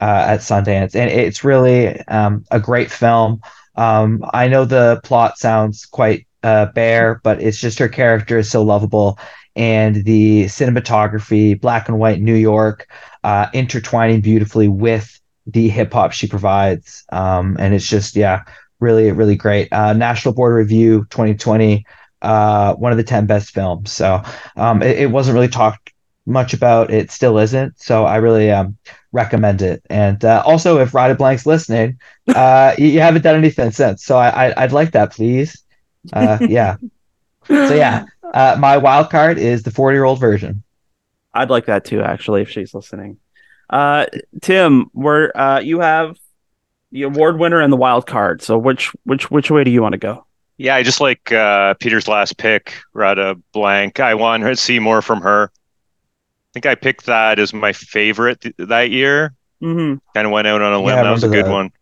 uh, 0.00 0.24
at 0.28 0.40
Sundance, 0.40 0.94
and 0.94 1.10
it's 1.10 1.44
really 1.44 2.00
um, 2.08 2.44
a 2.50 2.60
great 2.60 2.90
film. 2.90 3.40
Um, 3.76 4.24
I 4.32 4.48
know 4.48 4.64
the 4.64 5.00
plot 5.04 5.38
sounds 5.38 5.86
quite 5.86 6.26
uh, 6.42 6.66
bare, 6.66 7.20
but 7.22 7.40
it's 7.40 7.58
just 7.58 7.78
her 7.78 7.88
character 7.88 8.38
is 8.38 8.50
so 8.50 8.62
lovable, 8.62 9.18
and 9.56 10.04
the 10.04 10.44
cinematography, 10.44 11.58
black 11.60 11.88
and 11.88 11.98
white 11.98 12.20
New 12.20 12.34
York, 12.34 12.88
uh, 13.24 13.46
intertwining 13.52 14.20
beautifully 14.20 14.68
with 14.68 15.18
the 15.46 15.68
hip 15.68 15.92
hop 15.92 16.12
she 16.12 16.26
provides, 16.26 17.04
um, 17.10 17.56
and 17.58 17.74
it's 17.74 17.88
just 17.88 18.16
yeah, 18.16 18.42
really 18.82 19.10
really 19.12 19.36
great. 19.36 19.72
Uh, 19.72 19.94
National 19.94 20.34
Board 20.34 20.54
Review 20.54 21.06
2020, 21.10 21.86
uh, 22.20 22.74
one 22.74 22.92
of 22.92 22.98
the 22.98 23.04
10 23.04 23.26
best 23.26 23.50
films. 23.50 23.92
So 23.92 24.22
um, 24.56 24.82
it, 24.82 24.98
it 24.98 25.10
wasn't 25.10 25.34
really 25.34 25.48
talked 25.48 25.92
much 26.26 26.52
about. 26.52 26.90
It 26.90 27.10
still 27.10 27.38
isn't. 27.38 27.80
So 27.80 28.04
I 28.04 28.16
really 28.16 28.50
um, 28.50 28.76
recommend 29.12 29.62
it. 29.62 29.82
And 29.88 30.24
uh, 30.24 30.42
also, 30.44 30.78
if 30.78 30.94
Radha 30.94 31.14
Blank's 31.14 31.46
listening, 31.46 31.98
uh, 32.34 32.74
you, 32.78 32.86
you 32.86 33.00
haven't 33.00 33.22
done 33.22 33.36
anything 33.36 33.70
since. 33.70 34.04
So 34.04 34.18
I, 34.18 34.48
I, 34.48 34.64
I'd 34.64 34.72
like 34.72 34.92
that, 34.92 35.12
please. 35.12 35.62
Uh, 36.12 36.38
yeah. 36.48 36.76
So 37.46 37.74
yeah, 37.74 38.04
uh, 38.34 38.56
my 38.58 38.76
wild 38.76 39.10
card 39.10 39.38
is 39.38 39.62
the 39.62 39.70
40 39.70 39.96
year 39.96 40.04
old 40.04 40.20
version. 40.20 40.62
I'd 41.34 41.50
like 41.50 41.66
that 41.66 41.84
too, 41.84 42.02
actually, 42.02 42.42
if 42.42 42.50
she's 42.50 42.74
listening. 42.74 43.18
Uh, 43.70 44.06
Tim, 44.42 44.90
we're 44.92 45.32
uh, 45.34 45.60
you 45.60 45.80
have 45.80 46.18
the 46.92 47.02
award 47.02 47.38
winner 47.38 47.60
and 47.60 47.72
the 47.72 47.76
wild 47.76 48.06
card. 48.06 48.42
So 48.42 48.56
which 48.56 48.92
which 49.04 49.30
which 49.30 49.50
way 49.50 49.64
do 49.64 49.70
you 49.70 49.82
want 49.82 49.92
to 49.94 49.98
go? 49.98 50.24
Yeah, 50.58 50.76
I 50.76 50.82
just 50.82 51.00
like 51.00 51.32
uh, 51.32 51.74
Peter's 51.74 52.06
last 52.06 52.36
pick, 52.36 52.74
Radha 52.92 53.36
Blank. 53.52 53.98
I 53.98 54.14
want 54.14 54.44
to 54.44 54.54
see 54.54 54.78
more 54.78 55.02
from 55.02 55.22
her. 55.22 55.50
I 55.50 56.50
think 56.52 56.66
I 56.66 56.74
picked 56.74 57.06
that 57.06 57.38
as 57.38 57.52
my 57.52 57.72
favorite 57.72 58.42
th- 58.42 58.54
that 58.58 58.90
year. 58.90 59.34
Mm-hmm. 59.62 59.96
Kind 60.14 60.26
of 60.26 60.32
went 60.32 60.46
out 60.46 60.60
on 60.60 60.72
a 60.72 60.78
limb. 60.78 60.96
Yeah, 60.96 61.04
that 61.04 61.10
was 61.10 61.24
a 61.24 61.28
good 61.28 61.46
that. 61.46 61.50
one. 61.50 61.72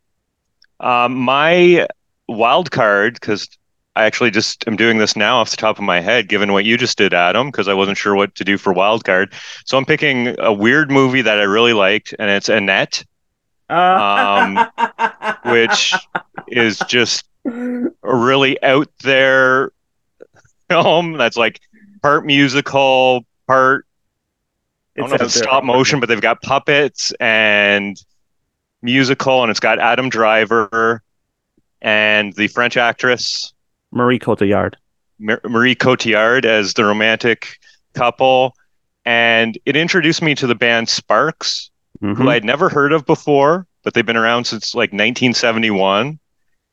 Um, 0.79 1.17
my 1.17 1.87
wild 2.29 2.71
card, 2.71 3.15
because 3.15 3.49
I 3.97 4.05
actually 4.05 4.31
just 4.31 4.67
am 4.69 4.77
doing 4.77 4.99
this 4.99 5.17
now 5.17 5.39
off 5.39 5.51
the 5.51 5.57
top 5.57 5.79
of 5.79 5.85
my 5.85 6.01
head, 6.01 6.29
given 6.29 6.53
what 6.53 6.65
you 6.65 6.79
just 6.79 6.97
did, 6.97 7.13
Adam, 7.13 7.49
because 7.49 7.69
I 7.69 7.75
wasn't 7.75 7.99
sure 7.99 8.15
what 8.15 8.35
to 8.37 8.45
do 8.45 8.57
for 8.57 8.73
wild 8.73 9.05
card. 9.05 9.33
So 9.65 9.77
I'm 9.77 9.85
picking 9.85 10.37
a 10.39 10.53
weird 10.53 10.91
movie 10.91 11.23
that 11.23 11.39
I 11.39 11.43
really 11.43 11.73
liked, 11.73 12.15
and 12.19 12.31
it's 12.31 12.49
Annette, 12.49 13.05
Um, 13.71 14.69
which 15.45 15.95
is 16.49 16.79
just 16.89 17.25
a 17.45 17.91
really 18.03 18.63
out 18.63 18.89
there 19.03 19.73
film 20.69 21.13
that's 21.13 21.37
like 21.37 21.61
part 22.03 22.27
musical, 22.27 23.25
part 23.47 23.87
I 24.97 25.01
don't 25.01 25.11
know 25.11 25.15
if 25.15 25.23
it's 25.23 25.35
stop 25.35 25.65
motion, 25.65 26.01
but 26.01 26.09
they've 26.09 26.21
got 26.21 26.43
puppets 26.43 27.13
and 27.21 27.97
musical, 28.83 29.43
and 29.43 29.51
it's 29.51 29.61
got 29.61 29.79
Adam 29.79 30.09
Driver 30.09 31.03
and 31.81 32.33
the 32.35 32.49
French 32.49 32.77
actress 32.77 33.55
Marie 33.93 34.19
Cotillard. 34.19 34.75
Mar- 35.19 35.41
Marie 35.45 35.75
Cotillard 35.75 36.45
as 36.45 36.75
the 36.75 36.85
romantic 36.85 37.59
couple. 37.95 38.55
And 39.05 39.59
it 39.65 39.77
introduced 39.77 40.23
me 40.23 40.35
to 40.37 40.47
the 40.47 40.55
band 40.55 40.89
Sparks, 40.89 41.70
Mhm. 42.03 42.17
who 42.17 42.29
I'd 42.31 42.45
never 42.45 42.69
heard 42.69 42.93
of 42.93 43.07
before, 43.07 43.67
but 43.85 43.95
they've 43.95 44.07
been 44.07 44.17
around 44.17 44.45
since 44.45 44.75
like 44.75 44.93
1971. 44.93 46.19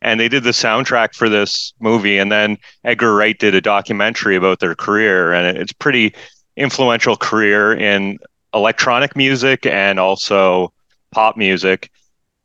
And 0.02 0.20
they 0.20 0.30
did 0.30 0.44
the 0.44 0.52
soundtrack 0.52 1.16
for 1.16 1.28
this 1.28 1.74
movie. 1.80 2.20
And 2.20 2.32
then 2.32 2.58
Edgar 2.84 3.16
Wright 3.16 3.38
did 3.38 3.56
a 3.56 3.62
documentary 3.62 4.36
about 4.36 4.60
their 4.60 4.76
career. 4.76 5.34
And 5.34 5.58
it's 5.58 5.74
pretty 5.74 6.14
influential 6.56 7.16
career 7.18 7.74
in 7.74 8.20
electronic 8.54 9.16
music 9.16 9.66
and 9.66 10.00
also 10.00 10.72
pop 11.12 11.36
music. 11.36 11.90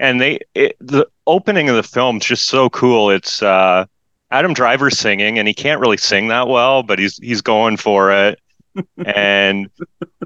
And 0.01 0.19
they, 0.21 0.39
it, 0.55 0.77
the 0.81 1.07
opening 1.27 1.69
of 1.69 1.77
the 1.77 1.83
film 1.83 2.17
is 2.17 2.25
just 2.25 2.47
so 2.47 2.71
cool. 2.71 3.11
It's, 3.11 3.43
uh, 3.43 3.85
Adam 4.31 4.55
Driver 4.55 4.89
singing, 4.89 5.39
and 5.39 5.47
he 5.47 5.53
can't 5.53 5.79
really 5.79 5.99
sing 5.99 6.29
that 6.29 6.49
well, 6.49 6.83
but 6.83 6.99
he's 6.99 7.19
he's 7.19 7.43
going 7.43 7.77
for 7.77 8.11
it. 8.11 8.41
and 9.05 9.69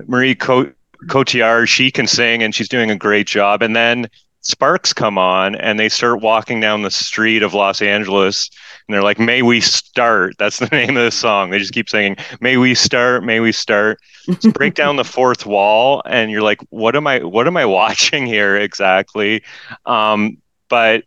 Marie 0.06 0.36
Co- 0.36 0.72
Cotillard, 1.08 1.68
she 1.68 1.90
can 1.90 2.06
sing, 2.06 2.42
and 2.42 2.54
she's 2.54 2.68
doing 2.68 2.90
a 2.90 2.96
great 2.96 3.26
job. 3.26 3.62
And 3.62 3.74
then 3.74 4.08
Sparks 4.46 4.92
come 4.92 5.18
on, 5.18 5.56
and 5.56 5.78
they 5.78 5.88
start 5.88 6.20
walking 6.20 6.60
down 6.60 6.82
the 6.82 6.90
street 6.90 7.42
of 7.42 7.52
Los 7.52 7.82
Angeles, 7.82 8.48
and 8.86 8.94
they're 8.94 9.02
like, 9.02 9.18
"May 9.18 9.42
we 9.42 9.60
start?" 9.60 10.36
That's 10.38 10.58
the 10.60 10.66
name 10.72 10.90
of 10.90 11.02
the 11.02 11.10
song. 11.10 11.50
They 11.50 11.58
just 11.58 11.72
keep 11.72 11.88
singing, 11.88 12.16
"May 12.40 12.56
we 12.56 12.74
start? 12.74 13.24
May 13.24 13.40
we 13.40 13.50
start?" 13.50 13.98
Just 14.26 14.52
break 14.52 14.74
down 14.74 14.96
the 14.96 15.04
fourth 15.04 15.46
wall, 15.46 16.00
and 16.06 16.30
you're 16.30 16.42
like, 16.42 16.60
"What 16.70 16.94
am 16.94 17.08
I? 17.08 17.24
What 17.24 17.48
am 17.48 17.56
I 17.56 17.64
watching 17.80 18.24
here 18.24 18.56
exactly?" 18.56 19.42
Um, 19.84 20.38
but 20.68 21.02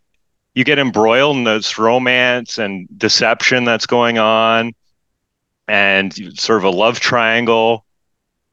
you 0.54 0.64
get 0.64 0.78
embroiled 0.78 1.36
in 1.38 1.44
this 1.44 1.78
romance 1.78 2.58
and 2.58 2.86
deception 2.98 3.64
that's 3.64 3.86
going 3.86 4.18
on 4.18 4.74
and 5.66 6.12
sort 6.38 6.58
of 6.58 6.64
a 6.64 6.70
love 6.70 7.00
triangle 7.00 7.86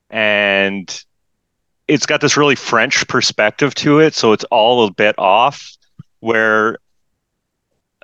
and 0.09 1.03
it's 1.87 2.05
got 2.05 2.21
this 2.21 2.35
really 2.37 2.55
french 2.55 3.07
perspective 3.07 3.73
to 3.75 3.99
it 3.99 4.13
so 4.13 4.33
it's 4.33 4.43
all 4.45 4.85
a 4.85 4.91
bit 4.91 5.15
off 5.17 5.75
where 6.19 6.77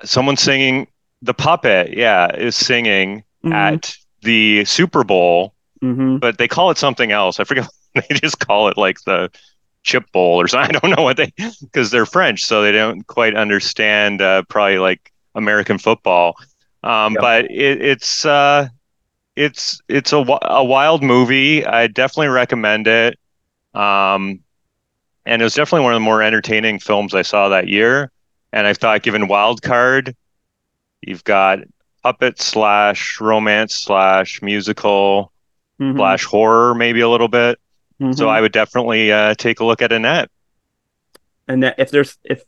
someone 0.02 0.36
singing 0.36 0.86
the 1.22 1.34
puppet 1.34 1.96
yeah 1.96 2.34
is 2.34 2.56
singing 2.56 3.22
Mhm. 3.44 3.52
at 3.52 3.96
the 4.22 4.64
super 4.64 5.04
bowl 5.04 5.54
Mhm. 5.82 6.20
but 6.20 6.38
they 6.38 6.48
call 6.48 6.70
it 6.70 6.78
something 6.78 7.12
else 7.12 7.38
i 7.40 7.44
forget 7.44 7.68
they 7.94 8.02
just 8.14 8.38
call 8.38 8.68
it 8.68 8.76
like 8.76 9.00
the 9.04 9.30
chip 9.82 10.10
bowl 10.12 10.40
or 10.40 10.48
something. 10.48 10.74
I 10.76 10.78
don't 10.78 10.96
know 10.96 11.02
what 11.04 11.16
they 11.18 11.30
because 11.60 11.90
they're 11.90 12.06
French, 12.06 12.42
so 12.44 12.62
they 12.62 12.72
don't 12.72 13.06
quite 13.06 13.36
understand 13.36 14.22
uh, 14.22 14.42
probably 14.48 14.78
like 14.78 15.12
American 15.34 15.76
football. 15.78 16.36
Um, 16.82 17.12
Yep. 17.12 17.20
But 17.20 17.44
it, 17.50 17.82
it's 17.82 18.24
uh, 18.24 18.68
it's 19.36 19.80
it's 19.88 20.12
a, 20.14 20.24
a 20.42 20.64
wild 20.64 21.02
movie. 21.02 21.66
I 21.66 21.86
definitely 21.86 22.28
recommend 22.28 22.86
it. 22.86 23.18
Um, 23.74 24.40
and 25.26 25.40
it 25.40 25.44
was 25.44 25.54
definitely 25.54 25.84
one 25.84 25.92
of 25.94 25.96
the 25.96 26.00
more 26.04 26.22
entertaining 26.22 26.78
films 26.78 27.14
I 27.14 27.22
saw 27.22 27.48
that 27.48 27.68
year. 27.68 28.10
And 28.52 28.66
I 28.66 28.74
thought, 28.74 29.02
given 29.02 29.26
Wild 29.26 29.62
Card, 29.62 30.14
you've 31.02 31.24
got 31.24 31.60
puppet 32.02 32.40
slash 32.40 33.20
romance 33.20 33.74
slash 33.76 34.40
musical 34.42 35.32
Mhm. 35.80 35.96
slash 35.96 36.24
horror, 36.24 36.74
maybe 36.74 37.00
a 37.00 37.08
little 37.08 37.28
bit. 37.28 37.58
So 38.00 38.26
Mhm. 38.26 38.28
I 38.28 38.40
would 38.40 38.52
definitely 38.52 39.10
uh, 39.12 39.34
take 39.34 39.60
a 39.60 39.64
look 39.64 39.80
at 39.82 39.92
Annette. 39.92 40.30
and 41.46 41.62
that 41.62 41.74
if 41.78 41.90
there's 41.90 42.16
if 42.24 42.42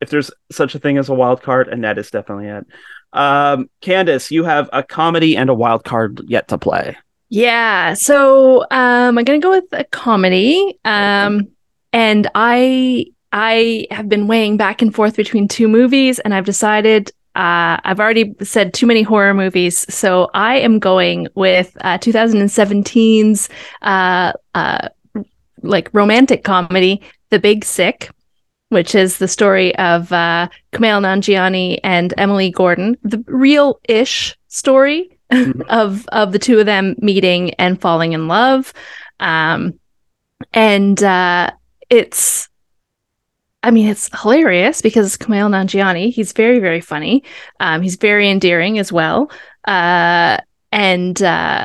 if 0.00 0.08
there's 0.10 0.30
such 0.52 0.74
a 0.74 0.78
thing 0.78 0.98
as 0.98 1.08
a 1.08 1.14
wild 1.14 1.42
card, 1.42 1.66
and 1.68 1.82
that 1.84 1.98
is 1.98 2.10
definitely 2.10 2.46
it. 2.48 2.64
Um, 3.12 3.70
Candice, 3.80 4.30
you 4.30 4.44
have 4.44 4.68
a 4.72 4.82
comedy 4.82 5.36
and 5.36 5.48
a 5.50 5.54
wild 5.54 5.84
card 5.84 6.20
yet 6.26 6.48
to 6.48 6.58
play. 6.58 6.96
Yeah. 7.34 7.94
So 7.94 8.62
um, 8.70 9.18
I'm 9.18 9.24
gonna 9.24 9.40
go 9.40 9.50
with 9.50 9.64
a 9.72 9.82
comedy. 9.82 10.78
Um, 10.84 11.48
and 11.92 12.30
I 12.36 13.06
I 13.32 13.88
have 13.90 14.08
been 14.08 14.28
weighing 14.28 14.56
back 14.56 14.82
and 14.82 14.94
forth 14.94 15.16
between 15.16 15.48
two 15.48 15.66
movies, 15.66 16.20
and 16.20 16.32
I've 16.32 16.44
decided 16.44 17.10
uh, 17.34 17.82
I've 17.82 17.98
already 17.98 18.36
said 18.44 18.72
too 18.72 18.86
many 18.86 19.02
horror 19.02 19.34
movies, 19.34 19.84
so 19.92 20.30
I 20.32 20.60
am 20.60 20.78
going 20.78 21.26
with 21.34 21.76
uh, 21.80 21.98
2017's 21.98 23.48
uh, 23.82 24.32
uh, 24.54 24.88
like 25.62 25.90
romantic 25.92 26.44
comedy, 26.44 27.02
The 27.30 27.40
Big 27.40 27.64
Sick. 27.64 28.10
Which 28.70 28.94
is 28.94 29.18
the 29.18 29.28
story 29.28 29.76
of 29.76 30.10
uh, 30.10 30.48
Kumail 30.72 31.00
Nanjiani 31.00 31.78
and 31.84 32.14
Emily 32.16 32.50
Gordon, 32.50 32.96
the 33.04 33.22
real-ish 33.28 34.36
story 34.48 35.14
of 35.68 36.06
of 36.08 36.32
the 36.32 36.38
two 36.38 36.58
of 36.58 36.66
them 36.66 36.94
meeting 36.98 37.52
and 37.54 37.80
falling 37.80 38.12
in 38.12 38.28
love 38.28 38.72
um 39.20 39.78
and 40.52 41.02
uh 41.02 41.50
it's 41.90 42.48
I 43.64 43.70
mean, 43.70 43.88
it's 43.88 44.10
hilarious 44.20 44.82
because 44.82 45.16
Kumail 45.16 45.48
Nanjiani, 45.48 46.12
he's 46.12 46.32
very, 46.32 46.58
very 46.58 46.82
funny. 46.82 47.24
Um, 47.60 47.80
he's 47.80 47.96
very 47.96 48.28
endearing 48.28 48.78
as 48.78 48.92
well. 48.92 49.30
Uh, 49.66 50.36
and, 50.70 51.22
uh, 51.22 51.64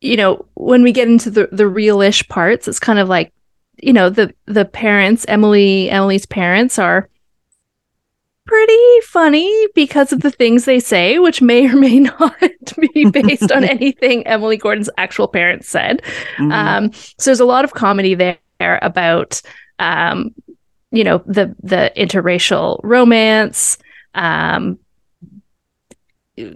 you 0.00 0.16
know, 0.16 0.46
when 0.54 0.82
we 0.82 0.90
get 0.90 1.06
into 1.06 1.30
the, 1.30 1.48
the 1.52 1.68
real-ish 1.68 2.26
parts, 2.28 2.66
it's 2.66 2.80
kind 2.80 2.98
of 2.98 3.08
like, 3.08 3.32
you 3.80 3.92
know, 3.92 4.10
the, 4.10 4.34
the 4.46 4.64
parents, 4.64 5.24
Emily, 5.28 5.88
Emily's 5.88 6.26
parents 6.26 6.76
are 6.76 7.08
pretty 8.50 9.00
funny 9.02 9.66
because 9.74 10.12
of 10.12 10.20
the 10.22 10.30
things 10.30 10.64
they 10.64 10.80
say, 10.80 11.18
which 11.20 11.40
may 11.40 11.68
or 11.68 11.76
may 11.76 11.98
not 12.10 12.34
be 12.94 13.04
based 13.10 13.52
on 13.52 13.62
anything 13.76 14.26
Emily 14.26 14.56
Gordon's 14.56 14.90
actual 14.98 15.28
parents 15.28 15.68
said. 15.68 16.02
Mhm. 16.38 16.52
Um, 16.52 16.92
so 16.92 17.30
there's 17.30 17.40
a 17.40 17.44
lot 17.44 17.64
of 17.64 17.74
comedy 17.74 18.14
there 18.14 18.38
about, 18.82 19.40
um, 19.78 20.34
you 20.90 21.04
know, 21.04 21.22
the 21.26 21.54
the 21.62 21.92
interracial 21.96 22.80
romance, 22.82 23.78
um, 24.14 24.78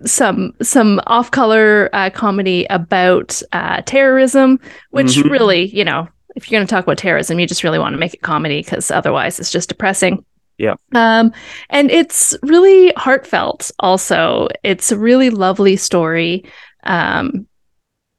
some 0.04 0.52
some 0.62 1.00
off 1.06 1.30
color 1.30 1.90
uh, 1.92 2.10
comedy 2.10 2.66
about 2.70 3.40
uh, 3.52 3.82
terrorism, 3.82 4.58
which 4.90 5.16
Mhm. 5.16 5.30
really, 5.30 5.66
you 5.66 5.84
know, 5.84 6.08
if 6.36 6.50
you're 6.50 6.58
going 6.58 6.66
to 6.66 6.70
talk 6.74 6.84
about 6.84 6.98
terrorism, 6.98 7.38
you 7.38 7.46
just 7.46 7.62
really 7.62 7.78
want 7.78 7.92
to 7.94 7.98
make 7.98 8.14
it 8.14 8.22
comedy 8.22 8.60
because 8.62 8.90
otherwise 8.90 9.38
it's 9.38 9.52
just 9.52 9.68
depressing. 9.68 10.24
Yeah. 10.58 10.74
Um, 10.94 11.32
and 11.70 11.90
it's 11.90 12.36
really 12.42 12.92
heartfelt. 12.96 13.70
Also, 13.80 14.48
it's 14.62 14.92
a 14.92 14.98
really 14.98 15.30
lovely 15.30 15.76
story. 15.76 16.44
Um, 16.84 17.46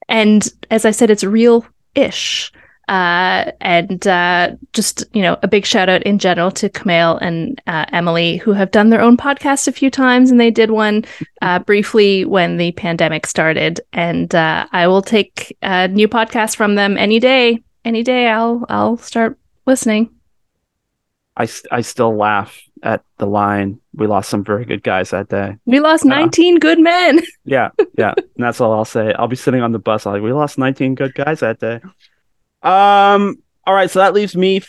and 0.07 0.47
as 0.69 0.85
I 0.85 0.91
said, 0.91 1.09
it's 1.09 1.23
real-ish. 1.23 2.51
Uh, 2.87 3.51
and 3.61 4.05
uh, 4.05 4.51
just 4.73 5.05
you 5.13 5.21
know, 5.23 5.37
a 5.41 5.47
big 5.47 5.65
shout 5.65 5.89
out 5.89 6.03
in 6.03 6.19
general 6.19 6.51
to 6.51 6.69
Kumail 6.69 7.17
and 7.19 7.59
uh, 7.65 7.85
Emily, 7.91 8.37
who 8.37 8.53
have 8.53 8.69
done 8.69 8.89
their 8.91 9.01
own 9.01 9.17
podcast 9.17 9.67
a 9.67 9.71
few 9.71 9.89
times, 9.89 10.29
and 10.29 10.39
they 10.39 10.51
did 10.51 10.69
one 10.69 11.03
uh, 11.41 11.57
briefly 11.59 12.25
when 12.25 12.57
the 12.57 12.73
pandemic 12.73 13.25
started. 13.25 13.81
And 13.93 14.35
uh, 14.35 14.67
I 14.71 14.87
will 14.87 15.01
take 15.01 15.57
a 15.63 15.87
new 15.87 16.07
podcast 16.07 16.55
from 16.55 16.75
them 16.75 16.95
any 16.97 17.19
day. 17.19 17.63
Any 17.83 18.03
day, 18.03 18.29
I'll 18.29 18.65
I'll 18.69 18.97
start 18.97 19.39
listening. 19.65 20.14
I, 21.37 21.47
I 21.71 21.81
still 21.81 22.15
laugh 22.15 22.57
at 22.83 23.03
the 23.17 23.25
line. 23.25 23.79
We 23.93 24.07
lost 24.07 24.29
some 24.29 24.43
very 24.43 24.63
good 24.65 24.83
guys 24.83 25.09
that 25.11 25.27
day. 25.29 25.57
We 25.65 25.79
lost 25.79 26.05
Uh, 26.05 26.09
19 26.09 26.59
good 26.59 26.79
men. 26.79 27.19
Yeah, 27.45 27.69
yeah. 27.97 28.13
and 28.17 28.25
that's 28.43 28.59
all 28.61 28.73
I'll 28.73 28.85
say. 28.85 29.13
I'll 29.13 29.27
be 29.27 29.35
sitting 29.35 29.61
on 29.61 29.71
the 29.71 29.79
bus. 29.79 30.05
I 30.05 30.13
like 30.13 30.21
we 30.23 30.33
lost 30.33 30.57
19 30.57 30.95
good 30.95 31.13
guys 31.13 31.41
that 31.41 31.59
day. 31.59 31.79
Um, 32.63 33.37
All 33.67 33.73
right, 33.73 33.89
so 33.89 33.99
that 33.99 34.13
leaves 34.13 34.35
me. 34.35 34.61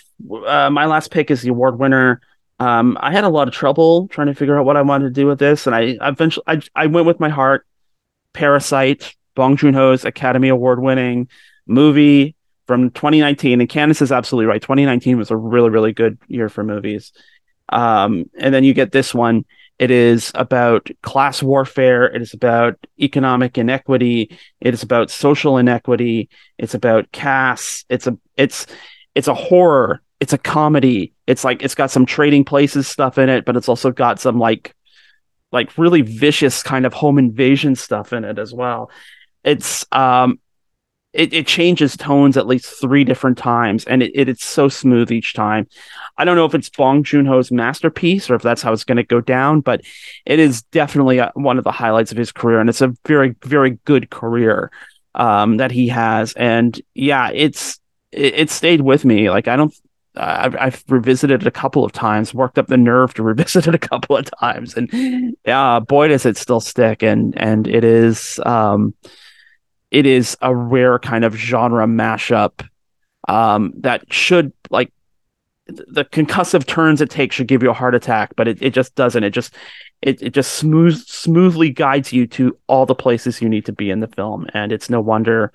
Uh, 0.46 0.70
my 0.70 0.86
last 0.86 1.10
pick 1.10 1.30
is 1.30 1.42
the 1.42 1.50
award 1.50 1.78
winner. 1.78 2.20
Um, 2.58 2.96
I 3.00 3.12
had 3.12 3.24
a 3.24 3.28
lot 3.28 3.48
of 3.48 3.54
trouble 3.54 4.08
trying 4.08 4.28
to 4.28 4.34
figure 4.34 4.58
out 4.58 4.64
what 4.64 4.76
I 4.76 4.82
wanted 4.82 5.04
to 5.04 5.10
do 5.10 5.26
with 5.26 5.38
this, 5.38 5.66
and 5.66 5.74
I 5.76 5.96
eventually 6.00 6.44
I, 6.46 6.60
I 6.74 6.86
went 6.86 7.06
with 7.06 7.20
my 7.20 7.28
heart. 7.28 7.66
Parasite, 8.32 9.14
Bong 9.34 9.56
Joon 9.56 9.74
Ho's 9.74 10.04
Academy 10.04 10.48
Award 10.48 10.80
winning 10.80 11.28
movie 11.66 12.35
from 12.66 12.90
2019, 12.90 13.60
and 13.60 13.70
Candice 13.70 14.02
is 14.02 14.12
absolutely 14.12 14.46
right. 14.46 14.62
2019 14.62 15.18
was 15.18 15.30
a 15.30 15.36
really 15.36 15.70
really 15.70 15.92
good 15.92 16.18
year 16.28 16.48
for 16.48 16.64
movies. 16.64 17.12
Um, 17.68 18.30
and 18.38 18.54
then 18.54 18.64
you 18.64 18.74
get 18.74 18.92
this 18.92 19.14
one. 19.14 19.44
It 19.78 19.90
is 19.90 20.32
about 20.34 20.88
class 21.02 21.42
warfare. 21.42 22.06
It 22.06 22.22
is 22.22 22.32
about 22.32 22.78
economic 23.00 23.58
inequity. 23.58 24.38
It 24.60 24.72
is 24.72 24.82
about 24.82 25.10
social 25.10 25.58
inequity. 25.58 26.30
It's 26.58 26.74
about 26.74 27.12
caste. 27.12 27.84
It's 27.90 28.06
a 28.06 28.16
it's 28.36 28.66
it's 29.14 29.28
a 29.28 29.34
horror. 29.34 30.00
It's 30.18 30.32
a 30.32 30.38
comedy. 30.38 31.12
It's 31.26 31.44
like 31.44 31.62
it's 31.62 31.74
got 31.74 31.90
some 31.90 32.06
trading 32.06 32.44
places 32.44 32.88
stuff 32.88 33.18
in 33.18 33.28
it, 33.28 33.44
but 33.44 33.56
it's 33.56 33.68
also 33.68 33.90
got 33.90 34.18
some 34.18 34.38
like 34.38 34.74
like 35.52 35.76
really 35.76 36.02
vicious 36.02 36.62
kind 36.62 36.86
of 36.86 36.94
home 36.94 37.18
invasion 37.18 37.76
stuff 37.76 38.12
in 38.12 38.24
it 38.24 38.38
as 38.38 38.54
well. 38.54 38.90
It's 39.44 39.84
um 39.92 40.38
it, 41.16 41.32
it 41.32 41.46
changes 41.46 41.96
tones 41.96 42.36
at 42.36 42.46
least 42.46 42.66
three 42.80 43.02
different 43.02 43.38
times 43.38 43.84
and 43.86 44.02
it, 44.02 44.12
it, 44.14 44.28
it's 44.28 44.44
so 44.44 44.68
smooth 44.68 45.10
each 45.10 45.32
time 45.32 45.66
i 46.18 46.24
don't 46.24 46.36
know 46.36 46.44
if 46.44 46.54
it's 46.54 46.68
bong 46.68 47.02
joon-ho's 47.02 47.50
masterpiece 47.50 48.28
or 48.30 48.34
if 48.34 48.42
that's 48.42 48.62
how 48.62 48.72
it's 48.72 48.84
going 48.84 48.96
to 48.96 49.02
go 49.02 49.20
down 49.20 49.60
but 49.60 49.80
it 50.26 50.38
is 50.38 50.62
definitely 50.64 51.18
a, 51.18 51.32
one 51.34 51.58
of 51.58 51.64
the 51.64 51.72
highlights 51.72 52.12
of 52.12 52.18
his 52.18 52.32
career 52.32 52.60
and 52.60 52.68
it's 52.68 52.82
a 52.82 52.92
very 53.06 53.34
very 53.44 53.78
good 53.84 54.10
career 54.10 54.70
um, 55.14 55.56
that 55.56 55.70
he 55.70 55.88
has 55.88 56.34
and 56.34 56.80
yeah 56.94 57.30
it's 57.32 57.80
it, 58.12 58.34
it 58.34 58.50
stayed 58.50 58.82
with 58.82 59.04
me 59.04 59.30
like 59.30 59.48
i 59.48 59.56
don't 59.56 59.74
I've, 60.18 60.56
I've, 60.56 60.82
revisited 60.88 61.42
it 61.42 61.46
a 61.46 61.50
couple 61.50 61.84
of 61.84 61.92
times, 61.92 62.32
worked 62.32 62.58
up 62.58 62.68
the 62.68 62.78
nerve 62.78 63.12
to 63.14 63.22
revisit 63.22 63.66
it 63.66 63.74
a 63.74 63.78
couple 63.78 64.16
of 64.16 64.24
times, 64.40 64.74
and 64.74 65.36
yeah, 65.44 65.78
boy 65.78 66.08
does 66.08 66.24
it 66.24 66.38
still 66.38 66.60
stick. 66.60 67.02
And 67.02 67.36
and 67.36 67.68
it 67.68 67.84
is 67.84 68.40
um, 68.46 68.94
it 69.90 70.06
is 70.06 70.36
a 70.40 70.54
rare 70.54 70.98
kind 70.98 71.24
of 71.24 71.34
genre 71.34 71.86
mashup 71.86 72.66
um, 73.28 73.72
that 73.78 74.12
should 74.12 74.52
like 74.70 74.92
the 75.66 76.04
concussive 76.04 76.64
turns 76.66 77.00
it 77.00 77.10
takes 77.10 77.34
should 77.34 77.48
give 77.48 77.62
you 77.62 77.70
a 77.70 77.74
heart 77.74 77.94
attack, 77.94 78.34
but 78.36 78.46
it, 78.46 78.62
it 78.62 78.72
just 78.72 78.94
doesn't. 78.94 79.24
It 79.24 79.30
just 79.30 79.54
it, 80.02 80.22
it 80.22 80.30
just 80.30 80.52
smooth 80.54 80.96
smoothly 81.06 81.70
guides 81.70 82.12
you 82.12 82.26
to 82.28 82.56
all 82.68 82.86
the 82.86 82.94
places 82.94 83.42
you 83.42 83.48
need 83.48 83.66
to 83.66 83.72
be 83.72 83.90
in 83.90 84.00
the 84.00 84.06
film, 84.06 84.46
and 84.54 84.70
it's 84.70 84.88
no 84.88 85.00
wonder 85.00 85.52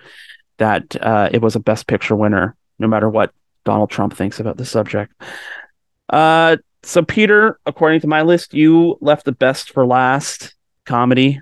that 0.58 0.96
uh, 1.02 1.30
it 1.32 1.42
was 1.42 1.56
a 1.56 1.60
Best 1.60 1.88
Picture 1.88 2.16
winner, 2.16 2.56
no 2.78 2.88
matter 2.88 3.10
what 3.10 3.34
Donald 3.64 3.90
Trump 3.90 4.14
thinks 4.14 4.40
about 4.40 4.58
the 4.58 4.66
subject. 4.66 5.14
Uh, 6.10 6.58
so 6.84 7.04
Peter, 7.04 7.60
according 7.66 8.02
to 8.02 8.08
my 8.08 8.22
list, 8.22 8.54
you 8.54 8.98
left 9.02 9.24
the 9.24 9.32
best 9.32 9.72
for 9.72 9.86
last 9.86 10.56
comedy. 10.86 11.40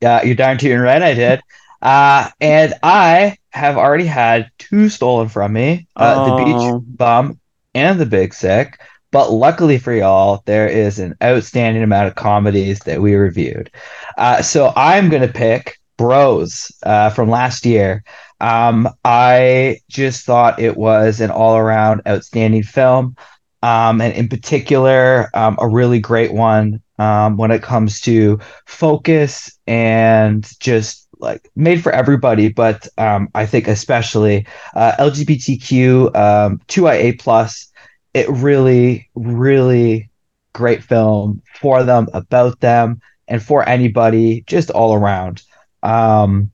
Yeah, 0.00 0.22
you're 0.24 0.34
darn 0.34 0.58
tootin' 0.58 0.80
right. 0.80 1.02
I 1.02 1.14
did. 1.14 1.40
Uh, 1.82 2.30
and 2.40 2.74
I 2.82 3.36
have 3.50 3.76
already 3.76 4.06
had 4.06 4.50
two 4.58 4.88
stolen 4.88 5.28
from 5.28 5.52
me 5.52 5.88
uh, 5.96 6.14
oh. 6.16 6.38
the 6.38 6.44
Beach 6.44 6.82
Bum 6.96 7.40
and 7.74 8.00
the 8.00 8.06
Big 8.06 8.32
Sick. 8.32 8.80
But 9.10 9.30
luckily 9.30 9.78
for 9.78 9.92
y'all, 9.92 10.42
there 10.46 10.66
is 10.66 10.98
an 10.98 11.14
outstanding 11.22 11.82
amount 11.82 12.08
of 12.08 12.14
comedies 12.14 12.78
that 12.80 13.02
we 13.02 13.14
reviewed. 13.14 13.70
Uh, 14.16 14.40
so 14.40 14.72
I'm 14.74 15.10
going 15.10 15.20
to 15.26 15.32
pick 15.32 15.78
Bros 15.98 16.72
uh, 16.84 17.10
from 17.10 17.28
last 17.28 17.66
year. 17.66 18.04
Um, 18.40 18.88
I 19.04 19.80
just 19.88 20.24
thought 20.24 20.58
it 20.58 20.76
was 20.76 21.20
an 21.20 21.30
all 21.30 21.56
around 21.56 22.02
outstanding 22.08 22.62
film. 22.62 23.16
Um, 23.62 24.00
and 24.00 24.14
in 24.14 24.28
particular, 24.28 25.30
um, 25.34 25.56
a 25.60 25.68
really 25.68 26.00
great 26.00 26.32
one 26.32 26.82
um, 26.98 27.36
when 27.36 27.50
it 27.50 27.62
comes 27.62 28.00
to 28.02 28.40
focus 28.66 29.56
and 29.66 30.50
just 30.58 31.01
like 31.22 31.48
made 31.56 31.82
for 31.82 31.92
everybody, 31.92 32.48
but 32.48 32.86
um, 32.98 33.28
I 33.34 33.46
think 33.46 33.68
especially 33.68 34.46
uh, 34.74 34.92
LGBTQ 34.98 36.14
um, 36.16 36.60
2IA 36.68 37.18
plus. 37.18 37.68
It 38.12 38.28
really, 38.28 39.08
really 39.14 40.10
great 40.52 40.82
film 40.82 41.40
for 41.60 41.82
them, 41.82 42.08
about 42.12 42.60
them, 42.60 43.00
and 43.26 43.42
for 43.42 43.66
anybody, 43.66 44.44
just 44.46 44.70
all 44.70 44.94
around. 44.94 45.42
Um, 45.82 46.50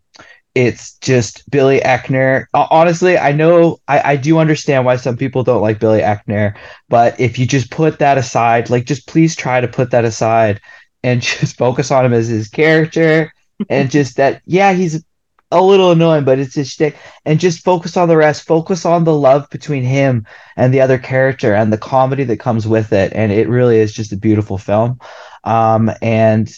it's 0.54 0.96
just 0.98 1.48
Billy 1.50 1.80
Eichner. 1.80 2.46
Honestly, 2.54 3.18
I 3.18 3.32
know 3.32 3.78
I, 3.88 4.12
I 4.12 4.16
do 4.16 4.38
understand 4.38 4.84
why 4.84 4.96
some 4.96 5.16
people 5.16 5.42
don't 5.42 5.62
like 5.62 5.80
Billy 5.80 6.00
Eichner, 6.00 6.56
but 6.88 7.18
if 7.18 7.38
you 7.38 7.46
just 7.46 7.70
put 7.70 7.98
that 7.98 8.18
aside, 8.18 8.70
like 8.70 8.84
just 8.84 9.06
please 9.06 9.34
try 9.34 9.60
to 9.60 9.68
put 9.68 9.90
that 9.90 10.04
aside 10.04 10.60
and 11.02 11.22
just 11.22 11.56
focus 11.56 11.90
on 11.90 12.04
him 12.04 12.12
as 12.12 12.28
his 12.28 12.48
character 12.48 13.32
and 13.68 13.90
just 13.90 14.16
that, 14.16 14.42
yeah, 14.46 14.72
he's 14.72 15.04
a 15.50 15.62
little 15.62 15.92
annoying, 15.92 16.24
but 16.24 16.38
it's 16.38 16.54
his 16.54 16.70
shtick. 16.70 16.96
And 17.24 17.40
just 17.40 17.64
focus 17.64 17.96
on 17.96 18.08
the 18.08 18.16
rest. 18.16 18.46
Focus 18.46 18.84
on 18.84 19.04
the 19.04 19.14
love 19.14 19.48
between 19.50 19.82
him 19.82 20.26
and 20.56 20.72
the 20.72 20.80
other 20.80 20.98
character 20.98 21.54
and 21.54 21.72
the 21.72 21.78
comedy 21.78 22.24
that 22.24 22.40
comes 22.40 22.66
with 22.66 22.92
it. 22.92 23.12
And 23.14 23.32
it 23.32 23.48
really 23.48 23.78
is 23.78 23.92
just 23.92 24.12
a 24.12 24.16
beautiful 24.16 24.58
film. 24.58 24.98
Um, 25.44 25.90
and 26.02 26.52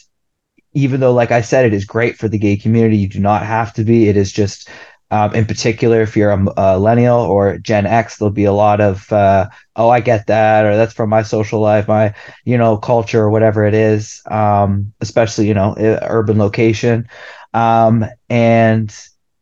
even 0.73 1.01
though, 1.01 1.13
like 1.13 1.31
I 1.31 1.41
said, 1.41 1.67
it 1.67 1.75
is 1.75 1.85
great 1.85 2.17
for 2.17 2.29
the 2.29 2.39
gay 2.39 2.57
community, 2.57 2.97
you 2.97 3.09
do 3.09 3.21
not 3.21 3.45
have 3.45 3.73
to 3.75 3.85
be. 3.85 4.09
It 4.09 4.17
is 4.17 4.33
just 4.33 4.69
um, 5.11 5.35
in 5.35 5.45
particular, 5.47 6.01
if 6.03 6.17
you're 6.17 6.31
a, 6.31 6.37
millennial 6.39 7.19
or 7.21 7.59
Gen 7.59 7.87
X, 7.87 8.19
there'll 8.19 8.33
be 8.33 8.45
a 8.45 8.53
lot 8.53 8.81
of, 8.81 9.11
uh, 9.13 9.49
oh, 9.77 9.89
I 9.91 10.01
get 10.01 10.27
that, 10.29 10.65
or 10.65 10.77
that's 10.77 10.95
from 10.95 11.11
my 11.11 11.23
social 11.23 11.61
life, 11.61 11.89
my, 11.89 12.15
you 12.45 12.57
know, 12.57 12.77
culture, 12.77 13.23
or 13.23 13.31
whatever 13.31 13.65
it 13.65 13.75
is, 13.75 14.23
um, 14.31 14.93
especially, 15.01 15.49
you 15.49 15.55
know, 15.55 15.75
urban 15.79 16.39
location. 16.39 17.09
Um, 17.55 18.05
and 18.29 18.95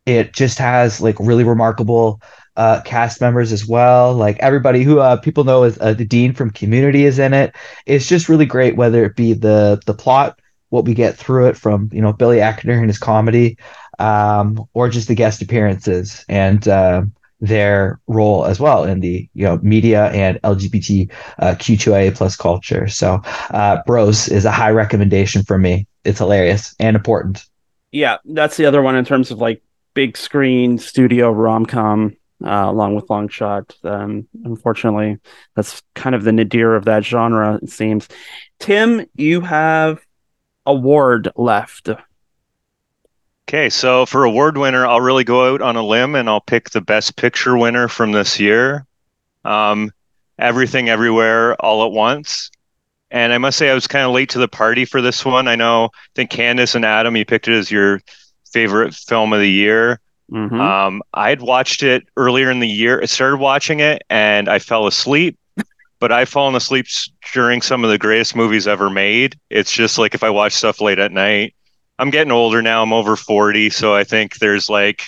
it 0.06 0.32
just 0.32 0.58
has 0.58 1.00
like 1.00 1.16
really 1.20 1.44
remarkable 1.44 2.20
uh, 2.56 2.80
cast 2.82 3.20
members 3.20 3.52
as 3.52 3.66
well. 3.66 4.14
Like 4.14 4.38
everybody 4.40 4.82
who 4.82 5.00
uh, 5.00 5.16
people 5.18 5.44
know 5.44 5.64
as 5.64 5.78
uh, 5.80 5.94
the 5.94 6.04
dean 6.04 6.32
from 6.32 6.50
Community 6.50 7.04
is 7.04 7.18
in 7.18 7.34
it. 7.34 7.54
It's 7.86 8.06
just 8.08 8.28
really 8.28 8.46
great, 8.46 8.76
whether 8.76 9.04
it 9.04 9.16
be 9.16 9.32
the 9.34 9.80
the 9.86 9.94
plot, 9.94 10.40
what 10.70 10.84
we 10.84 10.94
get 10.94 11.16
through 11.16 11.46
it 11.48 11.56
from 11.56 11.88
you 11.92 12.00
know 12.00 12.12
Billy 12.12 12.38
Eichner 12.38 12.78
and 12.78 12.88
his 12.88 12.98
comedy, 12.98 13.56
um, 13.98 14.64
or 14.74 14.88
just 14.88 15.08
the 15.08 15.14
guest 15.14 15.42
appearances 15.42 16.24
and 16.28 16.66
uh, 16.68 17.02
their 17.40 18.00
role 18.06 18.44
as 18.44 18.58
well 18.58 18.84
in 18.84 19.00
the 19.00 19.28
you 19.34 19.44
know 19.44 19.58
media 19.62 20.06
and 20.06 20.40
LGBT 20.42 21.10
uh, 21.38 21.54
Q2A 21.54 22.16
plus 22.16 22.36
culture. 22.36 22.88
So, 22.88 23.20
uh, 23.50 23.82
Bros 23.86 24.28
is 24.28 24.44
a 24.44 24.50
high 24.50 24.70
recommendation 24.70 25.42
for 25.44 25.58
me. 25.58 25.86
It's 26.04 26.18
hilarious 26.18 26.74
and 26.80 26.96
important. 26.96 27.44
Yeah, 27.92 28.18
that's 28.24 28.56
the 28.56 28.66
other 28.66 28.82
one 28.82 28.96
in 28.96 29.04
terms 29.04 29.30
of 29.30 29.38
like 29.38 29.62
big 29.94 30.16
screen 30.16 30.78
studio 30.78 31.30
rom 31.30 31.66
com. 31.66 32.16
Uh, 32.44 32.70
along 32.70 32.94
with 32.94 33.10
Long 33.10 33.26
Shot, 33.26 33.74
um, 33.82 34.28
unfortunately, 34.44 35.18
that's 35.56 35.82
kind 35.96 36.14
of 36.14 36.22
the 36.22 36.30
nadir 36.30 36.76
of 36.76 36.84
that 36.84 37.04
genre. 37.04 37.58
It 37.60 37.68
seems. 37.68 38.06
Tim, 38.60 39.06
you 39.14 39.40
have 39.40 39.98
a 40.64 40.70
award 40.70 41.32
left. 41.34 41.88
Okay, 43.48 43.70
so 43.70 44.04
for 44.04 44.24
award 44.24 44.58
winner, 44.58 44.86
I'll 44.86 45.00
really 45.00 45.24
go 45.24 45.54
out 45.54 45.62
on 45.62 45.74
a 45.74 45.82
limb 45.82 46.14
and 46.14 46.28
I'll 46.28 46.42
pick 46.42 46.68
the 46.68 46.82
best 46.82 47.16
picture 47.16 47.56
winner 47.56 47.88
from 47.88 48.12
this 48.12 48.38
year. 48.38 48.84
Um, 49.42 49.90
Everything 50.38 50.90
Everywhere 50.90 51.54
All 51.54 51.82
at 51.86 51.90
Once. 51.90 52.50
And 53.10 53.32
I 53.32 53.38
must 53.38 53.56
say, 53.56 53.70
I 53.70 53.74
was 53.74 53.86
kind 53.86 54.04
of 54.04 54.12
late 54.12 54.28
to 54.30 54.38
the 54.38 54.48
party 54.48 54.84
for 54.84 55.00
this 55.00 55.24
one. 55.24 55.48
I 55.48 55.56
know, 55.56 55.86
I 55.86 56.08
think 56.14 56.30
Candice 56.30 56.74
and 56.74 56.84
Adam, 56.84 57.16
you 57.16 57.24
picked 57.24 57.48
it 57.48 57.54
as 57.54 57.70
your 57.70 58.02
favorite 58.52 58.92
film 58.92 59.32
of 59.32 59.40
the 59.40 59.50
year. 59.50 59.98
Mm-hmm. 60.30 60.60
Um, 60.60 61.02
I 61.14 61.30
had 61.30 61.40
watched 61.40 61.82
it 61.82 62.04
earlier 62.18 62.50
in 62.50 62.60
the 62.60 62.68
year. 62.68 63.00
I 63.00 63.06
started 63.06 63.38
watching 63.38 63.80
it 63.80 64.02
and 64.10 64.50
I 64.50 64.58
fell 64.58 64.86
asleep, 64.86 65.38
but 66.00 66.12
I've 66.12 66.28
fallen 66.28 66.54
asleep 66.54 66.86
during 67.32 67.62
some 67.62 67.82
of 67.82 67.88
the 67.88 67.96
greatest 67.96 68.36
movies 68.36 68.68
ever 68.68 68.90
made. 68.90 69.38
It's 69.48 69.72
just 69.72 69.96
like 69.96 70.14
if 70.14 70.22
I 70.22 70.28
watch 70.28 70.52
stuff 70.52 70.82
late 70.82 70.98
at 70.98 71.12
night, 71.12 71.54
I'm 71.98 72.10
getting 72.10 72.32
older 72.32 72.62
now. 72.62 72.82
I'm 72.82 72.92
over 72.92 73.16
40, 73.16 73.70
so 73.70 73.94
I 73.94 74.04
think 74.04 74.38
there's 74.38 74.68
like 74.68 75.04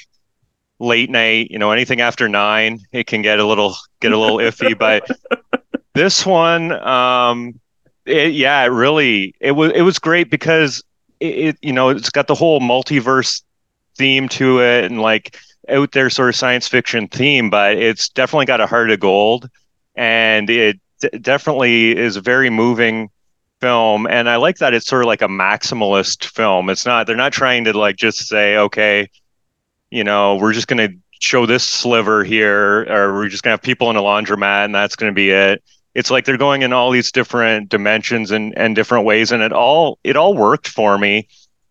late 0.78 1.10
night, 1.10 1.50
you 1.50 1.58
know, 1.58 1.70
anything 1.70 2.00
after 2.00 2.28
9, 2.28 2.80
it 2.92 3.06
can 3.06 3.22
get 3.22 3.38
a 3.38 3.46
little 3.46 3.76
get 4.00 4.12
a 4.12 4.18
little 4.18 4.38
iffy, 4.38 4.76
but 4.76 5.08
this 5.94 6.24
one 6.24 6.72
um 6.72 7.60
it, 8.06 8.32
yeah, 8.32 8.62
it 8.62 8.68
really 8.68 9.34
it 9.40 9.52
was 9.52 9.72
it 9.72 9.82
was 9.82 9.98
great 9.98 10.30
because 10.30 10.82
it, 11.20 11.34
it 11.38 11.58
you 11.62 11.72
know, 11.72 11.90
it's 11.90 12.10
got 12.10 12.26
the 12.26 12.34
whole 12.34 12.60
multiverse 12.60 13.42
theme 13.96 14.28
to 14.30 14.60
it 14.60 14.84
and 14.84 15.00
like 15.00 15.36
out 15.68 15.92
there 15.92 16.10
sort 16.10 16.28
of 16.30 16.36
science 16.36 16.66
fiction 16.66 17.06
theme, 17.08 17.50
but 17.50 17.76
it's 17.76 18.08
definitely 18.08 18.46
got 18.46 18.60
a 18.60 18.66
heart 18.66 18.90
of 18.90 19.00
gold. 19.00 19.48
And 19.94 20.48
it 20.48 20.80
d- 21.00 21.18
definitely 21.20 21.96
is 21.96 22.16
very 22.16 22.50
moving 22.50 23.10
film 23.60 24.06
and 24.06 24.28
i 24.28 24.36
like 24.36 24.56
that 24.58 24.74
it's 24.74 24.86
sort 24.86 25.02
of 25.02 25.06
like 25.06 25.22
a 25.22 25.28
maximalist 25.28 26.24
film 26.24 26.70
it's 26.70 26.86
not 26.86 27.06
they're 27.06 27.16
not 27.16 27.32
trying 27.32 27.64
to 27.64 27.76
like 27.76 27.96
just 27.96 28.26
say 28.26 28.56
okay 28.56 29.08
you 29.90 30.02
know 30.02 30.36
we're 30.36 30.52
just 30.52 30.66
going 30.66 30.88
to 30.88 30.96
show 31.20 31.46
this 31.46 31.62
sliver 31.62 32.24
here, 32.24 32.86
or 32.90 33.14
we're 33.14 33.28
just 33.28 33.42
gonna 33.44 33.52
have 33.52 33.62
people 33.62 33.90
in 33.90 33.96
a 33.96 34.02
laundromat, 34.02 34.64
and 34.64 34.74
that's 34.74 34.96
gonna 34.96 35.12
be 35.12 35.30
it. 35.30 35.62
It's 35.94 36.10
like 36.10 36.24
they're 36.24 36.36
going 36.36 36.62
in 36.62 36.72
all 36.72 36.90
these 36.90 37.12
different 37.12 37.68
dimensions 37.68 38.30
and 38.30 38.56
and 38.56 38.74
different 38.74 39.04
ways, 39.04 39.30
and 39.30 39.42
it 39.42 39.52
all 39.52 39.98
it 40.02 40.16
all 40.16 40.34
worked 40.34 40.66
for 40.66 40.98
me. 40.98 41.28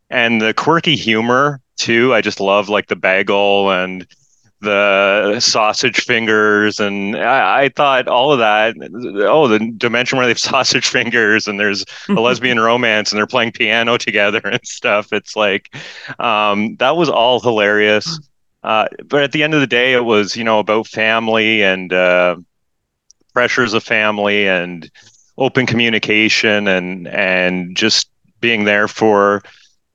And 0.10 0.42
the 0.42 0.54
quirky 0.54 0.96
humor 0.96 1.62
too. 1.76 2.14
I 2.14 2.22
just 2.22 2.40
love 2.40 2.70
like 2.70 2.88
the 2.88 2.96
bagel 2.96 3.72
and 3.72 4.08
the 4.62 5.40
sausage 5.40 6.02
fingers 6.02 6.80
and 6.80 7.16
I, 7.16 7.64
I, 7.64 7.70
thought 7.70 8.10
all 8.10 8.34
of 8.34 8.40
that 8.40 8.76
oh 9.26 9.48
the 9.48 9.72
dimension 9.78 10.18
where 10.18 10.26
they 10.26 10.32
have 10.32 10.40
sausage 10.54 10.88
fingers 10.88 11.48
and 11.48 11.60
there's 11.60 11.86
a 12.10 12.14
lesbian 12.20 12.60
romance 12.60 13.12
and 13.12 13.18
they're 13.18 13.28
playing 13.28 13.54
piano 13.54 13.98
together 13.98 14.42
and 14.44 14.66
stuff. 14.66 15.14
It's 15.14 15.36
like 15.36 15.74
um, 16.20 16.76
that 16.78 16.98
was 16.98 17.10
all 17.10 17.40
hilarious. 17.40 18.20
Uh, 18.62 18.88
but 19.06 19.24
at 19.24 19.32
the 19.32 19.44
end 19.44 19.54
of 19.54 19.62
the 19.62 19.68
day 19.68 19.94
it 19.94 20.04
was 20.04 20.36
you 20.36 20.44
know 20.44 20.60
about 20.60 20.88
family 20.88 21.64
and 21.64 21.94
uh, 21.94 22.36
pressures 23.34 23.74
of 23.74 23.84
family 23.84 24.48
and 24.48 24.92
open 25.38 25.66
communication 25.66 26.68
and 26.68 27.08
and 27.08 27.78
just 27.78 28.10
being 28.42 28.66
there 28.66 28.90
for 28.90 29.42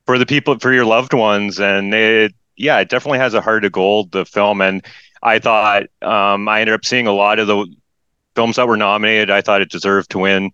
for 0.07 0.19
the 0.19 0.27
people 0.27 0.59
for 0.59 0.73
your 0.73 0.87
loved 0.87 1.13
ones. 1.13 1.61
And 1.61 1.93
it 1.93 2.35
yeah, 2.57 2.79
it 2.79 2.89
definitely 2.89 3.19
has 3.19 3.35
a 3.35 3.41
heart 3.41 3.65
of 3.65 3.73
gold. 3.73 4.13
The 4.13 4.25
film, 4.25 4.61
and 4.61 4.85
I 5.23 5.39
thought 5.39 5.85
um, 6.03 6.49
I 6.49 6.61
ended 6.61 6.75
up 6.75 6.85
seeing 6.85 7.07
a 7.07 7.13
lot 7.13 7.39
of 7.39 7.47
the 7.47 7.67
films 8.35 8.57
that 8.57 8.69
were 8.69 8.77
nominated. 8.77 9.31
I 9.31 9.41
thought 9.41 9.63
it 9.63 9.71
deserved 9.71 10.11
to 10.11 10.19
win 10.19 10.51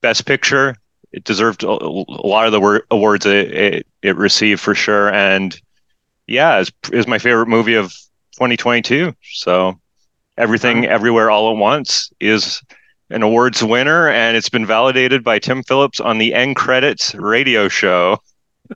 Best 0.00 0.26
Picture. 0.26 0.76
It 1.12 1.24
deserved 1.24 1.62
a, 1.62 1.68
a 1.68 2.26
lot 2.26 2.46
of 2.46 2.52
the 2.52 2.82
awards 2.90 3.26
it, 3.26 3.52
it, 3.52 3.86
it 4.02 4.16
received 4.16 4.60
for 4.60 4.74
sure. 4.74 5.12
And 5.12 5.58
yeah, 6.26 6.60
is 6.60 6.70
is 6.92 7.06
my 7.06 7.18
favorite 7.18 7.48
movie 7.48 7.74
of 7.74 7.90
2022. 8.34 9.14
So 9.32 9.80
everything, 10.36 10.84
everywhere, 10.86 11.30
all 11.30 11.50
at 11.50 11.56
once 11.56 12.12
is 12.20 12.62
an 13.10 13.22
awards 13.22 13.62
winner, 13.62 14.08
and 14.08 14.36
it's 14.36 14.50
been 14.50 14.66
validated 14.66 15.24
by 15.24 15.38
Tim 15.38 15.62
Phillips 15.62 15.98
on 15.98 16.18
the 16.18 16.34
End 16.34 16.56
Credits 16.56 17.14
radio 17.14 17.68
show. 17.68 18.18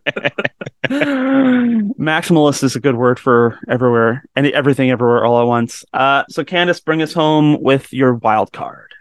Maximalist 0.88 2.62
is 2.62 2.76
a 2.76 2.80
good 2.80 2.96
word 2.96 3.18
for 3.18 3.58
everywhere 3.68 4.24
and 4.36 4.46
everything 4.48 4.90
everywhere 4.90 5.24
all 5.24 5.40
at 5.40 5.46
once. 5.46 5.84
Uh, 5.92 6.24
so 6.28 6.44
Candice, 6.44 6.84
bring 6.84 7.02
us 7.02 7.12
home 7.12 7.62
with 7.62 7.92
your 7.92 8.14
wild 8.14 8.52
card. 8.52 8.92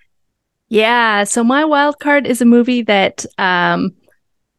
Yeah, 0.69 1.25
so 1.25 1.43
my 1.43 1.65
wild 1.65 1.99
card 1.99 2.25
is 2.25 2.41
a 2.41 2.45
movie 2.45 2.81
that 2.83 3.25
um, 3.37 3.93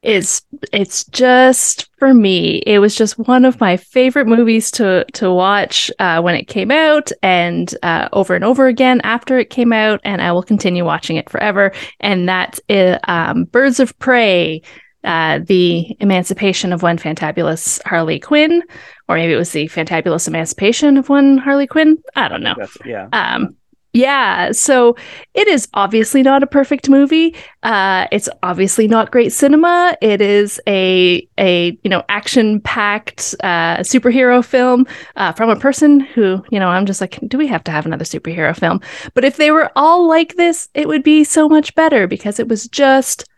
is 0.03 0.43
it's 0.72 1.05
just 1.05 1.89
for 1.99 2.12
me. 2.12 2.57
It 2.66 2.80
was 2.80 2.95
just 2.95 3.18
one 3.18 3.45
of 3.45 3.61
my 3.61 3.76
favorite 3.76 4.26
movies 4.26 4.70
to 4.72 5.07
to 5.12 5.33
watch 5.33 5.91
uh, 6.01 6.20
when 6.20 6.35
it 6.35 6.49
came 6.49 6.70
out, 6.70 7.11
and 7.22 7.74
uh, 7.83 8.09
over 8.12 8.35
and 8.35 8.45
over 8.45 8.66
again 8.66 9.01
after 9.05 9.39
it 9.39 9.51
came 9.51 9.72
out, 9.72 10.01
and 10.05 10.20
I 10.20 10.33
will 10.33 10.43
continue 10.43 10.85
watching 10.85 11.16
it 11.16 11.30
forever. 11.30 11.72
And 12.01 12.28
that's 12.28 12.61
um, 13.05 13.45
Birds 13.45 13.80
of 13.80 13.99
Prey 13.99 14.62
uh, 15.05 15.40
the 15.44 15.96
emancipation 16.00 16.72
of 16.72 16.82
one 16.82 16.98
fantabulous 16.98 17.80
Harley 17.84 18.20
Quinn, 18.20 18.62
or 19.09 19.16
maybe 19.16 19.32
it 19.32 19.36
was 19.36 19.53
the 19.53 19.68
fantabulous 19.68 20.28
emancipation 20.28 20.96
of 20.96 21.09
one 21.09 21.38
Harley 21.38 21.66
Quinn. 21.66 21.98
I 22.16 22.28
don't 22.28 22.42
know. 22.42 22.55
yeah. 22.84 23.09
Um, 23.12 23.57
yeah. 23.94 24.53
So 24.53 24.96
it 25.34 25.48
is 25.48 25.68
obviously 25.74 26.22
not 26.22 26.42
a 26.42 26.46
perfect 26.46 26.88
movie. 26.88 27.34
Uh, 27.62 28.07
it's 28.11 28.28
obviously 28.42 28.88
not 28.88 29.11
great 29.11 29.32
cinema. 29.32 29.96
It 30.00 30.22
is 30.22 30.59
a 30.66 31.28
a 31.36 31.78
you 31.82 31.90
know 31.90 32.03
action 32.09 32.61
packed 32.61 33.34
uh, 33.42 33.78
superhero 33.78 34.42
film 34.42 34.86
uh, 35.16 35.32
from 35.32 35.50
a 35.50 35.57
person 35.57 36.00
who 36.00 36.42
you 36.50 36.59
know 36.59 36.68
I'm 36.68 36.86
just 36.86 37.03
like, 37.03 37.18
do 37.28 37.36
we 37.36 37.46
have 37.48 37.64
to 37.64 37.70
have 37.70 37.84
another 37.84 38.07
superhero 38.07 38.57
film? 38.59 38.80
But 39.12 39.26
if 39.26 39.36
they 39.36 39.50
were 39.50 39.70
all 39.76 40.09
like 40.09 40.36
this, 40.36 40.70
it 40.72 40.88
would 40.88 41.03
be 41.03 41.22
so 41.22 41.46
much 41.46 41.74
better 41.74 42.07
because 42.07 42.40
it 42.40 42.48
was 42.48 42.68
just 42.68 43.28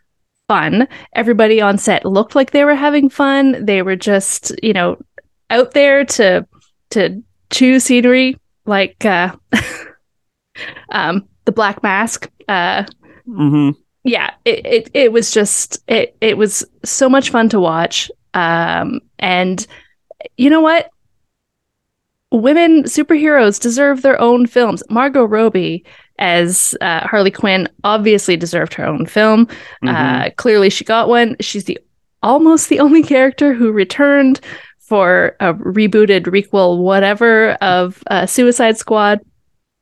fun. 0.47 0.87
Everybody 1.13 1.61
on 1.61 1.77
set 1.77 2.05
looked 2.05 2.35
like 2.35 2.51
they 2.51 2.63
were 2.63 2.75
having 2.75 3.09
fun. 3.09 3.65
They 3.65 3.81
were 3.81 3.95
just, 3.95 4.51
you 4.61 4.73
know, 4.73 4.97
out 5.49 5.71
there 5.71 6.05
to 6.05 6.47
to 6.91 7.23
chew 7.51 7.79
scenery 7.79 8.37
like 8.65 9.05
uh 9.05 9.35
um 10.89 11.27
the 11.45 11.51
black 11.51 11.83
mask. 11.83 12.29
Uh 12.47 12.83
mm-hmm. 13.27 13.71
yeah, 14.03 14.31
it, 14.45 14.65
it 14.65 14.91
it 14.93 15.11
was 15.11 15.31
just 15.31 15.79
it 15.87 16.15
it 16.21 16.37
was 16.37 16.65
so 16.83 17.09
much 17.09 17.29
fun 17.29 17.49
to 17.49 17.59
watch. 17.59 18.11
Um 18.33 19.01
and 19.19 19.65
you 20.37 20.49
know 20.49 20.61
what? 20.61 20.89
Women 22.31 22.83
superheroes 22.83 23.61
deserve 23.61 24.01
their 24.01 24.19
own 24.19 24.45
films. 24.47 24.83
Margot 24.89 25.25
Robbie 25.25 25.85
as 26.19 26.75
uh, 26.81 27.07
Harley 27.07 27.31
Quinn 27.31 27.67
obviously 27.83 28.37
deserved 28.37 28.73
her 28.73 28.85
own 28.85 29.05
film. 29.05 29.47
Mm-hmm. 29.47 29.89
Uh, 29.89 30.29
clearly, 30.37 30.69
she 30.69 30.83
got 30.83 31.09
one. 31.09 31.35
She's 31.39 31.65
the 31.65 31.79
almost 32.23 32.69
the 32.69 32.79
only 32.79 33.03
character 33.03 33.53
who 33.53 33.71
returned 33.71 34.39
for 34.79 35.35
a 35.39 35.53
rebooted 35.53 36.25
requel, 36.25 36.77
whatever, 36.77 37.51
of 37.53 38.03
uh, 38.07 38.25
Suicide 38.25 38.77
Squad 38.77 39.19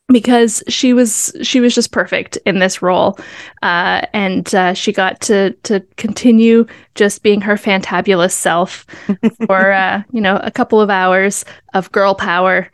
because 0.09 0.61
she 0.67 0.93
was 0.93 1.35
she 1.41 1.59
was 1.59 1.73
just 1.73 1.91
perfect 1.91 2.37
in 2.45 2.59
this 2.59 2.81
role 2.81 3.17
uh, 3.61 4.01
and 4.13 4.53
uh, 4.53 4.73
she 4.73 4.91
got 4.91 5.19
to 5.21 5.51
to 5.63 5.79
continue 5.95 6.65
just 6.95 7.23
being 7.23 7.39
her 7.39 7.55
fantabulous 7.55 8.31
self 8.31 8.85
for 9.47 9.71
uh, 9.71 10.03
you 10.11 10.19
know 10.19 10.37
a 10.43 10.51
couple 10.51 10.81
of 10.81 10.89
hours 10.89 11.45
of 11.73 11.91
girl 11.91 12.15
power 12.15 12.69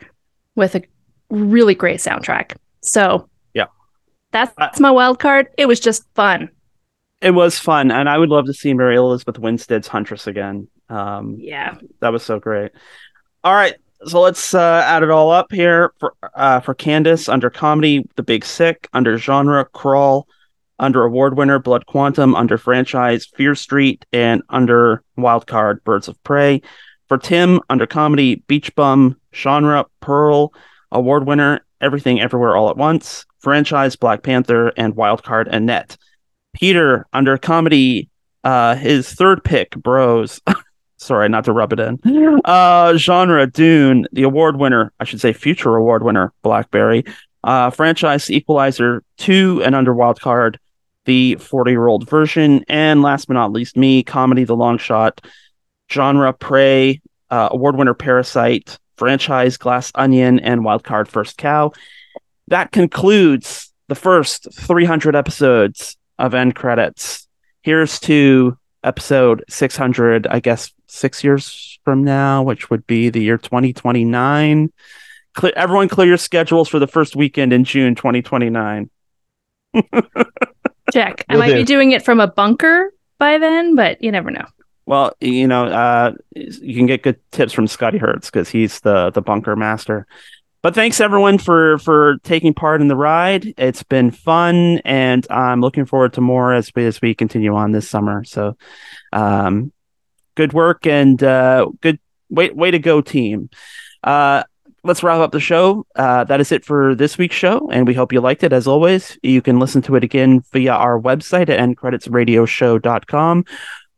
with 0.55 0.75
a 0.75 0.83
really 1.29 1.75
great 1.75 1.99
soundtrack 1.99 2.55
so 2.81 3.28
that's, 4.31 4.53
that's 4.57 4.79
my 4.79 4.91
wild 4.91 5.19
card. 5.19 5.47
It 5.57 5.67
was 5.67 5.79
just 5.79 6.03
fun. 6.15 6.49
It 7.21 7.31
was 7.31 7.59
fun, 7.59 7.91
and 7.91 8.07
I 8.07 8.17
would 8.17 8.29
love 8.29 8.45
to 8.45 8.53
see 8.53 8.73
Mary 8.73 8.95
Elizabeth 8.95 9.39
Winstead's 9.39 9.87
Huntress 9.87 10.27
again. 10.27 10.69
Um, 10.87 11.35
yeah, 11.37 11.75
that 11.99 12.13
was 12.13 12.23
so 12.23 12.39
great. 12.39 12.71
All 13.43 13.53
right, 13.53 13.75
so 14.05 14.21
let's 14.21 14.53
uh, 14.53 14.83
add 14.85 15.03
it 15.03 15.09
all 15.09 15.29
up 15.29 15.51
here 15.51 15.91
for 15.99 16.15
uh, 16.33 16.61
for 16.61 16.73
Candice 16.73 17.27
under 17.27 17.49
comedy, 17.49 18.07
The 18.15 18.23
Big 18.23 18.45
Sick 18.45 18.87
under 18.93 19.17
genre, 19.17 19.65
Crawl 19.65 20.27
under 20.79 21.03
award 21.03 21.37
winner, 21.37 21.59
Blood 21.59 21.85
Quantum 21.85 22.35
under 22.35 22.57
franchise, 22.57 23.25
Fear 23.35 23.55
Street, 23.55 24.05
and 24.13 24.41
under 24.49 25.03
wild 25.17 25.45
card, 25.45 25.83
Birds 25.83 26.07
of 26.07 26.21
Prey. 26.23 26.61
For 27.09 27.17
Tim 27.17 27.59
under 27.69 27.87
comedy, 27.87 28.35
Beach 28.47 28.73
Bum, 28.75 29.19
genre, 29.33 29.85
Pearl, 29.99 30.53
award 30.91 31.27
winner, 31.27 31.65
Everything 31.81 32.21
Everywhere 32.21 32.55
All 32.55 32.69
at 32.69 32.77
Once, 32.77 33.25
franchise 33.39 33.95
Black 33.95 34.23
Panther, 34.23 34.69
and 34.77 34.95
Wildcard 34.95 35.47
Annette. 35.47 35.97
Peter 36.53 37.07
under 37.13 37.37
comedy, 37.37 38.09
uh, 38.43 38.75
his 38.75 39.11
third 39.11 39.43
pick, 39.43 39.71
Bros. 39.71 40.41
Sorry, 40.97 41.29
not 41.29 41.45
to 41.45 41.53
rub 41.53 41.73
it 41.73 41.79
in. 41.79 41.99
Uh, 42.45 42.95
genre 42.95 43.45
Dune, 43.45 44.07
the 44.11 44.23
award 44.23 44.57
winner, 44.57 44.91
I 44.99 45.03
should 45.03 45.21
say 45.21 45.33
future 45.33 45.75
award 45.75 46.03
winner, 46.03 46.33
Blackberry. 46.41 47.03
Uh, 47.43 47.69
franchise 47.69 48.29
Equalizer 48.31 49.03
2 49.17 49.61
and 49.63 49.75
under 49.75 49.93
Wildcard, 49.93 50.57
the 51.05 51.35
40 51.35 51.71
year 51.71 51.87
old 51.87 52.09
version. 52.09 52.63
And 52.67 53.01
last 53.01 53.27
but 53.27 53.35
not 53.35 53.51
least, 53.51 53.77
me, 53.77 54.03
comedy 54.03 54.45
The 54.45 54.55
Long 54.55 54.77
Shot, 54.77 55.21
genre 55.91 56.33
Prey, 56.33 57.01
uh, 57.29 57.49
award 57.51 57.75
winner 57.75 57.93
Parasite, 57.93 58.79
franchise 58.97 59.57
Glass 59.57 59.91
Onion, 59.95 60.39
and 60.39 60.61
Wildcard 60.61 61.07
First 61.07 61.37
Cow 61.37 61.71
that 62.49 62.71
concludes 62.71 63.71
the 63.87 63.95
first 63.95 64.47
300 64.53 65.15
episodes 65.15 65.97
of 66.17 66.33
End 66.33 66.55
Credits. 66.55 67.27
Here's 67.61 67.99
to 68.01 68.57
episode 68.83 69.43
600, 69.49 70.27
I 70.27 70.39
guess 70.39 70.71
six 70.87 71.23
years 71.23 71.79
from 71.83 72.03
now, 72.03 72.43
which 72.43 72.69
would 72.69 72.85
be 72.87 73.09
the 73.09 73.21
year 73.21 73.37
2029. 73.37 74.71
Cle- 75.35 75.51
everyone 75.55 75.89
clear 75.89 76.07
your 76.07 76.17
schedules 76.17 76.67
for 76.69 76.79
the 76.79 76.87
first 76.87 77.15
weekend 77.15 77.53
in 77.53 77.63
June 77.63 77.95
2029. 77.95 78.89
Check. 80.91 81.25
I 81.29 81.35
might 81.35 81.53
be 81.53 81.63
doing 81.63 81.91
it 81.91 82.03
from 82.03 82.19
a 82.19 82.27
bunker 82.27 82.91
by 83.19 83.37
then, 83.37 83.75
but 83.75 84.01
you 84.01 84.11
never 84.11 84.31
know. 84.31 84.45
Well, 84.87 85.13
you 85.21 85.47
know, 85.47 85.65
uh, 85.65 86.13
you 86.31 86.75
can 86.75 86.87
get 86.87 87.03
good 87.03 87.19
tips 87.31 87.53
from 87.53 87.67
Scotty 87.67 87.99
Hertz 87.99 88.31
because 88.31 88.49
he's 88.49 88.79
the 88.79 89.11
the 89.11 89.21
bunker 89.21 89.55
master 89.55 90.07
but 90.61 90.75
thanks 90.75 90.99
everyone 90.99 91.37
for 91.37 91.77
for 91.79 92.17
taking 92.23 92.53
part 92.53 92.81
in 92.81 92.87
the 92.87 92.95
ride. 92.95 93.53
It's 93.57 93.83
been 93.83 94.11
fun, 94.11 94.79
and 94.79 95.25
I'm 95.29 95.61
looking 95.61 95.85
forward 95.85 96.13
to 96.13 96.21
more 96.21 96.53
as 96.53 96.71
we 96.75 96.85
as 96.85 97.01
we 97.01 97.13
continue 97.15 97.55
on 97.55 97.71
this 97.71 97.89
summer. 97.89 98.23
So, 98.23 98.57
um, 99.13 99.71
good 100.35 100.53
work 100.53 100.85
and 100.85 101.21
uh, 101.23 101.67
good 101.81 101.99
way 102.29 102.49
way 102.49 102.71
to 102.71 102.79
go, 102.79 103.01
team. 103.01 103.49
Uh, 104.03 104.43
let's 104.83 105.03
wrap 105.03 105.19
up 105.19 105.31
the 105.31 105.39
show. 105.39 105.85
Uh, 105.95 106.23
that 106.25 106.41
is 106.41 106.51
it 106.51 106.65
for 106.65 106.93
this 106.93 107.17
week's 107.17 107.35
show, 107.35 107.69
and 107.71 107.87
we 107.87 107.93
hope 107.93 108.11
you 108.11 108.19
liked 108.19 108.43
it. 108.43 108.51
As 108.51 108.67
always, 108.67 109.17
you 109.23 109.41
can 109.41 109.59
listen 109.59 109.81
to 109.83 109.95
it 109.95 110.03
again 110.03 110.41
via 110.51 110.73
our 110.73 110.99
website 110.99 111.49
at 111.49 111.59
endcreditsradioshow.com 111.59 113.45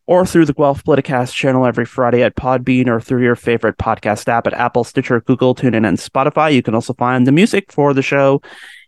or 0.07 0.25
through 0.25 0.45
the 0.45 0.53
Guelph 0.53 0.83
Politicast 0.83 1.33
channel 1.33 1.65
every 1.65 1.85
Friday 1.85 2.23
at 2.23 2.35
Podbean 2.35 2.87
or 2.87 2.99
through 2.99 3.23
your 3.23 3.35
favorite 3.35 3.77
podcast 3.77 4.27
app 4.27 4.47
at 4.47 4.53
Apple, 4.53 4.83
Stitcher, 4.83 5.21
Google, 5.21 5.55
TuneIn, 5.55 5.87
and 5.87 5.97
Spotify. 5.97 6.53
You 6.53 6.61
can 6.61 6.75
also 6.75 6.93
find 6.93 7.25
the 7.25 7.31
music 7.31 7.71
for 7.71 7.93
the 7.93 8.01
show 8.01 8.41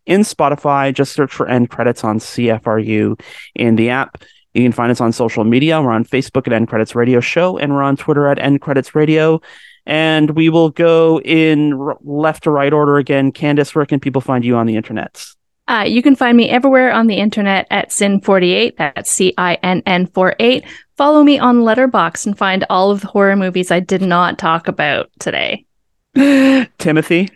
in 0.06 0.22
Spotify. 0.22 0.94
Just 0.94 1.14
search 1.14 1.34
for 1.34 1.48
End 1.48 1.70
Credits 1.70 2.04
on 2.04 2.20
CFRU 2.20 3.20
in 3.56 3.76
the 3.76 3.90
app. 3.90 4.24
You 4.54 4.64
can 4.64 4.72
find 4.72 4.92
us 4.92 5.02
on 5.02 5.12
social 5.12 5.44
media. 5.44 5.82
We're 5.82 5.92
on 5.92 6.06
Facebook 6.06 6.48
at 6.48 6.54
End 6.54 6.68
Credits 6.68 6.96
Radio 6.96 7.20
Show, 7.20 7.58
and 7.58 7.74
we're 7.74 7.84
on 7.84 7.98
Twitter 7.98 8.28
at 8.28 8.40
End 8.40 8.62
Credits 8.62 8.94
Radio. 8.94 9.42
And 9.86 10.32
we 10.32 10.50
will 10.50 10.70
go 10.70 11.20
in 11.22 11.78
left 12.04 12.44
to 12.44 12.52
right 12.52 12.72
order 12.72 12.98
again. 12.98 13.32
Candice, 13.32 13.76
where 13.76 13.86
can 13.86 14.00
people 14.00 14.22
find 14.22 14.46
you 14.46 14.56
on 14.56 14.66
the 14.66 14.76
internet? 14.76 15.26
Uh, 15.74 15.82
you 15.82 16.04
can 16.04 16.16
find 16.16 16.38
me 16.38 16.52
everywhere 16.52 16.92
on 16.92 17.08
the 17.08 17.16
internet 17.16 17.66
at 17.72 17.90
Cinn48. 17.90 18.78
That's 18.78 19.10
C 19.10 19.34
I 19.40 19.56
N 19.64 19.82
N 19.88 20.06
48. 20.06 20.64
Follow 20.98 21.24
me 21.24 21.40
on 21.40 21.62
Letterboxd 21.62 22.28
and 22.28 22.38
find 22.38 22.64
all 22.70 22.92
of 22.92 23.02
the 23.02 23.08
horror 23.08 23.36
movies 23.36 23.72
I 23.72 23.80
did 23.80 24.04
not 24.04 24.38
talk 24.38 24.68
about 24.68 25.10
today. 25.18 25.66
Timothy. 26.78 27.32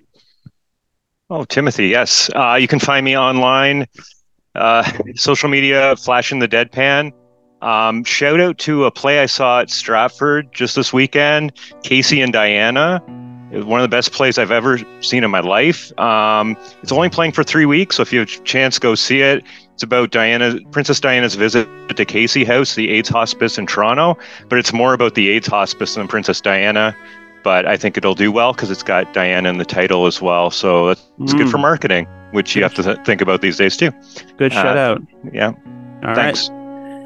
Oh, 1.31 1.45
Timothy, 1.45 1.87
yes. 1.87 2.29
Uh, 2.35 2.59
you 2.61 2.67
can 2.67 2.77
find 2.77 3.03
me 3.03 3.17
online, 3.17 3.87
uh, 4.53 4.89
social 5.15 5.49
media, 5.49 5.95
Flash 5.95 6.31
in 6.31 6.37
the 6.37 6.47
Deadpan. 6.47 7.13
Um, 7.63 8.03
shout 8.03 8.39
out 8.39 8.59
to 8.59 8.85
a 8.85 8.91
play 8.91 9.19
I 9.19 9.25
saw 9.25 9.61
at 9.61 9.71
Stratford 9.71 10.53
just 10.53 10.75
this 10.75 10.93
weekend, 10.93 11.53
Casey 11.81 12.21
and 12.21 12.31
Diana. 12.31 13.01
It 13.51 13.57
was 13.57 13.65
one 13.65 13.79
of 13.79 13.83
the 13.83 13.95
best 13.95 14.11
plays 14.11 14.37
I've 14.37 14.51
ever 14.51 14.79
seen 15.01 15.23
in 15.23 15.31
my 15.31 15.39
life. 15.39 15.97
Um, 15.99 16.57
it's 16.83 16.91
only 16.91 17.09
playing 17.09 17.31
for 17.31 17.43
three 17.43 17.65
weeks, 17.65 17.95
so 17.95 18.01
if 18.01 18.11
you 18.11 18.19
have 18.19 18.27
a 18.29 18.43
chance, 18.43 18.77
go 18.77 18.93
see 18.95 19.21
it. 19.21 19.43
It's 19.73 19.83
about 19.83 20.11
Diana, 20.11 20.59
Princess 20.71 20.99
Diana's 20.99 21.35
visit 21.35 21.67
to 21.95 22.03
Casey 22.03 22.43
House, 22.43 22.75
the 22.75 22.89
AIDS 22.89 23.09
hospice 23.09 23.57
in 23.57 23.65
Toronto, 23.67 24.17
but 24.49 24.57
it's 24.59 24.73
more 24.73 24.93
about 24.93 25.15
the 25.15 25.29
AIDS 25.29 25.47
hospice 25.47 25.95
than 25.95 26.07
Princess 26.07 26.41
Diana. 26.41 26.95
But 27.43 27.65
I 27.65 27.77
think 27.77 27.95
it'll 27.95 28.15
do 28.15 28.31
well 28.31 28.51
because 28.51 28.69
it's 28.71 28.83
got 28.83 29.13
Diana 29.13 29.47
in 29.49 29.59
the 29.59 29.65
title 29.65 30.07
as 30.07 30.21
well. 30.21 30.49
So 30.51 30.89
it's 30.89 31.01
Mm. 31.19 31.37
good 31.37 31.49
for 31.49 31.57
marketing, 31.59 32.05
which 32.31 32.55
you 32.55 32.63
have 32.63 32.73
to 32.73 32.83
th- 32.83 32.97
think 33.05 33.21
about 33.21 33.41
these 33.41 33.55
days 33.55 33.77
too. 33.77 33.91
Good 34.37 34.51
Uh, 34.51 34.55
shout 34.61 34.77
out. 34.77 35.01
Yeah. 35.31 35.47
All 35.47 35.53
right. 36.03 36.15
Thanks. 36.15 36.49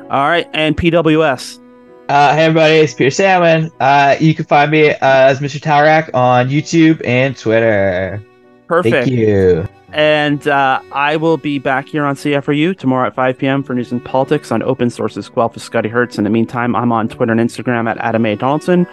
All 0.10 0.28
right. 0.28 0.48
And 0.54 0.76
PWS. 0.76 1.60
Uh, 2.12 2.36
hey 2.36 2.44
everybody, 2.44 2.74
it's 2.76 2.94
Peter 2.94 3.10
Salmon. 3.10 3.72
Uh, 3.80 4.18
you 4.20 4.36
can 4.36 4.44
find 4.44 4.70
me 4.70 4.90
uh, 4.90 4.98
as 5.00 5.40
Mr. 5.40 5.62
Talarak 5.62 6.14
on 6.14 6.50
YouTube 6.50 7.02
and 7.08 7.38
Twitter. 7.38 8.22
Perfect. 8.68 8.94
Thank 8.94 9.08
you. 9.08 9.66
And 9.94 10.46
uh, 10.46 10.82
I 10.92 11.16
will 11.16 11.38
be 11.38 11.58
back 11.58 11.88
here 11.88 12.04
on 12.04 12.16
CFRU 12.16 12.78
tomorrow 12.78 13.08
at 13.08 13.16
5 13.16 13.38
p.m. 13.38 13.64
for 13.64 13.74
news 13.74 13.94
and 13.94 14.04
politics 14.04 14.52
on 14.52 14.62
Open 14.62 14.90
Sources 14.90 15.30
Guelph 15.30 15.54
with 15.54 15.64
Scotty 15.64 15.88
Hertz. 15.88 16.18
In 16.18 16.26
the 16.26 16.30
meantime, 16.30 16.76
I'm 16.76 16.92
on 16.92 17.08
Twitter 17.08 17.32
and 17.32 17.40
Instagram 17.40 17.90
at 17.90 17.98
Adam 18.00 18.26
A. 18.26 18.36
Donaldson. 18.36 18.86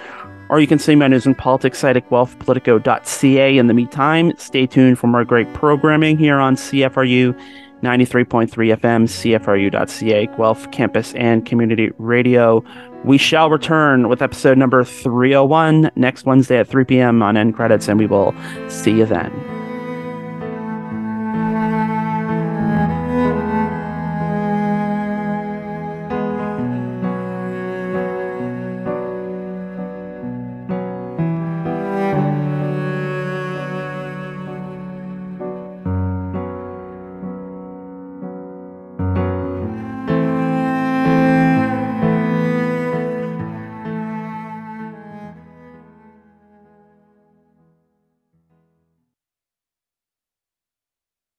Or 0.48 0.60
you 0.60 0.68
can 0.68 0.78
see 0.78 0.94
my 0.94 1.08
news 1.08 1.26
and 1.26 1.36
politics 1.36 1.80
site 1.80 1.96
at 1.96 2.08
guelphpolitico.ca. 2.08 3.58
In 3.58 3.66
the 3.66 3.74
meantime, 3.74 4.32
stay 4.38 4.64
tuned 4.64 4.96
for 4.96 5.08
more 5.08 5.24
great 5.24 5.52
programming 5.54 6.18
here 6.18 6.38
on 6.38 6.54
CFRU 6.54 7.36
93.3 7.82 8.48
FM, 8.76 9.04
CFRU.ca, 9.06 10.26
Guelph 10.36 10.70
Campus 10.70 11.14
and 11.14 11.44
Community 11.46 11.90
Radio. 11.98 12.64
We 13.04 13.18
shall 13.18 13.50
return 13.50 14.08
with 14.08 14.22
episode 14.22 14.58
number 14.58 14.84
301 14.84 15.90
next 15.96 16.26
Wednesday 16.26 16.58
at 16.58 16.68
3 16.68 16.84
p.m. 16.84 17.22
on 17.22 17.36
End 17.36 17.54
Credits, 17.54 17.88
and 17.88 17.98
we 17.98 18.06
will 18.06 18.34
see 18.68 18.92
you 18.92 19.06
then. 19.06 19.57